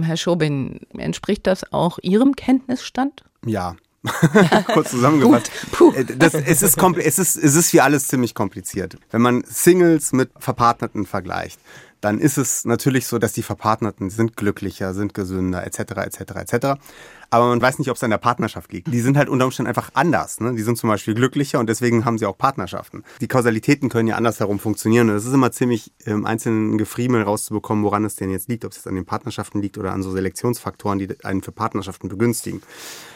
Herr 0.00 0.16
Schobin, 0.16 0.80
entspricht 0.96 1.46
das 1.46 1.72
auch 1.72 1.98
Ihrem 2.02 2.36
Kenntnisstand? 2.36 3.24
Ja, 3.46 3.76
Kurz 4.72 4.90
zusammengefasst. 4.90 5.50
Äh, 5.94 6.04
das, 6.04 6.34
es, 6.34 6.62
ist 6.62 6.78
es, 6.78 7.18
ist, 7.18 7.36
es 7.36 7.54
ist 7.54 7.72
wie 7.72 7.80
alles 7.80 8.08
ziemlich 8.08 8.34
kompliziert. 8.34 8.96
Wenn 9.10 9.22
man 9.22 9.42
Singles 9.46 10.12
mit 10.12 10.30
Verpartnerten 10.38 11.06
vergleicht, 11.06 11.58
dann 12.00 12.18
ist 12.18 12.38
es 12.38 12.64
natürlich 12.64 13.06
so, 13.06 13.18
dass 13.18 13.32
die 13.32 13.42
Verpartnerten 13.42 14.10
sind 14.10 14.36
glücklicher, 14.36 14.94
sind 14.94 15.14
gesünder, 15.14 15.66
etc., 15.66 15.80
etc., 15.80 16.20
etc. 16.36 16.66
Aber 17.30 17.48
man 17.48 17.60
weiß 17.60 17.78
nicht, 17.78 17.90
ob 17.90 17.96
es 17.96 18.04
an 18.04 18.10
der 18.10 18.18
Partnerschaft 18.18 18.72
liegt. 18.72 18.92
Die 18.92 19.00
sind 19.00 19.16
halt 19.16 19.28
unter 19.28 19.46
Umständen 19.46 19.68
einfach 19.68 19.90
anders. 19.94 20.40
Ne? 20.40 20.54
Die 20.54 20.62
sind 20.62 20.78
zum 20.78 20.88
Beispiel 20.88 21.14
glücklicher 21.14 21.58
und 21.58 21.68
deswegen 21.68 22.04
haben 22.04 22.18
sie 22.18 22.26
auch 22.26 22.38
Partnerschaften. 22.38 23.02
Die 23.20 23.28
Kausalitäten 23.28 23.88
können 23.88 24.08
ja 24.08 24.16
andersherum 24.16 24.58
funktionieren. 24.58 25.10
Und 25.10 25.16
es 25.16 25.24
ist 25.24 25.32
immer 25.32 25.50
ziemlich 25.50 25.92
im 26.04 26.24
einzelnen 26.24 26.78
Gefriemel 26.78 27.22
rauszubekommen, 27.22 27.84
woran 27.84 28.04
es 28.04 28.14
denn 28.14 28.30
jetzt 28.30 28.48
liegt. 28.48 28.64
Ob 28.64 28.70
es 28.72 28.78
jetzt 28.78 28.86
an 28.86 28.94
den 28.94 29.06
Partnerschaften 29.06 29.60
liegt 29.60 29.76
oder 29.76 29.92
an 29.92 30.02
so 30.02 30.12
Selektionsfaktoren, 30.12 30.98
die 30.98 31.08
einen 31.24 31.42
für 31.42 31.52
Partnerschaften 31.52 32.08
begünstigen. 32.08 32.62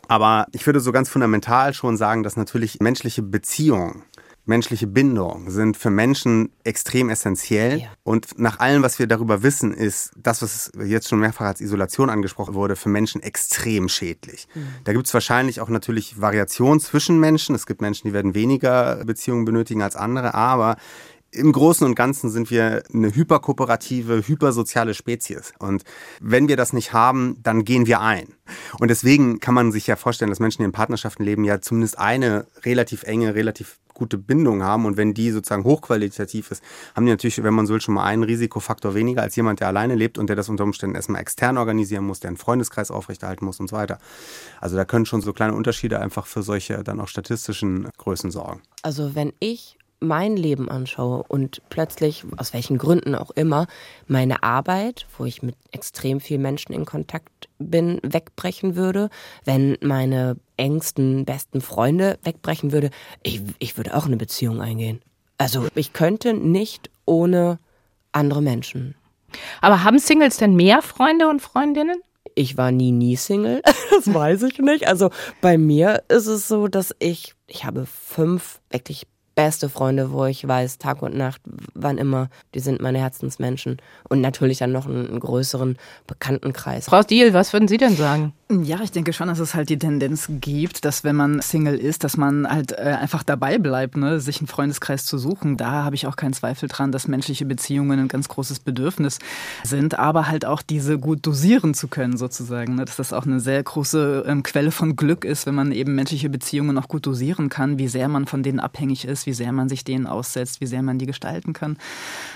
Aber 0.09 0.47
ich 0.53 0.66
würde 0.66 0.81
so 0.81 0.90
ganz 0.90 1.09
fundamental 1.09 1.73
schon 1.73 1.97
sagen, 1.97 2.25
dass 2.25 2.37
natürlich 2.37 2.81
menschliche 2.81 3.23
Beziehungen 3.23 4.03
menschliche 4.44 4.87
Bindung 4.87 5.50
sind 5.50 5.76
für 5.76 5.90
Menschen 5.90 6.50
extrem 6.64 7.09
essentiell. 7.09 7.81
Ja. 7.81 7.88
Und 8.03 8.38
nach 8.38 8.59
allem, 8.59 8.83
was 8.83 8.98
wir 8.98 9.07
darüber 9.07 9.42
wissen, 9.42 9.72
ist 9.72 10.11
das, 10.16 10.42
was 10.42 10.72
jetzt 10.85 11.09
schon 11.09 11.20
mehrfach 11.20 11.46
als 11.46 11.61
Isolation 11.61 12.11
angesprochen 12.11 12.55
wurde, 12.55 12.76
für 12.76 12.88
Menschen 12.88 13.22
extrem 13.22 13.88
schädlich. 13.88 14.48
Mhm. 14.55 14.68
Da 14.85 14.92
gibt 14.92 15.07
es 15.07 15.14
wahrscheinlich 15.14 15.61
auch 15.61 15.68
natürlich 15.68 16.20
Variationen 16.20 16.81
zwischen 16.81 17.20
Menschen. 17.20 17.55
Es 17.55 17.66
gibt 17.66 17.81
Menschen, 17.81 18.09
die 18.09 18.14
werden 18.14 18.35
weniger 18.35 19.05
Beziehungen 19.05 19.44
benötigen 19.44 19.83
als 19.83 19.96
andere, 19.96 20.35
aber 20.35 20.76
im 21.33 21.53
Großen 21.53 21.87
und 21.87 21.95
Ganzen 21.95 22.31
sind 22.31 22.51
wir 22.51 22.83
eine 22.93 23.14
hyperkooperative, 23.14 24.27
hypersoziale 24.27 24.95
Spezies. 24.95 25.53
Und 25.59 25.85
wenn 26.21 26.49
wir 26.49 26.57
das 26.57 26.73
nicht 26.73 26.93
haben, 26.93 27.37
dann 27.43 27.64
gehen 27.64 27.87
wir 27.87 28.01
ein. 28.01 28.35
Und 28.79 28.88
deswegen 28.88 29.38
kann 29.38 29.55
man 29.55 29.71
sich 29.71 29.87
ja 29.87 29.97
vorstellen, 29.97 30.31
dass 30.31 30.40
Menschen, 30.40 30.62
die 30.62 30.66
in 30.66 30.73
Partnerschaften 30.73 31.23
leben, 31.23 31.45
ja 31.45 31.61
zumindest 31.61 31.99
eine 31.99 32.47
relativ 32.64 33.05
enge, 33.05 33.35
relativ 33.35 33.79
gute 34.01 34.16
Bindung 34.16 34.62
haben 34.62 34.87
und 34.87 34.97
wenn 34.97 35.12
die 35.12 35.31
sozusagen 35.31 35.64
hochqualitativ 35.64 36.51
ist, 36.51 36.62
haben 36.97 37.05
die 37.05 37.12
natürlich, 37.12 37.43
wenn 37.43 37.53
man 37.53 37.66
so 37.66 37.75
will, 37.75 37.83
schon 37.83 37.95
mal 37.95 38.05
einen 38.05 38.23
Risikofaktor 38.23 38.95
weniger 38.95 39.21
als 39.21 39.37
jemand, 39.37 39.61
der 39.61 39.69
alleine 39.69 39.95
lebt 39.95 40.16
und 40.16 40.29
der 40.29 40.37
das 40.37 40.49
unter 40.49 40.64
Umständen 40.64 40.97
erstmal 40.97 41.21
extern 41.21 41.59
organisieren 41.59 42.07
muss, 42.07 42.19
der 42.19 42.29
einen 42.29 42.38
Freundeskreis 42.38 42.90
aufrechterhalten 42.90 43.45
muss 43.45 43.61
und 43.61 43.69
so 43.69 43.77
weiter. 43.77 43.99
Also 44.59 44.75
da 44.75 44.87
können 44.87 45.05
schon 45.05 45.21
so 45.21 45.35
kleine 45.35 45.53
Unterschiede 45.53 46.01
einfach 46.01 46.27
für 46.27 46.43
solche 46.43 46.83
dann 46.83 46.99
auch 46.99 47.09
statistischen 47.09 47.90
Größen 47.99 48.31
sorgen. 48.31 48.62
Also 48.83 49.14
wenn 49.14 49.35
ich 49.38 49.77
mein 50.01 50.37
Leben 50.37 50.71
anschaue 50.71 51.23
und 51.29 51.63
plötzlich, 51.69 52.25
aus 52.37 52.53
welchen 52.53 52.79
Gründen 52.79 53.15
auch 53.15 53.31
immer, 53.31 53.67
meine 54.07 54.43
Arbeit, 54.43 55.07
wo 55.17 55.25
ich 55.25 55.43
mit 55.43 55.55
extrem 55.71 56.21
vielen 56.21 56.43
Menschen 56.43 56.73
in 56.73 56.87
Kontakt 56.87 57.49
bin, 57.59 58.01
wegbrechen 58.03 58.77
würde, 58.77 59.11
wenn 59.45 59.77
meine 59.83 60.37
engsten, 60.57 61.25
besten 61.25 61.61
Freunde 61.61 62.19
wegbrechen 62.23 62.73
würde, 62.73 62.91
ich, 63.23 63.43
ich 63.59 63.77
würde 63.77 63.95
auch 63.95 64.07
eine 64.07 64.17
Beziehung 64.17 64.61
eingehen. 64.61 65.01
Also 65.39 65.69
ich 65.75 65.93
könnte 65.93 66.35
nicht 66.35 66.91
ohne 67.07 67.59
andere 68.13 68.43
Menschen. 68.43 68.95
Aber 69.61 69.85
haben 69.85 69.99
Singles 69.99 70.39
denn 70.39 70.57
mehr 70.57 70.83
Freunde 70.83 71.29
und 71.29 71.41
Freundinnen? 71.41 72.03
Ich 72.35 72.57
war 72.57 72.73
nie, 72.73 72.93
nie 72.93 73.17
Single. 73.17 73.63
Das 73.91 74.15
weiß 74.15 74.45
ich 74.45 74.59
nicht. 74.61 74.89
Also 74.89 75.11
bei 75.43 75.59
mir 75.59 76.05
ist 76.09 76.27
es 76.27 76.49
so, 76.49 76.69
dass 76.69 76.95
ich, 77.01 77.35
ich 77.49 77.67
habe 77.67 77.85
fünf 77.85 78.61
wirklich 78.71 79.07
beste 79.35 79.69
Freunde, 79.69 80.12
wo 80.12 80.25
ich 80.25 80.47
weiß, 80.47 80.79
Tag 80.79 81.03
und 81.03 81.16
Nacht, 81.16 81.40
wann 81.75 81.99
immer, 81.99 82.29
die 82.55 82.61
sind 82.61 82.81
meine 82.81 82.99
Herzensmenschen. 82.99 83.79
Und 84.09 84.21
natürlich 84.21 84.59
dann 84.59 84.73
noch 84.73 84.87
einen, 84.87 85.09
einen 85.09 85.21
größeren 85.21 85.77
Bekanntenkreis. 86.07 86.87
Frau 86.87 87.03
Stiel, 87.03 87.33
was 87.33 87.53
würden 87.53 87.69
Sie 87.69 87.79
denn 87.79 87.97
sagen? 87.97 88.33
Ja, 88.51 88.81
ich 88.83 88.91
denke 88.91 89.13
schon, 89.13 89.29
dass 89.29 89.39
es 89.39 89.55
halt 89.55 89.69
die 89.69 89.79
Tendenz 89.79 90.27
gibt, 90.41 90.85
dass 90.85 91.05
wenn 91.05 91.15
man 91.15 91.41
Single 91.41 91.77
ist, 91.77 92.03
dass 92.03 92.17
man 92.17 92.51
halt 92.51 92.73
äh, 92.73 92.97
einfach 93.01 93.23
dabei 93.23 93.59
bleibt, 93.59 93.97
ne, 93.97 94.19
sich 94.19 94.41
einen 94.41 94.49
Freundeskreis 94.49 95.07
zu 95.07 95.19
suchen. 95.19 95.57
Da 95.57 95.85
habe 95.85 95.95
ich 95.95 96.09
auch 96.09 96.17
keinen 96.17 96.33
Zweifel 96.33 96.69
dran, 96.69 96.91
dass 96.91 97.07
menschliche 97.07 97.45
Beziehungen 97.45 98.01
ein 98.01 98.09
ganz 98.09 98.27
großes 98.27 98.59
Bedürfnis 98.59 99.21
sind, 99.63 100.01
aber 100.01 100.27
halt 100.27 100.46
auch 100.46 100.63
diese 100.63 100.98
gut 100.98 101.25
dosieren 101.25 101.75
zu 101.75 101.87
können 101.87 102.17
sozusagen. 102.17 102.75
Ne, 102.75 102.85
dass 102.87 102.96
das 102.96 103.13
auch 103.13 103.25
eine 103.25 103.38
sehr 103.38 103.63
große 103.63 104.25
ähm, 104.27 104.42
Quelle 104.42 104.73
von 104.73 104.96
Glück 104.96 105.25
ist, 105.25 105.46
wenn 105.46 105.55
man 105.55 105.71
eben 105.71 105.94
menschliche 105.94 106.29
Beziehungen 106.29 106.77
auch 106.77 106.88
gut 106.88 107.07
dosieren 107.07 107.51
kann, 107.51 107.79
wie 107.79 107.87
sehr 107.87 108.09
man 108.09 108.27
von 108.27 108.42
denen 108.42 108.59
abhängig 108.59 109.05
ist, 109.05 109.27
wie 109.27 109.33
sehr 109.33 109.53
man 109.53 109.69
sich 109.69 109.85
denen 109.85 110.09
aussetzt, 110.09 110.61
wie 110.61 110.67
sehr 110.67 110.83
man 110.83 110.98
die 110.98 111.07
gestalten 111.07 111.53
kann. 111.53 111.77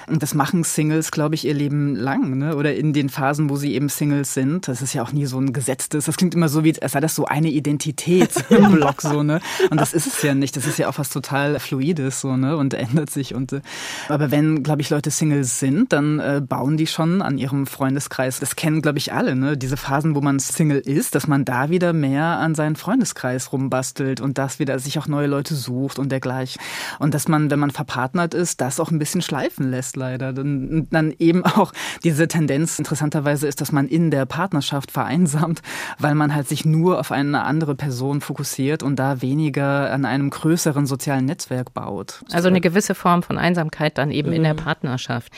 Und 0.06 0.22
das 0.22 0.32
machen 0.32 0.62
Singles, 0.62 1.10
glaube 1.10 1.34
ich, 1.34 1.44
ihr 1.44 1.54
Leben 1.54 1.96
lang, 1.96 2.38
ne? 2.38 2.54
oder 2.54 2.72
in 2.76 2.92
den 2.92 3.08
Phasen, 3.08 3.50
wo 3.50 3.56
sie 3.56 3.74
eben 3.74 3.88
Singles 3.88 4.32
sind. 4.32 4.68
Das 4.68 4.80
ist 4.80 4.92
ja 4.92 5.02
auch 5.02 5.10
nie 5.10 5.26
so 5.26 5.40
ein 5.40 5.52
gesetztes 5.52 6.03
ist. 6.04 6.08
Das 6.08 6.16
klingt 6.16 6.34
immer 6.34 6.48
so, 6.48 6.64
wie 6.64 6.80
als 6.80 6.92
sei 6.92 7.00
das 7.00 7.14
so 7.14 7.24
eine 7.24 7.48
Identität 7.48 8.30
im 8.50 8.72
Blog, 8.72 9.02
so, 9.02 9.22
ne? 9.22 9.40
Und 9.70 9.80
das 9.80 9.92
ist 9.94 10.06
es 10.06 10.22
ja 10.22 10.34
nicht. 10.34 10.56
Das 10.56 10.66
ist 10.66 10.78
ja 10.78 10.88
auch 10.88 10.98
was 10.98 11.10
total 11.10 11.58
Fluides, 11.58 12.20
so, 12.20 12.36
ne? 12.36 12.56
Und 12.56 12.74
ändert 12.74 13.10
sich. 13.10 13.34
Und, 13.34 13.52
äh, 13.52 13.60
aber 14.08 14.30
wenn, 14.30 14.62
glaube 14.62 14.82
ich, 14.82 14.90
Leute 14.90 15.10
Singles 15.10 15.58
sind, 15.58 15.92
dann 15.92 16.18
äh, 16.20 16.42
bauen 16.46 16.76
die 16.76 16.86
schon 16.86 17.22
an 17.22 17.38
ihrem 17.38 17.66
Freundeskreis. 17.66 18.40
Das 18.40 18.56
kennen, 18.56 18.82
glaube 18.82 18.98
ich, 18.98 19.12
alle, 19.12 19.34
ne? 19.34 19.56
Diese 19.56 19.76
Phasen, 19.76 20.14
wo 20.14 20.20
man 20.20 20.38
Single 20.38 20.78
ist, 20.78 21.14
dass 21.14 21.26
man 21.26 21.44
da 21.44 21.70
wieder 21.70 21.92
mehr 21.92 22.24
an 22.38 22.54
seinen 22.54 22.76
Freundeskreis 22.76 23.52
rumbastelt 23.52 24.20
und 24.20 24.38
das 24.38 24.58
wieder 24.58 24.78
sich 24.78 24.98
auch 24.98 25.08
neue 25.08 25.26
Leute 25.26 25.54
sucht 25.54 25.98
und 25.98 26.10
dergleichen. 26.10 26.60
Und 26.98 27.14
dass 27.14 27.28
man, 27.28 27.50
wenn 27.50 27.58
man 27.58 27.70
verpartnert 27.70 28.34
ist, 28.34 28.60
das 28.60 28.80
auch 28.80 28.90
ein 28.90 28.98
bisschen 28.98 29.22
schleifen 29.22 29.70
lässt, 29.70 29.96
leider. 29.96 30.32
Dann, 30.32 30.86
dann 30.90 31.14
eben 31.18 31.44
auch 31.44 31.72
diese 32.02 32.28
Tendenz 32.28 32.78
interessanterweise 32.78 33.48
ist, 33.48 33.60
dass 33.60 33.72
man 33.72 33.88
in 33.88 34.10
der 34.10 34.26
Partnerschaft 34.26 34.90
vereinsamt, 34.90 35.62
weil 35.98 36.14
man 36.14 36.34
halt 36.34 36.48
sich 36.48 36.64
nur 36.64 36.98
auf 36.98 37.12
eine 37.12 37.42
andere 37.42 37.74
Person 37.74 38.20
fokussiert 38.20 38.82
und 38.82 38.96
da 38.96 39.22
weniger 39.22 39.90
an 39.90 40.04
einem 40.04 40.30
größeren 40.30 40.86
sozialen 40.86 41.24
Netzwerk 41.24 41.74
baut. 41.74 42.24
Also 42.32 42.48
eine 42.48 42.60
gewisse 42.60 42.94
Form 42.94 43.22
von 43.22 43.38
Einsamkeit 43.38 43.98
dann 43.98 44.10
eben 44.10 44.30
mhm. 44.30 44.36
in 44.36 44.42
der 44.42 44.54
Partnerschaft. 44.54 45.32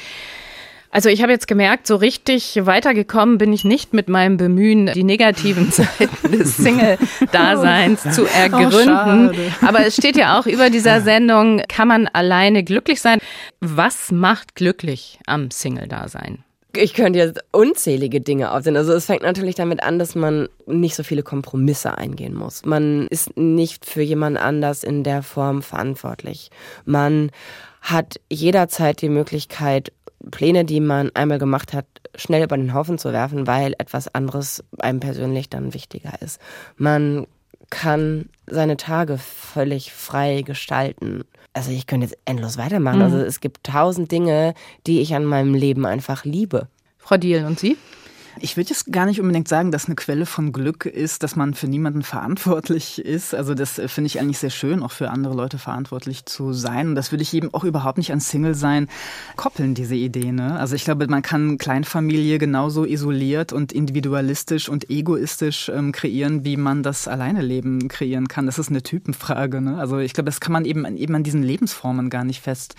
Also 0.97 1.11
ich 1.11 1.21
habe 1.21 1.31
jetzt 1.31 1.47
gemerkt, 1.47 1.87
so 1.87 1.97
richtig 1.97 2.59
weitergekommen 2.63 3.37
bin 3.37 3.53
ich 3.53 3.65
nicht 3.65 3.93
mit 3.93 4.09
meinem 4.09 4.39
Bemühen, 4.39 4.91
die 4.95 5.05
negativen 5.05 5.71
Seiten 5.71 6.33
des 6.33 6.57
Single-Daseins 6.57 8.15
zu 8.15 8.23
oh, 8.23 8.29
ergründen. 8.35 9.31
Oh, 9.31 9.67
Aber 9.67 9.85
es 9.85 9.95
steht 9.95 10.17
ja 10.17 10.39
auch 10.39 10.47
über 10.47 10.71
dieser 10.71 11.03
Sendung, 11.03 11.61
kann 11.69 11.89
man 11.89 12.07
alleine 12.07 12.65
glücklich 12.65 13.03
sein? 13.03 13.19
Was 13.61 14.11
macht 14.11 14.55
glücklich 14.55 15.19
am 15.27 15.51
Single-Dasein? 15.51 16.46
Ich 16.77 16.95
könnte 16.95 17.19
jetzt 17.19 17.41
unzählige 17.53 18.21
Dinge 18.21 18.53
aufsehen. 18.53 18.77
Also 18.77 18.93
es 18.93 19.07
fängt 19.07 19.23
natürlich 19.23 19.55
damit 19.55 19.83
an, 19.83 19.99
dass 19.99 20.15
man 20.15 20.49
nicht 20.67 20.95
so 20.95 21.03
viele 21.03 21.23
Kompromisse 21.23 21.97
eingehen 21.97 22.35
muss. 22.35 22.65
Man 22.65 23.07
ist 23.09 23.37
nicht 23.37 23.87
für 23.87 24.03
jemand 24.03 24.39
anders 24.39 24.85
in 24.85 25.03
der 25.03 25.23
Form 25.23 25.63
verantwortlich. 25.63 26.51
Man 26.85 27.31
hat 27.81 28.21
jederzeit 28.31 29.01
die 29.01 29.09
Möglichkeit, 29.09 29.93
Pläne, 30.31 30.65
die 30.65 30.81
man 30.81 31.11
einmal 31.15 31.39
gemacht 31.39 31.73
hat, 31.73 31.87
schnell 32.15 32.45
über 32.45 32.57
den 32.57 32.75
Haufen 32.75 32.99
zu 32.99 33.13
werfen, 33.13 33.47
weil 33.47 33.75
etwas 33.79 34.13
anderes 34.15 34.65
einem 34.79 35.01
persönlich 35.01 35.49
dann 35.51 35.75
wichtiger 35.75 36.21
ist. 36.21 36.41
Man 36.77 37.27
kann 37.71 38.29
seine 38.47 38.77
Tage 38.77 39.19
völlig 39.19 39.93
frei 39.93 40.43
gestalten 40.43 41.25
also 41.57 41.71
ich 41.71 41.87
könnte 41.87 42.07
jetzt 42.07 42.19
endlos 42.27 42.59
weitermachen. 42.59 43.03
Also 43.03 43.17
mhm. 43.17 43.23
Also 43.23 43.29
es 43.29 43.41
gibt 43.41 43.65
tausend 43.65 44.13
Dinge, 44.13 44.55
die 44.87 45.01
ich 45.01 45.15
an 45.15 45.25
meinem 45.25 45.55
Leben 45.55 45.87
einfach 45.87 46.25
liebe. 46.25 46.69
Frau 46.99 47.17
Diel, 47.17 47.45
und 47.45 47.59
Sie? 47.59 47.77
Ich 48.41 48.57
würde 48.57 48.71
jetzt 48.71 48.93
gar 48.93 49.07
nicht 49.07 49.21
unbedingt 49.21 49.49
sagen, 49.49 49.71
dass 49.71 49.87
eine 49.87 49.95
Quelle 49.95 50.27
von 50.27 50.53
Glück 50.53 50.85
ist, 50.85 51.23
dass 51.23 51.37
man 51.37 51.55
für 51.55 51.69
niemanden 51.69 52.03
verantwortlich 52.03 52.99
ist. 52.99 53.35
Also 53.35 53.55
das 53.55 53.79
äh, 53.79 53.89
finde 53.89 54.07
ich 54.07 54.21
eigentlich 54.21 54.39
sehr 54.39 54.51
schön, 54.51 54.83
auch 54.83 54.93
für 54.93 55.11
andere 55.11 55.35
Leute 55.35 55.59
verantwortlich 55.59 56.27
zu 56.27 56.53
sein. 56.53 56.89
Und 56.91 56.95
das 56.97 57.13
würde 57.13 57.23
ich 57.23 57.33
eben 57.33 57.53
auch 57.55 57.65
überhaupt 57.65 57.99
nicht 57.99 58.13
an 58.13 58.21
Single 58.21 58.55
sein 58.55 58.89
koppeln, 59.37 59.75
diese 59.75 59.95
Idee. 59.95 60.33
Ne? 60.33 60.59
Also 60.59 60.75
ich 60.75 60.85
glaube, 60.85 61.07
man 61.09 61.23
kann 61.23 61.57
Kleinfamilie 61.57 62.39
genauso 62.39 62.85
isoliert 62.85 63.53
und 63.53 63.73
individualistisch 63.73 64.69
und 64.69 64.91
egoistisch 64.91 65.71
ähm, 65.75 65.93
kreieren, 65.93 66.45
wie 66.45 66.57
man 66.57 66.83
das 66.83 67.09
alleine 67.09 67.43
Leben 67.43 67.89
kreieren 67.89 68.29
kann. 68.29 68.47
Das 68.47 68.59
ist 68.59 68.69
eine 68.69 68.83
Typenfrage. 68.83 69.61
Ne? 69.63 69.79
Also 69.79 69.99
ich 69.99 70.13
glaube, 70.13 70.27
das 70.27 70.41
kann 70.41 70.53
man 70.53 70.65
eben, 70.65 70.85
eben 70.97 71.15
an 71.15 71.23
diesen 71.23 71.43
Lebensformen 71.43 72.11
gar 72.11 72.25
nicht 72.25 72.43
fest 72.43 72.75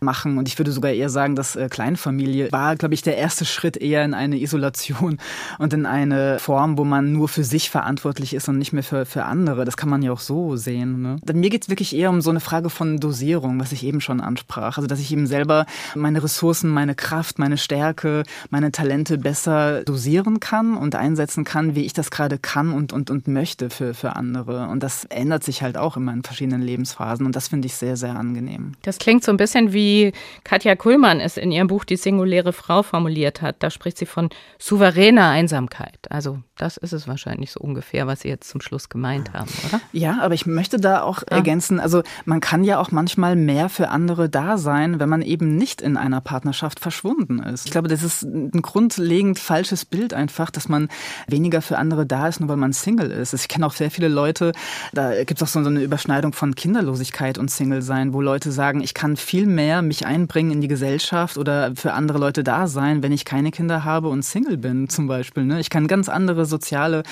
machen. 0.00 0.38
Und 0.38 0.48
ich 0.48 0.58
würde 0.58 0.72
sogar 0.72 0.92
eher 0.92 1.10
sagen, 1.10 1.36
dass 1.36 1.56
äh, 1.56 1.68
Kleinfamilie 1.68 2.52
war, 2.52 2.76
glaube 2.76 2.94
ich, 2.94 3.02
der 3.02 3.16
erste 3.16 3.44
Schritt 3.44 3.76
eher 3.76 4.04
in 4.04 4.14
eine 4.14 4.38
Isolation 4.40 5.18
und 5.58 5.72
in 5.72 5.86
eine 5.86 6.38
Form, 6.38 6.78
wo 6.78 6.84
man 6.84 7.12
nur 7.12 7.28
für 7.28 7.44
sich 7.44 7.70
verantwortlich 7.70 8.34
ist 8.34 8.48
und 8.48 8.58
nicht 8.58 8.72
mehr 8.72 8.82
für, 8.82 9.06
für 9.06 9.24
andere. 9.24 9.64
Das 9.64 9.76
kann 9.76 9.88
man 9.88 10.02
ja 10.02 10.12
auch 10.12 10.20
so 10.20 10.56
sehen. 10.56 11.02
Ne? 11.02 11.16
Mir 11.32 11.50
geht 11.50 11.62
es 11.62 11.68
wirklich 11.68 11.94
eher 11.94 12.10
um 12.10 12.20
so 12.20 12.30
eine 12.30 12.40
Frage 12.40 12.70
von 12.70 12.98
Dosierung, 12.98 13.60
was 13.60 13.72
ich 13.72 13.84
eben 13.84 14.00
schon 14.00 14.20
ansprach. 14.20 14.76
Also, 14.76 14.86
dass 14.86 15.00
ich 15.00 15.12
eben 15.12 15.26
selber 15.26 15.66
meine 15.94 16.22
Ressourcen, 16.22 16.70
meine 16.70 16.94
Kraft, 16.94 17.38
meine 17.38 17.56
Stärke, 17.56 18.22
meine 18.50 18.72
Talente 18.72 19.18
besser 19.18 19.82
dosieren 19.84 20.40
kann 20.40 20.76
und 20.76 20.94
einsetzen 20.94 21.44
kann, 21.44 21.74
wie 21.74 21.84
ich 21.84 21.92
das 21.92 22.10
gerade 22.10 22.38
kann 22.38 22.72
und, 22.72 22.92
und, 22.92 23.10
und 23.10 23.28
möchte 23.28 23.70
für, 23.70 23.94
für 23.94 24.16
andere. 24.16 24.68
Und 24.68 24.82
das 24.82 25.04
ändert 25.06 25.44
sich 25.44 25.62
halt 25.62 25.76
auch 25.76 25.96
in 25.96 26.04
meinen 26.04 26.22
verschiedenen 26.22 26.62
Lebensphasen. 26.62 27.26
Und 27.26 27.36
das 27.36 27.48
finde 27.48 27.66
ich 27.66 27.74
sehr, 27.74 27.96
sehr 27.96 28.16
angenehm. 28.16 28.72
Das 28.82 28.98
klingt 28.98 29.24
so 29.24 29.30
ein 29.30 29.36
bisschen 29.36 29.72
wie 29.72 29.87
wie 29.88 30.12
Katja 30.44 30.76
Kuhlmann 30.76 31.20
es 31.20 31.36
in 31.36 31.50
ihrem 31.50 31.68
Buch 31.68 31.84
Die 31.84 31.96
singuläre 31.96 32.52
Frau 32.52 32.82
formuliert 32.82 33.40
hat. 33.40 33.56
Da 33.60 33.70
spricht 33.70 33.98
sie 33.98 34.06
von 34.06 34.28
souveräner 34.58 35.28
Einsamkeit. 35.28 35.98
Also 36.10 36.38
das 36.58 36.76
ist 36.76 36.92
es 36.92 37.06
wahrscheinlich 37.06 37.52
so 37.52 37.60
ungefähr, 37.60 38.06
was 38.06 38.20
Sie 38.20 38.28
jetzt 38.28 38.50
zum 38.50 38.60
Schluss 38.60 38.88
gemeint 38.88 39.32
haben, 39.32 39.48
oder? 39.68 39.80
Ja, 39.92 40.18
aber 40.20 40.34
ich 40.34 40.44
möchte 40.44 40.78
da 40.78 41.02
auch 41.02 41.22
ah. 41.22 41.36
ergänzen, 41.36 41.78
also 41.78 42.02
man 42.24 42.40
kann 42.40 42.64
ja 42.64 42.80
auch 42.80 42.90
manchmal 42.90 43.36
mehr 43.36 43.68
für 43.68 43.88
andere 43.88 44.28
da 44.28 44.58
sein, 44.58 44.98
wenn 44.98 45.08
man 45.08 45.22
eben 45.22 45.56
nicht 45.56 45.80
in 45.80 45.96
einer 45.96 46.20
Partnerschaft 46.20 46.80
verschwunden 46.80 47.38
ist. 47.38 47.66
Ich 47.66 47.70
glaube, 47.70 47.88
das 47.88 48.02
ist 48.02 48.22
ein 48.22 48.60
grundlegend 48.60 49.38
falsches 49.38 49.84
Bild 49.84 50.12
einfach, 50.12 50.50
dass 50.50 50.68
man 50.68 50.88
weniger 51.28 51.62
für 51.62 51.78
andere 51.78 52.06
da 52.06 52.26
ist, 52.26 52.40
nur 52.40 52.48
weil 52.48 52.56
man 52.56 52.72
Single 52.72 53.10
ist. 53.10 53.32
Ich 53.34 53.48
kenne 53.48 53.64
auch 53.64 53.74
sehr 53.74 53.90
viele 53.90 54.08
Leute, 54.08 54.52
da 54.92 55.22
gibt 55.22 55.40
es 55.40 55.42
auch 55.42 55.52
so 55.52 55.60
eine 55.60 55.80
Überschneidung 55.80 56.32
von 56.32 56.56
Kinderlosigkeit 56.56 57.38
und 57.38 57.50
Single 57.50 57.82
sein, 57.82 58.12
wo 58.12 58.20
Leute 58.20 58.50
sagen, 58.50 58.80
ich 58.80 58.94
kann 58.94 59.16
viel 59.16 59.46
mehr 59.46 59.77
mehr 59.82 59.88
mich 59.88 60.06
einbringen 60.06 60.50
in 60.50 60.60
die 60.60 60.68
Gesellschaft 60.68 61.38
oder 61.38 61.72
für 61.74 61.92
andere 61.92 62.18
Leute 62.18 62.44
da 62.44 62.66
sein, 62.66 63.02
wenn 63.02 63.12
ich 63.12 63.24
keine 63.24 63.50
Kinder 63.50 63.84
habe 63.84 64.08
und 64.08 64.24
Single 64.24 64.56
bin 64.56 64.88
zum 64.88 65.06
Beispiel. 65.06 65.44
Ne? 65.44 65.60
Ich 65.60 65.70
kann 65.70 65.86
ganz 65.86 66.08
andere 66.08 66.44
soziale 66.46 67.02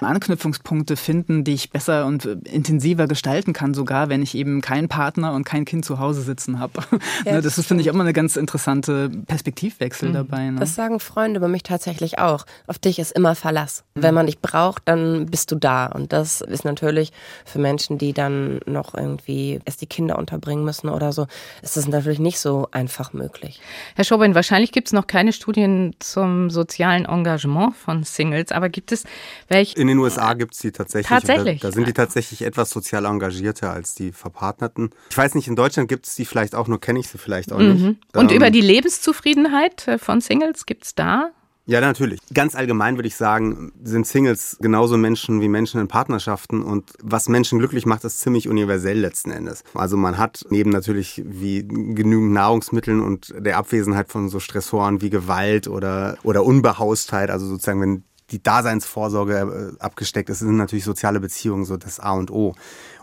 Anknüpfungspunkte 0.00 0.96
finden, 0.96 1.44
die 1.44 1.54
ich 1.54 1.70
besser 1.70 2.06
und 2.06 2.24
intensiver 2.24 3.06
gestalten 3.06 3.52
kann, 3.52 3.74
sogar 3.74 4.08
wenn 4.08 4.22
ich 4.22 4.34
eben 4.34 4.60
keinen 4.60 4.88
Partner 4.88 5.32
und 5.34 5.44
kein 5.44 5.64
Kind 5.64 5.84
zu 5.84 5.98
Hause 5.98 6.22
sitzen 6.22 6.58
habe. 6.58 6.72
Ja, 7.24 7.34
ne? 7.34 7.42
das 7.42 7.58
ist, 7.58 7.66
finde 7.66 7.82
ich, 7.82 7.90
auch 7.90 7.94
immer 7.94 8.04
eine 8.04 8.12
ganz 8.12 8.36
interessante 8.36 9.08
Perspektivwechsel 9.08 10.08
mhm. 10.08 10.14
dabei. 10.14 10.50
Ne? 10.50 10.60
Das 10.60 10.74
sagen 10.74 11.00
Freunde 11.00 11.38
über 11.38 11.48
mich 11.48 11.62
tatsächlich 11.62 12.18
auch. 12.18 12.44
Auf 12.66 12.78
dich 12.78 12.98
ist 12.98 13.12
immer 13.12 13.34
Verlass. 13.34 13.84
Mhm. 13.94 14.02
Wenn 14.02 14.14
man 14.14 14.26
dich 14.26 14.40
braucht, 14.40 14.82
dann 14.86 15.26
bist 15.26 15.50
du 15.52 15.56
da. 15.56 15.86
Und 15.86 16.12
das 16.12 16.40
ist 16.40 16.64
natürlich 16.64 17.12
für 17.44 17.58
Menschen, 17.58 17.98
die 17.98 18.12
dann 18.12 18.60
noch 18.66 18.94
irgendwie 18.94 19.60
erst 19.64 19.80
die 19.80 19.86
Kinder 19.86 20.18
unterbringen 20.18 20.64
müssen 20.64 20.88
oder 20.88 21.12
so, 21.12 21.26
ist 21.62 21.76
das 21.76 21.88
natürlich 21.88 22.13
natürlich 22.14 22.34
nicht 22.34 22.38
so 22.38 22.68
einfach 22.70 23.12
möglich. 23.12 23.60
Herr 23.94 24.04
Schobin, 24.04 24.34
wahrscheinlich 24.34 24.72
gibt 24.72 24.88
es 24.88 24.92
noch 24.92 25.06
keine 25.06 25.32
Studien 25.32 25.94
zum 25.98 26.50
sozialen 26.50 27.04
Engagement 27.04 27.76
von 27.76 28.04
Singles, 28.04 28.52
aber 28.52 28.68
gibt 28.68 28.92
es 28.92 29.04
welche? 29.48 29.78
In 29.78 29.88
den 29.88 29.98
USA 29.98 30.34
gibt 30.34 30.54
es 30.54 30.60
die 30.60 30.72
tatsächlich. 30.72 31.08
Tatsächlich. 31.08 31.60
Da, 31.60 31.68
da, 31.68 31.72
sind 31.72 31.86
die 31.86 31.92
tatsächlich 31.92 32.42
etwas 32.42 32.70
sozial 32.70 33.04
engagierter 33.04 33.72
als 33.72 33.94
die 33.94 34.12
Verpartnerten. 34.12 34.90
Ich 35.10 35.16
weiß 35.16 35.34
nicht, 35.34 35.48
in 35.48 35.56
Deutschland 35.56 35.88
gibt 35.88 36.06
es 36.06 36.14
die 36.14 36.24
vielleicht 36.24 36.54
auch, 36.54 36.68
nur 36.68 36.80
kenne 36.80 37.00
ich 37.00 37.08
sie 37.08 37.18
vielleicht 37.18 37.52
auch 37.52 37.58
nicht. 37.58 37.80
Mhm. 37.80 37.98
Und 38.14 38.30
ähm, 38.30 38.36
über 38.36 38.50
die 38.50 38.60
Lebenszufriedenheit 38.60 39.98
von 39.98 40.20
Singles 40.20 40.66
gibt 40.66 40.84
es 40.84 40.94
da 40.94 41.30
ja, 41.66 41.80
natürlich. 41.80 42.20
Ganz 42.32 42.54
allgemein 42.54 42.96
würde 42.96 43.08
ich 43.08 43.16
sagen, 43.16 43.72
sind 43.82 44.06
Singles 44.06 44.58
genauso 44.60 44.98
Menschen 44.98 45.40
wie 45.40 45.48
Menschen 45.48 45.80
in 45.80 45.88
Partnerschaften 45.88 46.62
und 46.62 46.92
was 47.02 47.28
Menschen 47.28 47.58
glücklich 47.58 47.86
macht, 47.86 48.04
ist 48.04 48.20
ziemlich 48.20 48.48
universell 48.48 48.98
letzten 48.98 49.30
Endes. 49.30 49.64
Also 49.72 49.96
man 49.96 50.18
hat 50.18 50.44
neben 50.50 50.70
natürlich 50.70 51.22
wie 51.24 51.66
genügend 51.66 52.32
Nahrungsmitteln 52.32 53.00
und 53.00 53.34
der 53.38 53.56
Abwesenheit 53.56 54.10
von 54.10 54.28
so 54.28 54.40
Stressoren 54.40 55.00
wie 55.00 55.08
Gewalt 55.08 55.66
oder, 55.66 56.18
oder 56.22 56.44
Unbehaustheit, 56.44 57.30
also 57.30 57.46
sozusagen 57.46 57.80
wenn 57.80 58.04
die 58.30 58.42
Daseinsvorsorge 58.42 59.74
äh, 59.78 59.82
abgesteckt 59.82 60.30
ist, 60.30 60.40
sind 60.40 60.56
natürlich 60.56 60.84
soziale 60.84 61.20
Beziehungen 61.20 61.64
so 61.64 61.76
das 61.76 62.00
A 62.00 62.12
und 62.12 62.30
O. 62.30 62.54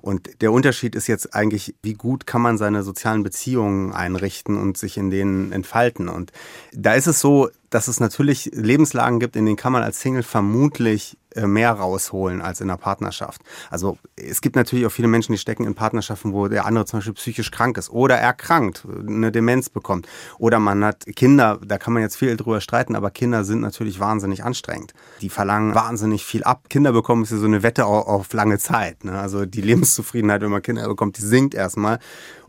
Und 0.01 0.41
der 0.41 0.51
Unterschied 0.51 0.95
ist 0.95 1.07
jetzt 1.07 1.35
eigentlich, 1.35 1.75
wie 1.83 1.93
gut 1.93 2.25
kann 2.25 2.41
man 2.41 2.57
seine 2.57 2.83
sozialen 2.83 3.21
Beziehungen 3.21 3.93
einrichten 3.93 4.57
und 4.57 4.77
sich 4.77 4.97
in 4.97 5.11
denen 5.11 5.51
entfalten. 5.51 6.09
Und 6.09 6.31
da 6.73 6.95
ist 6.95 7.07
es 7.07 7.19
so, 7.19 7.49
dass 7.71 7.87
es 7.87 7.99
natürlich 7.99 8.51
Lebenslagen 8.53 9.19
gibt, 9.19 9.35
in 9.35 9.45
denen 9.45 9.57
kann 9.57 9.73
man 9.73 9.81
als 9.81 10.01
Single 10.01 10.23
vermutlich 10.23 11.17
äh, 11.33 11.47
mehr 11.47 11.71
rausholen 11.71 12.41
als 12.41 12.59
in 12.59 12.69
einer 12.69 12.77
Partnerschaft. 12.77 13.41
Also 13.69 13.97
es 14.17 14.41
gibt 14.41 14.57
natürlich 14.57 14.85
auch 14.85 14.91
viele 14.91 15.07
Menschen, 15.07 15.31
die 15.31 15.37
stecken 15.37 15.63
in 15.63 15.73
Partnerschaften, 15.73 16.33
wo 16.33 16.49
der 16.49 16.65
andere 16.65 16.85
zum 16.85 16.99
Beispiel 16.99 17.13
psychisch 17.13 17.49
krank 17.49 17.77
ist 17.77 17.89
oder 17.89 18.17
erkrankt, 18.17 18.85
eine 19.07 19.31
Demenz 19.31 19.69
bekommt. 19.69 20.07
Oder 20.37 20.59
man 20.59 20.83
hat 20.83 21.05
Kinder, 21.15 21.59
da 21.65 21.77
kann 21.77 21.93
man 21.93 22.03
jetzt 22.03 22.17
viel 22.17 22.35
drüber 22.35 22.59
streiten, 22.59 22.95
aber 22.95 23.09
Kinder 23.09 23.45
sind 23.45 23.61
natürlich 23.61 24.01
wahnsinnig 24.01 24.43
anstrengend. 24.43 24.93
Die 25.21 25.29
verlangen 25.29 25.73
wahnsinnig 25.73 26.25
viel 26.25 26.43
ab. 26.43 26.69
Kinder 26.69 26.91
bekommen 26.91 27.23
ist 27.23 27.31
ja 27.31 27.37
so 27.37 27.45
eine 27.45 27.63
Wette 27.63 27.85
auf, 27.85 28.33
lange 28.33 28.59
Zeit. 28.59 29.05
Ne? 29.05 29.17
Also 29.17 29.45
die 29.45 29.61
Lebenszufriedenheit, 29.61 30.41
wenn 30.41 30.51
man 30.51 30.61
Kinder 30.61 30.85
bekommt, 30.89 31.17
die 31.17 31.21
sinkt 31.21 31.53
erstmal. 31.53 31.99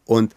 Und 0.04 0.34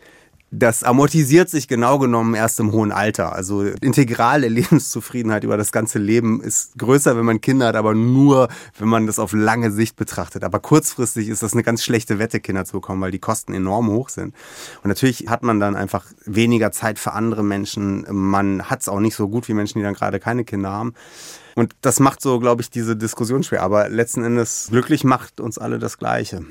das 0.60 0.84
amortisiert 0.84 1.49
sich 1.49 1.68
genau 1.68 1.99
genommen 1.99 2.34
erst 2.34 2.60
im 2.60 2.72
hohen 2.72 2.91
Alter. 2.91 3.34
Also 3.34 3.64
integrale 3.82 4.47
Lebenszufriedenheit 4.49 5.43
über 5.43 5.58
das 5.58 5.72
ganze 5.72 5.99
Leben 5.99 6.41
ist 6.41 6.78
größer, 6.78 7.18
wenn 7.18 7.26
man 7.26 7.41
Kinder 7.41 7.68
hat, 7.68 7.76
aber 7.76 7.93
nur, 7.93 8.47
wenn 8.78 8.88
man 8.88 9.08
das 9.08 9.20
auf 9.20 9.34
lange 9.34 9.72
Sicht 9.72 9.95
betrachtet. 9.95 10.43
Aber 10.43 10.60
kurzfristig 10.60 11.28
ist 11.28 11.43
das 11.43 11.53
eine 11.53 11.64
ganz 11.64 11.84
schlechte 11.84 12.20
Wette, 12.20 12.39
Kinder 12.39 12.66
zu 12.66 12.74
bekommen, 12.74 13.01
weil 13.01 13.12
die 13.12 13.20
Kosten 13.20 13.53
enorm 13.53 13.89
hoch 13.89 14.10
sind. 14.10 14.34
Und 14.84 14.88
natürlich 14.88 15.26
hat 15.28 15.43
man 15.43 15.60
dann 15.60 15.76
einfach 15.76 16.06
weniger 16.26 16.72
Zeit 16.72 16.99
für 16.99 17.14
andere 17.14 17.43
Menschen. 17.43 18.06
Man 18.10 18.70
hat 18.70 18.82
es 18.82 18.89
auch 18.89 18.99
nicht 18.99 19.16
so 19.16 19.28
gut 19.28 19.47
wie 19.47 19.53
Menschen, 19.53 19.80
die 19.80 19.84
dann 19.84 19.93
gerade 19.93 20.20
keine 20.20 20.45
Kinder 20.45 20.70
haben. 20.70 20.93
Und 21.56 21.74
das 21.82 21.99
macht 21.99 22.22
so, 22.22 22.39
glaube 22.39 22.62
ich, 22.62 22.70
diese 22.70 22.95
Diskussion 22.95 23.43
schwer. 23.43 23.64
Aber 23.64 23.89
letzten 23.89 24.24
Endes 24.24 24.68
glücklich 24.70 25.03
macht 25.03 25.39
uns 25.39 25.58
alle 25.58 25.80
das 25.80 25.97
Gleiche. 25.97 26.45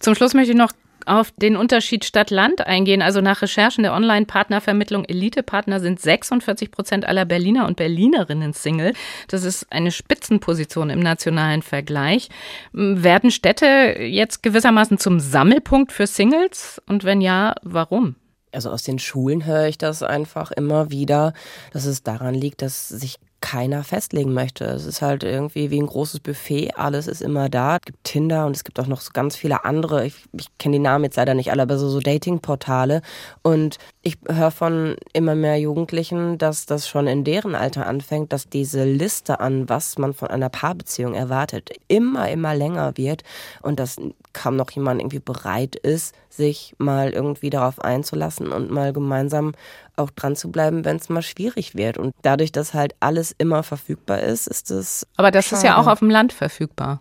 Zum 0.00 0.14
Schluss 0.14 0.34
möchte 0.34 0.52
ich 0.52 0.58
noch 0.58 0.72
auf 1.08 1.32
den 1.32 1.56
Unterschied 1.56 2.04
Stadt-Land 2.04 2.66
eingehen. 2.66 3.02
Also 3.02 3.20
nach 3.20 3.42
Recherchen 3.42 3.82
der 3.82 3.92
Online-Partnervermittlung 3.94 5.04
Elite-Partner 5.04 5.80
sind 5.80 6.00
46 6.00 6.70
Prozent 6.70 7.06
aller 7.06 7.24
Berliner 7.24 7.66
und 7.66 7.76
Berlinerinnen 7.76 8.52
Single. 8.52 8.92
Das 9.28 9.44
ist 9.44 9.66
eine 9.70 9.90
Spitzenposition 9.90 10.90
im 10.90 11.00
nationalen 11.00 11.62
Vergleich. 11.62 12.28
Werden 12.72 13.30
Städte 13.30 13.66
jetzt 14.00 14.42
gewissermaßen 14.42 14.98
zum 14.98 15.20
Sammelpunkt 15.20 15.92
für 15.92 16.06
Singles? 16.06 16.80
Und 16.86 17.04
wenn 17.04 17.20
ja, 17.20 17.54
warum? 17.62 18.16
Also 18.52 18.70
aus 18.70 18.82
den 18.82 18.98
Schulen 18.98 19.44
höre 19.44 19.66
ich 19.66 19.78
das 19.78 20.02
einfach 20.02 20.50
immer 20.50 20.90
wieder, 20.90 21.34
dass 21.72 21.84
es 21.84 22.02
daran 22.02 22.34
liegt, 22.34 22.62
dass 22.62 22.88
sich 22.88 23.18
keiner 23.40 23.84
festlegen 23.84 24.34
möchte. 24.34 24.64
Es 24.64 24.84
ist 24.84 25.00
halt 25.00 25.22
irgendwie 25.22 25.70
wie 25.70 25.80
ein 25.80 25.86
großes 25.86 26.20
Buffet, 26.20 26.72
alles 26.74 27.06
ist 27.06 27.22
immer 27.22 27.48
da. 27.48 27.76
Es 27.76 27.82
gibt 27.82 28.04
Tinder 28.04 28.46
und 28.46 28.56
es 28.56 28.64
gibt 28.64 28.80
auch 28.80 28.86
noch 28.86 29.00
so 29.00 29.10
ganz 29.12 29.36
viele 29.36 29.64
andere, 29.64 30.06
ich, 30.06 30.14
ich 30.32 30.46
kenne 30.58 30.76
die 30.76 30.82
Namen 30.82 31.04
jetzt 31.04 31.16
leider 31.16 31.34
nicht 31.34 31.50
alle, 31.50 31.62
aber 31.62 31.78
so, 31.78 31.88
so 31.88 32.00
Datingportale. 32.00 33.02
Und 33.42 33.78
ich 34.02 34.16
höre 34.26 34.50
von 34.50 34.96
immer 35.12 35.34
mehr 35.34 35.58
Jugendlichen, 35.58 36.38
dass 36.38 36.66
das 36.66 36.88
schon 36.88 37.06
in 37.06 37.24
deren 37.24 37.54
Alter 37.54 37.86
anfängt, 37.86 38.32
dass 38.32 38.48
diese 38.48 38.84
Liste 38.84 39.40
an, 39.40 39.68
was 39.68 39.98
man 39.98 40.14
von 40.14 40.28
einer 40.28 40.48
Paarbeziehung 40.48 41.14
erwartet, 41.14 41.70
immer, 41.86 42.28
immer 42.30 42.54
länger 42.54 42.96
wird 42.96 43.22
und 43.62 43.78
dass 43.78 43.96
kaum 44.32 44.56
noch 44.56 44.70
jemand 44.70 45.00
irgendwie 45.00 45.20
bereit 45.20 45.76
ist, 45.76 46.14
sich 46.28 46.74
mal 46.78 47.10
irgendwie 47.10 47.50
darauf 47.50 47.80
einzulassen 47.80 48.52
und 48.52 48.70
mal 48.70 48.92
gemeinsam 48.92 49.52
auch 49.98 50.10
dran 50.10 50.36
zu 50.36 50.50
bleiben, 50.50 50.84
wenn 50.84 50.96
es 50.96 51.08
mal 51.08 51.22
schwierig 51.22 51.74
wird. 51.74 51.98
Und 51.98 52.14
dadurch, 52.22 52.52
dass 52.52 52.74
halt 52.74 52.94
alles 53.00 53.34
immer 53.36 53.62
verfügbar 53.62 54.20
ist, 54.20 54.46
ist 54.46 54.70
es. 54.70 55.06
Aber 55.16 55.30
das 55.30 55.46
schade. 55.46 55.56
ist 55.56 55.64
ja 55.64 55.78
auch 55.78 55.86
auf 55.86 55.98
dem 56.00 56.10
Land 56.10 56.32
verfügbar. 56.32 57.00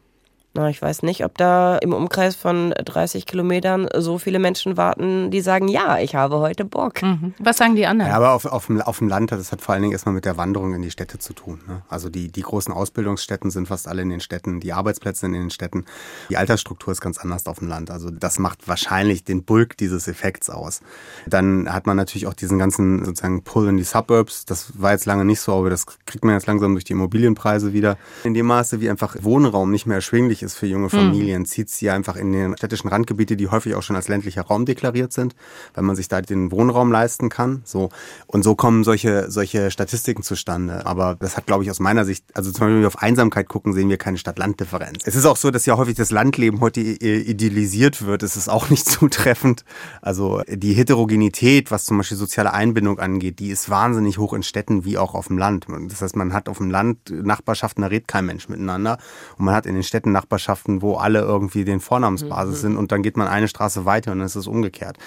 Na, 0.57 0.69
ich 0.69 0.81
weiß 0.81 1.03
nicht, 1.03 1.23
ob 1.23 1.37
da 1.37 1.77
im 1.77 1.93
Umkreis 1.93 2.35
von 2.35 2.71
30 2.71 3.27
Kilometern 3.27 3.87
so 3.95 4.17
viele 4.17 4.39
Menschen 4.39 4.75
warten, 4.75 5.29
die 5.29 5.41
sagen, 5.41 5.67
ja, 5.67 5.99
ich 5.99 6.15
habe 6.15 6.37
heute 6.37 6.65
Bock. 6.65 7.03
Mhm. 7.03 7.35
Was 7.37 7.57
sagen 7.57 7.75
die 7.75 7.85
anderen? 7.85 8.09
Ja, 8.09 8.17
aber 8.17 8.31
auf, 8.31 8.45
auf, 8.47 8.65
dem, 8.65 8.81
auf 8.81 8.97
dem 8.97 9.07
Land, 9.07 9.31
das 9.31 9.51
hat 9.51 9.61
vor 9.61 9.73
allen 9.73 9.83
Dingen 9.83 9.91
erstmal 9.91 10.15
mit 10.15 10.25
der 10.25 10.35
Wanderung 10.35 10.73
in 10.73 10.81
die 10.81 10.89
Städte 10.89 11.19
zu 11.19 11.33
tun. 11.33 11.59
Ne? 11.67 11.83
Also 11.89 12.09
die, 12.09 12.31
die 12.31 12.41
großen 12.41 12.73
Ausbildungsstätten 12.73 13.51
sind 13.51 13.67
fast 13.67 13.87
alle 13.87 14.01
in 14.01 14.09
den 14.09 14.19
Städten, 14.19 14.59
die 14.59 14.73
Arbeitsplätze 14.73 15.27
in 15.27 15.33
den 15.33 15.51
Städten. 15.51 15.85
Die 16.31 16.37
Altersstruktur 16.37 16.91
ist 16.91 17.01
ganz 17.01 17.19
anders 17.19 17.45
auf 17.45 17.59
dem 17.59 17.67
Land. 17.67 17.91
Also 17.91 18.09
das 18.09 18.39
macht 18.39 18.67
wahrscheinlich 18.67 19.23
den 19.23 19.43
Bulk 19.43 19.77
dieses 19.77 20.07
Effekts 20.07 20.49
aus. 20.49 20.81
Dann 21.27 21.71
hat 21.71 21.85
man 21.85 21.97
natürlich 21.97 22.25
auch 22.25 22.33
diesen 22.33 22.57
ganzen 22.57 23.05
sozusagen 23.05 23.43
Pull 23.43 23.67
in 23.67 23.77
die 23.77 23.83
Suburbs. 23.83 24.45
Das 24.45 24.71
war 24.81 24.93
jetzt 24.93 25.05
lange 25.05 25.23
nicht 25.23 25.39
so, 25.39 25.53
aber 25.53 25.69
das 25.69 25.85
kriegt 25.85 26.25
man 26.25 26.33
jetzt 26.33 26.47
langsam 26.47 26.73
durch 26.73 26.83
die 26.83 26.93
Immobilienpreise 26.93 27.73
wieder. 27.73 27.95
In 28.23 28.33
dem 28.33 28.47
Maße, 28.47 28.81
wie 28.81 28.89
einfach 28.89 29.15
Wohnraum 29.21 29.69
nicht 29.69 29.85
mehr 29.85 29.97
erschwinglich 29.97 30.41
ist, 30.41 30.46
ist 30.47 30.57
für 30.57 30.67
junge 30.67 30.91
hm. 30.91 30.99
Familien, 30.99 31.41
mhm. 31.41 31.45
zieht 31.45 31.69
sie 31.69 31.89
einfach 31.89 32.15
in 32.15 32.31
den 32.31 32.57
städtischen 32.57 32.89
Randgebiete, 32.89 33.37
die 33.37 33.47
häufig 33.47 33.75
auch 33.75 33.83
schon 33.83 33.95
als 33.95 34.07
ländlicher 34.07 34.43
Raum 34.43 34.65
deklariert 34.65 35.13
sind, 35.13 35.35
weil 35.73 35.83
man 35.83 35.95
sich 35.95 36.07
da 36.07 36.21
den 36.21 36.51
Wohnraum 36.51 36.91
leisten 36.91 37.29
kann. 37.29 37.61
So. 37.65 37.89
Und 38.25 38.43
so 38.43 38.55
kommen 38.55 38.83
solche, 38.83 39.29
solche 39.29 39.71
Statistiken 39.71 40.23
zustande. 40.23 40.85
Aber 40.85 41.15
das 41.19 41.37
hat, 41.37 41.45
glaube 41.45 41.63
ich, 41.63 41.71
aus 41.71 41.79
meiner 41.79 42.05
Sicht, 42.05 42.25
also 42.33 42.51
zum 42.51 42.61
Beispiel, 42.61 42.75
wenn 42.75 42.81
wir 42.81 42.87
auf 42.87 43.01
Einsamkeit 43.01 43.47
gucken, 43.47 43.73
sehen 43.73 43.89
wir 43.89 43.97
keine 43.97 44.17
Stadt-Land-Differenz. 44.17 45.03
Es 45.05 45.15
ist 45.15 45.25
auch 45.25 45.37
so, 45.37 45.51
dass 45.51 45.65
ja 45.65 45.77
häufig 45.77 45.95
das 45.95 46.11
Landleben 46.11 46.61
heute 46.61 46.81
idealisiert 46.81 48.05
wird. 48.05 48.23
Es 48.23 48.35
ist 48.35 48.49
auch 48.49 48.69
nicht 48.69 48.85
zutreffend. 48.89 49.63
Also 50.01 50.41
die 50.47 50.73
Heterogenität, 50.73 51.71
was 51.71 51.85
zum 51.85 51.97
Beispiel 51.97 52.17
soziale 52.17 52.53
Einbindung 52.53 52.99
angeht, 52.99 53.39
die 53.39 53.49
ist 53.49 53.69
wahnsinnig 53.69 54.17
hoch 54.17 54.33
in 54.33 54.43
Städten 54.43 54.85
wie 54.85 54.97
auch 54.97 55.13
auf 55.13 55.27
dem 55.27 55.37
Land. 55.37 55.67
Das 55.89 56.01
heißt, 56.01 56.15
man 56.15 56.33
hat 56.33 56.49
auf 56.49 56.57
dem 56.57 56.69
Land 56.69 57.09
Nachbarschaften, 57.09 57.81
da 57.81 57.87
redet 57.87 58.07
kein 58.07 58.25
Mensch 58.25 58.49
miteinander. 58.49 58.97
Und 59.37 59.45
man 59.45 59.55
hat 59.55 59.65
in 59.65 59.73
den 59.73 59.83
Städten 59.83 60.11
Nachbarschaften, 60.11 60.36
Nachbarschaften, 60.37 60.81
wo 60.81 60.95
alle 60.95 61.19
irgendwie 61.19 61.65
den 61.65 61.79
Vornamensbasis 61.79 62.57
mhm. 62.57 62.61
sind 62.61 62.77
und 62.77 62.91
dann 62.91 63.03
geht 63.03 63.17
man 63.17 63.27
eine 63.27 63.47
Straße 63.47 63.85
weiter 63.85 64.11
und 64.11 64.19
dann 64.19 64.27
ist 64.27 64.35
es 64.35 64.47
umgekehrt. 64.47 64.97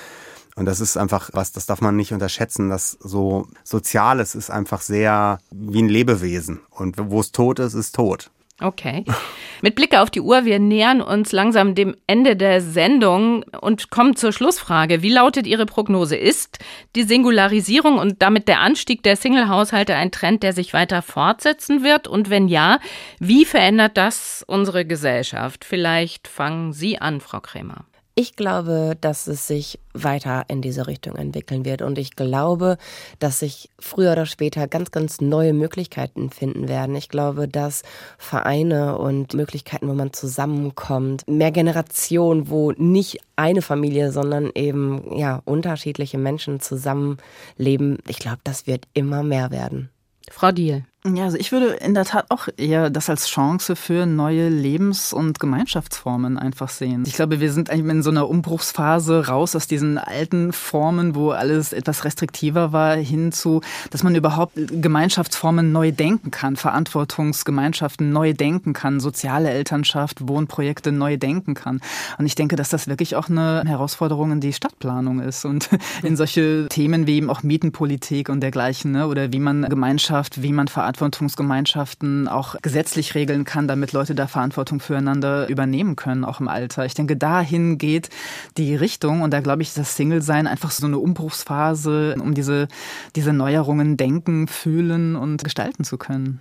Und 0.57 0.66
das 0.66 0.81
ist 0.81 0.97
einfach 0.97 1.31
was, 1.33 1.53
das 1.53 1.66
darf 1.66 1.81
man 1.81 1.97
nicht 1.97 2.12
unterschätzen, 2.12 2.68
dass 2.68 2.99
so 3.01 3.47
Soziales 3.62 4.35
ist 4.35 4.51
einfach 4.51 4.83
sehr 4.83 5.39
wie 5.51 5.83
ein 5.83 5.89
Lebewesen. 5.89 6.61
Und 6.70 6.97
wo 6.99 7.20
es 7.20 7.33
tot 7.33 7.61
ist, 7.61 7.74
ist 7.74 7.95
tot. 7.95 8.31
Okay. 8.61 9.04
Mit 9.62 9.74
Blick 9.74 9.94
auf 9.96 10.11
die 10.11 10.20
Uhr, 10.20 10.44
wir 10.44 10.58
nähern 10.58 11.02
uns 11.02 11.32
langsam 11.32 11.74
dem 11.74 11.94
Ende 12.06 12.34
der 12.36 12.61
Sendung 12.61 13.42
und 13.61 13.90
kommen 13.90 14.16
zur 14.16 14.32
Schlussfrage. 14.32 15.02
Wie 15.02 15.12
lautet 15.12 15.46
Ihre 15.46 15.66
Prognose? 15.66 16.16
Ist 16.16 16.58
die 16.96 17.02
Singularisierung 17.02 17.98
und 17.98 18.22
damit 18.22 18.48
der 18.48 18.61
Anstieg 18.61 19.02
der 19.02 19.16
Single-Haushalte 19.16 19.94
ein 19.94 20.11
Trend, 20.12 20.42
der 20.42 20.54
sich 20.54 20.72
weiter 20.72 21.02
fortsetzen 21.02 21.84
wird? 21.84 22.08
Und 22.08 22.30
wenn 22.30 22.48
ja, 22.48 22.78
wie 23.18 23.44
verändert 23.44 23.96
das 23.96 24.44
unsere 24.46 24.86
Gesellschaft? 24.86 25.64
Vielleicht 25.64 26.26
fangen 26.26 26.72
Sie 26.72 26.98
an, 26.98 27.20
Frau 27.20 27.40
Krämer. 27.40 27.84
Ich 28.20 28.36
glaube, 28.36 28.98
dass 29.00 29.28
es 29.28 29.46
sich 29.46 29.78
weiter 29.94 30.44
in 30.48 30.60
diese 30.60 30.86
Richtung 30.86 31.16
entwickeln 31.16 31.64
wird. 31.64 31.80
Und 31.80 31.96
ich 31.96 32.16
glaube, 32.16 32.76
dass 33.18 33.38
sich 33.38 33.70
früher 33.78 34.12
oder 34.12 34.26
später 34.26 34.68
ganz, 34.68 34.90
ganz 34.90 35.22
neue 35.22 35.54
Möglichkeiten 35.54 36.28
finden 36.28 36.68
werden. 36.68 36.94
Ich 36.96 37.08
glaube, 37.08 37.48
dass 37.48 37.82
Vereine 38.18 38.98
und 38.98 39.32
Möglichkeiten, 39.32 39.88
wo 39.88 39.94
man 39.94 40.12
zusammenkommt, 40.12 41.26
mehr 41.28 41.50
Generationen, 41.50 42.50
wo 42.50 42.72
nicht 42.72 43.20
eine 43.36 43.62
Familie, 43.62 44.12
sondern 44.12 44.50
eben 44.54 45.16
ja 45.16 45.40
unterschiedliche 45.46 46.18
Menschen 46.18 46.60
zusammenleben, 46.60 48.00
ich 48.06 48.18
glaube, 48.18 48.40
das 48.44 48.66
wird 48.66 48.86
immer 48.92 49.22
mehr 49.22 49.50
werden. 49.50 49.88
Frau 50.30 50.52
Diel. 50.52 50.84
Ja, 51.07 51.24
also 51.24 51.38
ich 51.38 51.51
würde 51.51 51.68
in 51.68 51.94
der 51.94 52.05
Tat 52.05 52.26
auch 52.28 52.48
eher 52.59 52.90
das 52.90 53.09
als 53.09 53.26
Chance 53.26 53.74
für 53.74 54.05
neue 54.05 54.51
Lebens- 54.51 55.14
und 55.14 55.40
Gemeinschaftsformen 55.40 56.38
einfach 56.38 56.68
sehen. 56.68 57.05
Ich 57.07 57.14
glaube, 57.14 57.40
wir 57.40 57.51
sind 57.55 57.70
eigentlich 57.70 57.90
in 57.90 58.03
so 58.03 58.11
einer 58.11 58.28
Umbruchsphase 58.28 59.26
raus 59.26 59.57
aus 59.57 59.66
diesen 59.66 59.96
alten 59.96 60.53
Formen, 60.53 61.14
wo 61.14 61.30
alles 61.30 61.72
etwas 61.72 62.05
restriktiver 62.05 62.72
war, 62.72 62.96
hin 62.96 63.32
zu, 63.32 63.62
dass 63.90 64.03
man 64.03 64.14
überhaupt 64.14 64.53
Gemeinschaftsformen 64.57 65.72
neu 65.72 65.90
denken 65.90 66.30
kann, 66.30 66.57
Verantwortungsgemeinschaften 66.57 68.12
neu 68.12 68.34
denken 68.34 68.74
kann, 68.74 69.01
soziale 69.01 69.48
Elternschaft, 69.48 70.28
Wohnprojekte 70.28 70.92
neu 70.92 71.16
denken 71.16 71.55
kann. 71.55 71.80
Und 72.18 72.26
ich 72.26 72.34
denke, 72.34 72.57
dass 72.57 72.68
das 72.68 72.88
wirklich 72.88 73.16
auch 73.16 73.30
eine 73.30 73.62
Herausforderung 73.66 74.32
in 74.32 74.40
die 74.40 74.53
Stadtplanung 74.53 75.20
ist 75.20 75.46
und 75.46 75.70
in 76.03 76.16
solche 76.16 76.66
Themen 76.68 77.07
wie 77.07 77.16
eben 77.16 77.30
auch 77.30 77.42
Mietenpolitik 77.42 78.28
und 78.28 78.40
dergleichen, 78.40 78.92
ne? 78.92 79.07
oder 79.07 79.32
wie 79.32 79.40
man 79.40 79.62
Gemeinschaft, 79.62 80.42
wie 80.42 80.53
man 80.53 80.68
Verantwortung 80.68 80.89
Verantwortungsgemeinschaften 80.97 82.28
auch 82.28 82.57
gesetzlich 82.62 83.14
regeln 83.14 83.45
kann, 83.45 83.68
damit 83.68 83.93
Leute 83.93 84.14
da 84.14 84.26
Verantwortung 84.26 84.80
füreinander 84.80 85.49
übernehmen 85.49 85.97
können, 85.97 86.24
auch 86.24 86.41
im 86.41 86.49
Alter. 86.49 86.84
Ich 86.84 86.95
denke, 86.95 87.16
dahin 87.16 87.78
geht 87.78 88.11
die 88.57 88.74
Richtung 88.74 89.22
und 89.22 89.32
da 89.32 89.41
glaube 89.41 89.62
ich, 89.62 89.68
ist 89.68 89.78
das 89.78 89.97
Single-Sein 89.97 90.47
einfach 90.47 90.70
so 90.70 90.86
eine 90.86 90.99
Umbruchsphase, 90.99 92.16
um 92.20 92.34
diese, 92.34 92.68
diese 93.16 93.32
Neuerungen 93.32 93.97
denken, 93.97 94.49
fühlen 94.49 95.16
und 95.16 95.45
gestalten 95.45 95.84
zu 95.84 95.99
können. 95.99 96.41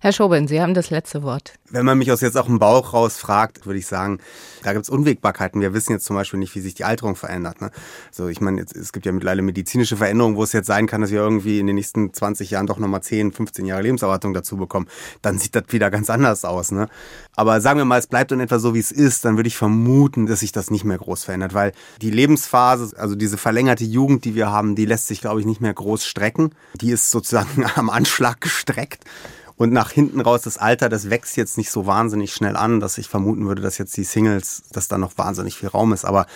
Herr 0.00 0.12
Schoben, 0.12 0.48
Sie 0.48 0.60
haben 0.60 0.74
das 0.74 0.90
letzte 0.90 1.22
Wort. 1.22 1.54
Wenn 1.70 1.84
man 1.84 1.98
mich 1.98 2.10
aus 2.10 2.22
jetzt 2.22 2.36
auch 2.38 2.46
dem 2.46 2.58
Bauch 2.58 2.94
raus 2.94 3.18
fragt, 3.18 3.66
würde 3.66 3.78
ich 3.78 3.86
sagen, 3.86 4.18
da 4.62 4.72
gibt 4.72 4.84
es 4.84 4.90
Unwägbarkeiten. 4.90 5.60
Wir 5.60 5.74
wissen 5.74 5.92
jetzt 5.92 6.06
zum 6.06 6.16
Beispiel 6.16 6.38
nicht, 6.38 6.54
wie 6.54 6.60
sich 6.60 6.74
die 6.74 6.84
Alterung 6.84 7.14
verändert. 7.14 7.60
Ne? 7.60 7.70
Also 8.08 8.28
ich 8.28 8.40
meine, 8.40 8.62
es 8.62 8.92
gibt 8.92 9.04
ja 9.04 9.12
mittlerweile 9.12 9.42
medizinische 9.42 9.96
Veränderungen, 9.96 10.36
wo 10.36 10.42
es 10.42 10.52
jetzt 10.52 10.66
sein 10.66 10.86
kann, 10.86 11.02
dass 11.02 11.10
wir 11.10 11.20
irgendwie 11.20 11.58
in 11.58 11.66
den 11.66 11.76
nächsten 11.76 12.12
20 12.12 12.50
Jahren 12.50 12.66
doch 12.66 12.78
nochmal 12.78 13.02
10, 13.02 13.32
15 13.32 13.66
Jahre 13.66 13.82
Lebenserwartung 13.82 14.32
dazu 14.32 14.56
bekommen. 14.56 14.88
Dann 15.20 15.38
sieht 15.38 15.54
das 15.54 15.64
wieder 15.68 15.90
ganz 15.90 16.08
anders 16.08 16.44
aus. 16.44 16.72
Ne? 16.72 16.88
Aber 17.36 17.60
sagen 17.60 17.78
wir 17.78 17.84
mal, 17.84 17.98
es 17.98 18.06
bleibt 18.06 18.32
in 18.32 18.40
etwa 18.40 18.58
so, 18.58 18.74
wie 18.74 18.80
es 18.80 18.90
ist, 18.90 19.26
dann 19.26 19.36
würde 19.36 19.48
ich 19.48 19.56
vermuten, 19.56 20.26
dass 20.26 20.40
sich 20.40 20.52
das 20.52 20.70
nicht 20.70 20.84
mehr 20.84 20.98
groß 20.98 21.24
verändert, 21.24 21.52
weil 21.52 21.72
die 22.00 22.10
Lebensphase, 22.10 22.96
also 22.98 23.14
diese 23.14 23.36
verlängerte 23.36 23.84
Jugend, 23.84 24.24
die 24.24 24.34
wir 24.34 24.50
haben, 24.50 24.74
die 24.74 24.86
lässt 24.86 25.06
sich, 25.06 25.20
glaube 25.20 25.40
ich, 25.40 25.46
nicht 25.46 25.60
mehr 25.60 25.74
groß 25.74 26.06
strecken. 26.06 26.54
Die 26.80 26.90
ist 26.90 27.10
sozusagen 27.10 27.66
am 27.74 27.90
Anschlag 27.90 28.40
gestreckt. 28.40 29.04
Und 29.58 29.72
nach 29.72 29.90
hinten 29.90 30.20
raus 30.20 30.42
das 30.42 30.56
Alter, 30.56 30.88
das 30.88 31.10
wächst 31.10 31.36
jetzt 31.36 31.57
nicht 31.58 31.70
so 31.70 31.84
wahnsinnig 31.84 32.32
schnell 32.32 32.56
an, 32.56 32.80
dass 32.80 32.96
ich 32.96 33.08
vermuten 33.08 33.46
würde, 33.46 33.60
dass 33.60 33.76
jetzt 33.76 33.96
die 33.98 34.04
Singles, 34.04 34.62
dass 34.72 34.88
da 34.88 34.96
noch 34.96 35.18
wahnsinnig 35.18 35.56
viel 35.56 35.68
Raum 35.68 35.92
ist. 35.92 36.06
Aber 36.06 36.26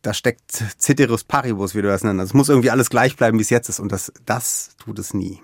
da 0.00 0.14
steckt 0.14 0.64
Ceteris 0.78 1.24
Paribus, 1.24 1.74
wie 1.74 1.82
du 1.82 1.88
das 1.88 2.02
nennst. 2.02 2.24
Es 2.24 2.34
muss 2.34 2.48
irgendwie 2.48 2.70
alles 2.70 2.88
gleich 2.88 3.16
bleiben, 3.16 3.38
wie 3.38 3.42
es 3.42 3.50
jetzt 3.50 3.68
ist. 3.68 3.80
Und 3.80 3.92
das, 3.92 4.10
das 4.24 4.70
tut 4.78 4.98
es 4.98 5.12
nie. 5.12 5.42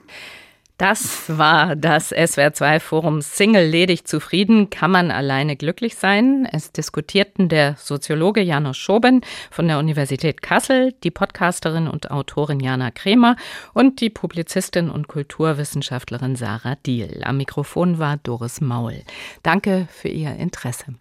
Das 0.76 1.28
war 1.28 1.76
das 1.76 2.12
SWR2 2.12 2.80
Forum 2.80 3.22
Single 3.22 3.64
ledig 3.64 4.06
zufrieden, 4.06 4.70
kann 4.70 4.90
man 4.90 5.12
alleine 5.12 5.54
glücklich 5.54 5.94
sein. 5.94 6.48
Es 6.50 6.72
diskutierten 6.72 7.48
der 7.48 7.76
Soziologe 7.78 8.40
Janos 8.40 8.76
Schoben 8.76 9.20
von 9.52 9.68
der 9.68 9.78
Universität 9.78 10.42
Kassel, 10.42 10.92
die 11.04 11.12
Podcasterin 11.12 11.86
und 11.86 12.10
Autorin 12.10 12.58
Jana 12.58 12.90
Kremer 12.90 13.36
und 13.72 14.00
die 14.00 14.10
Publizistin 14.10 14.90
und 14.90 15.06
Kulturwissenschaftlerin 15.06 16.34
Sarah 16.34 16.74
Diel. 16.84 17.22
Am 17.24 17.36
Mikrofon 17.36 18.00
war 18.00 18.16
Doris 18.16 18.60
Maul. 18.60 19.04
Danke 19.44 19.86
für 19.92 20.08
Ihr 20.08 20.34
Interesse. 20.34 20.96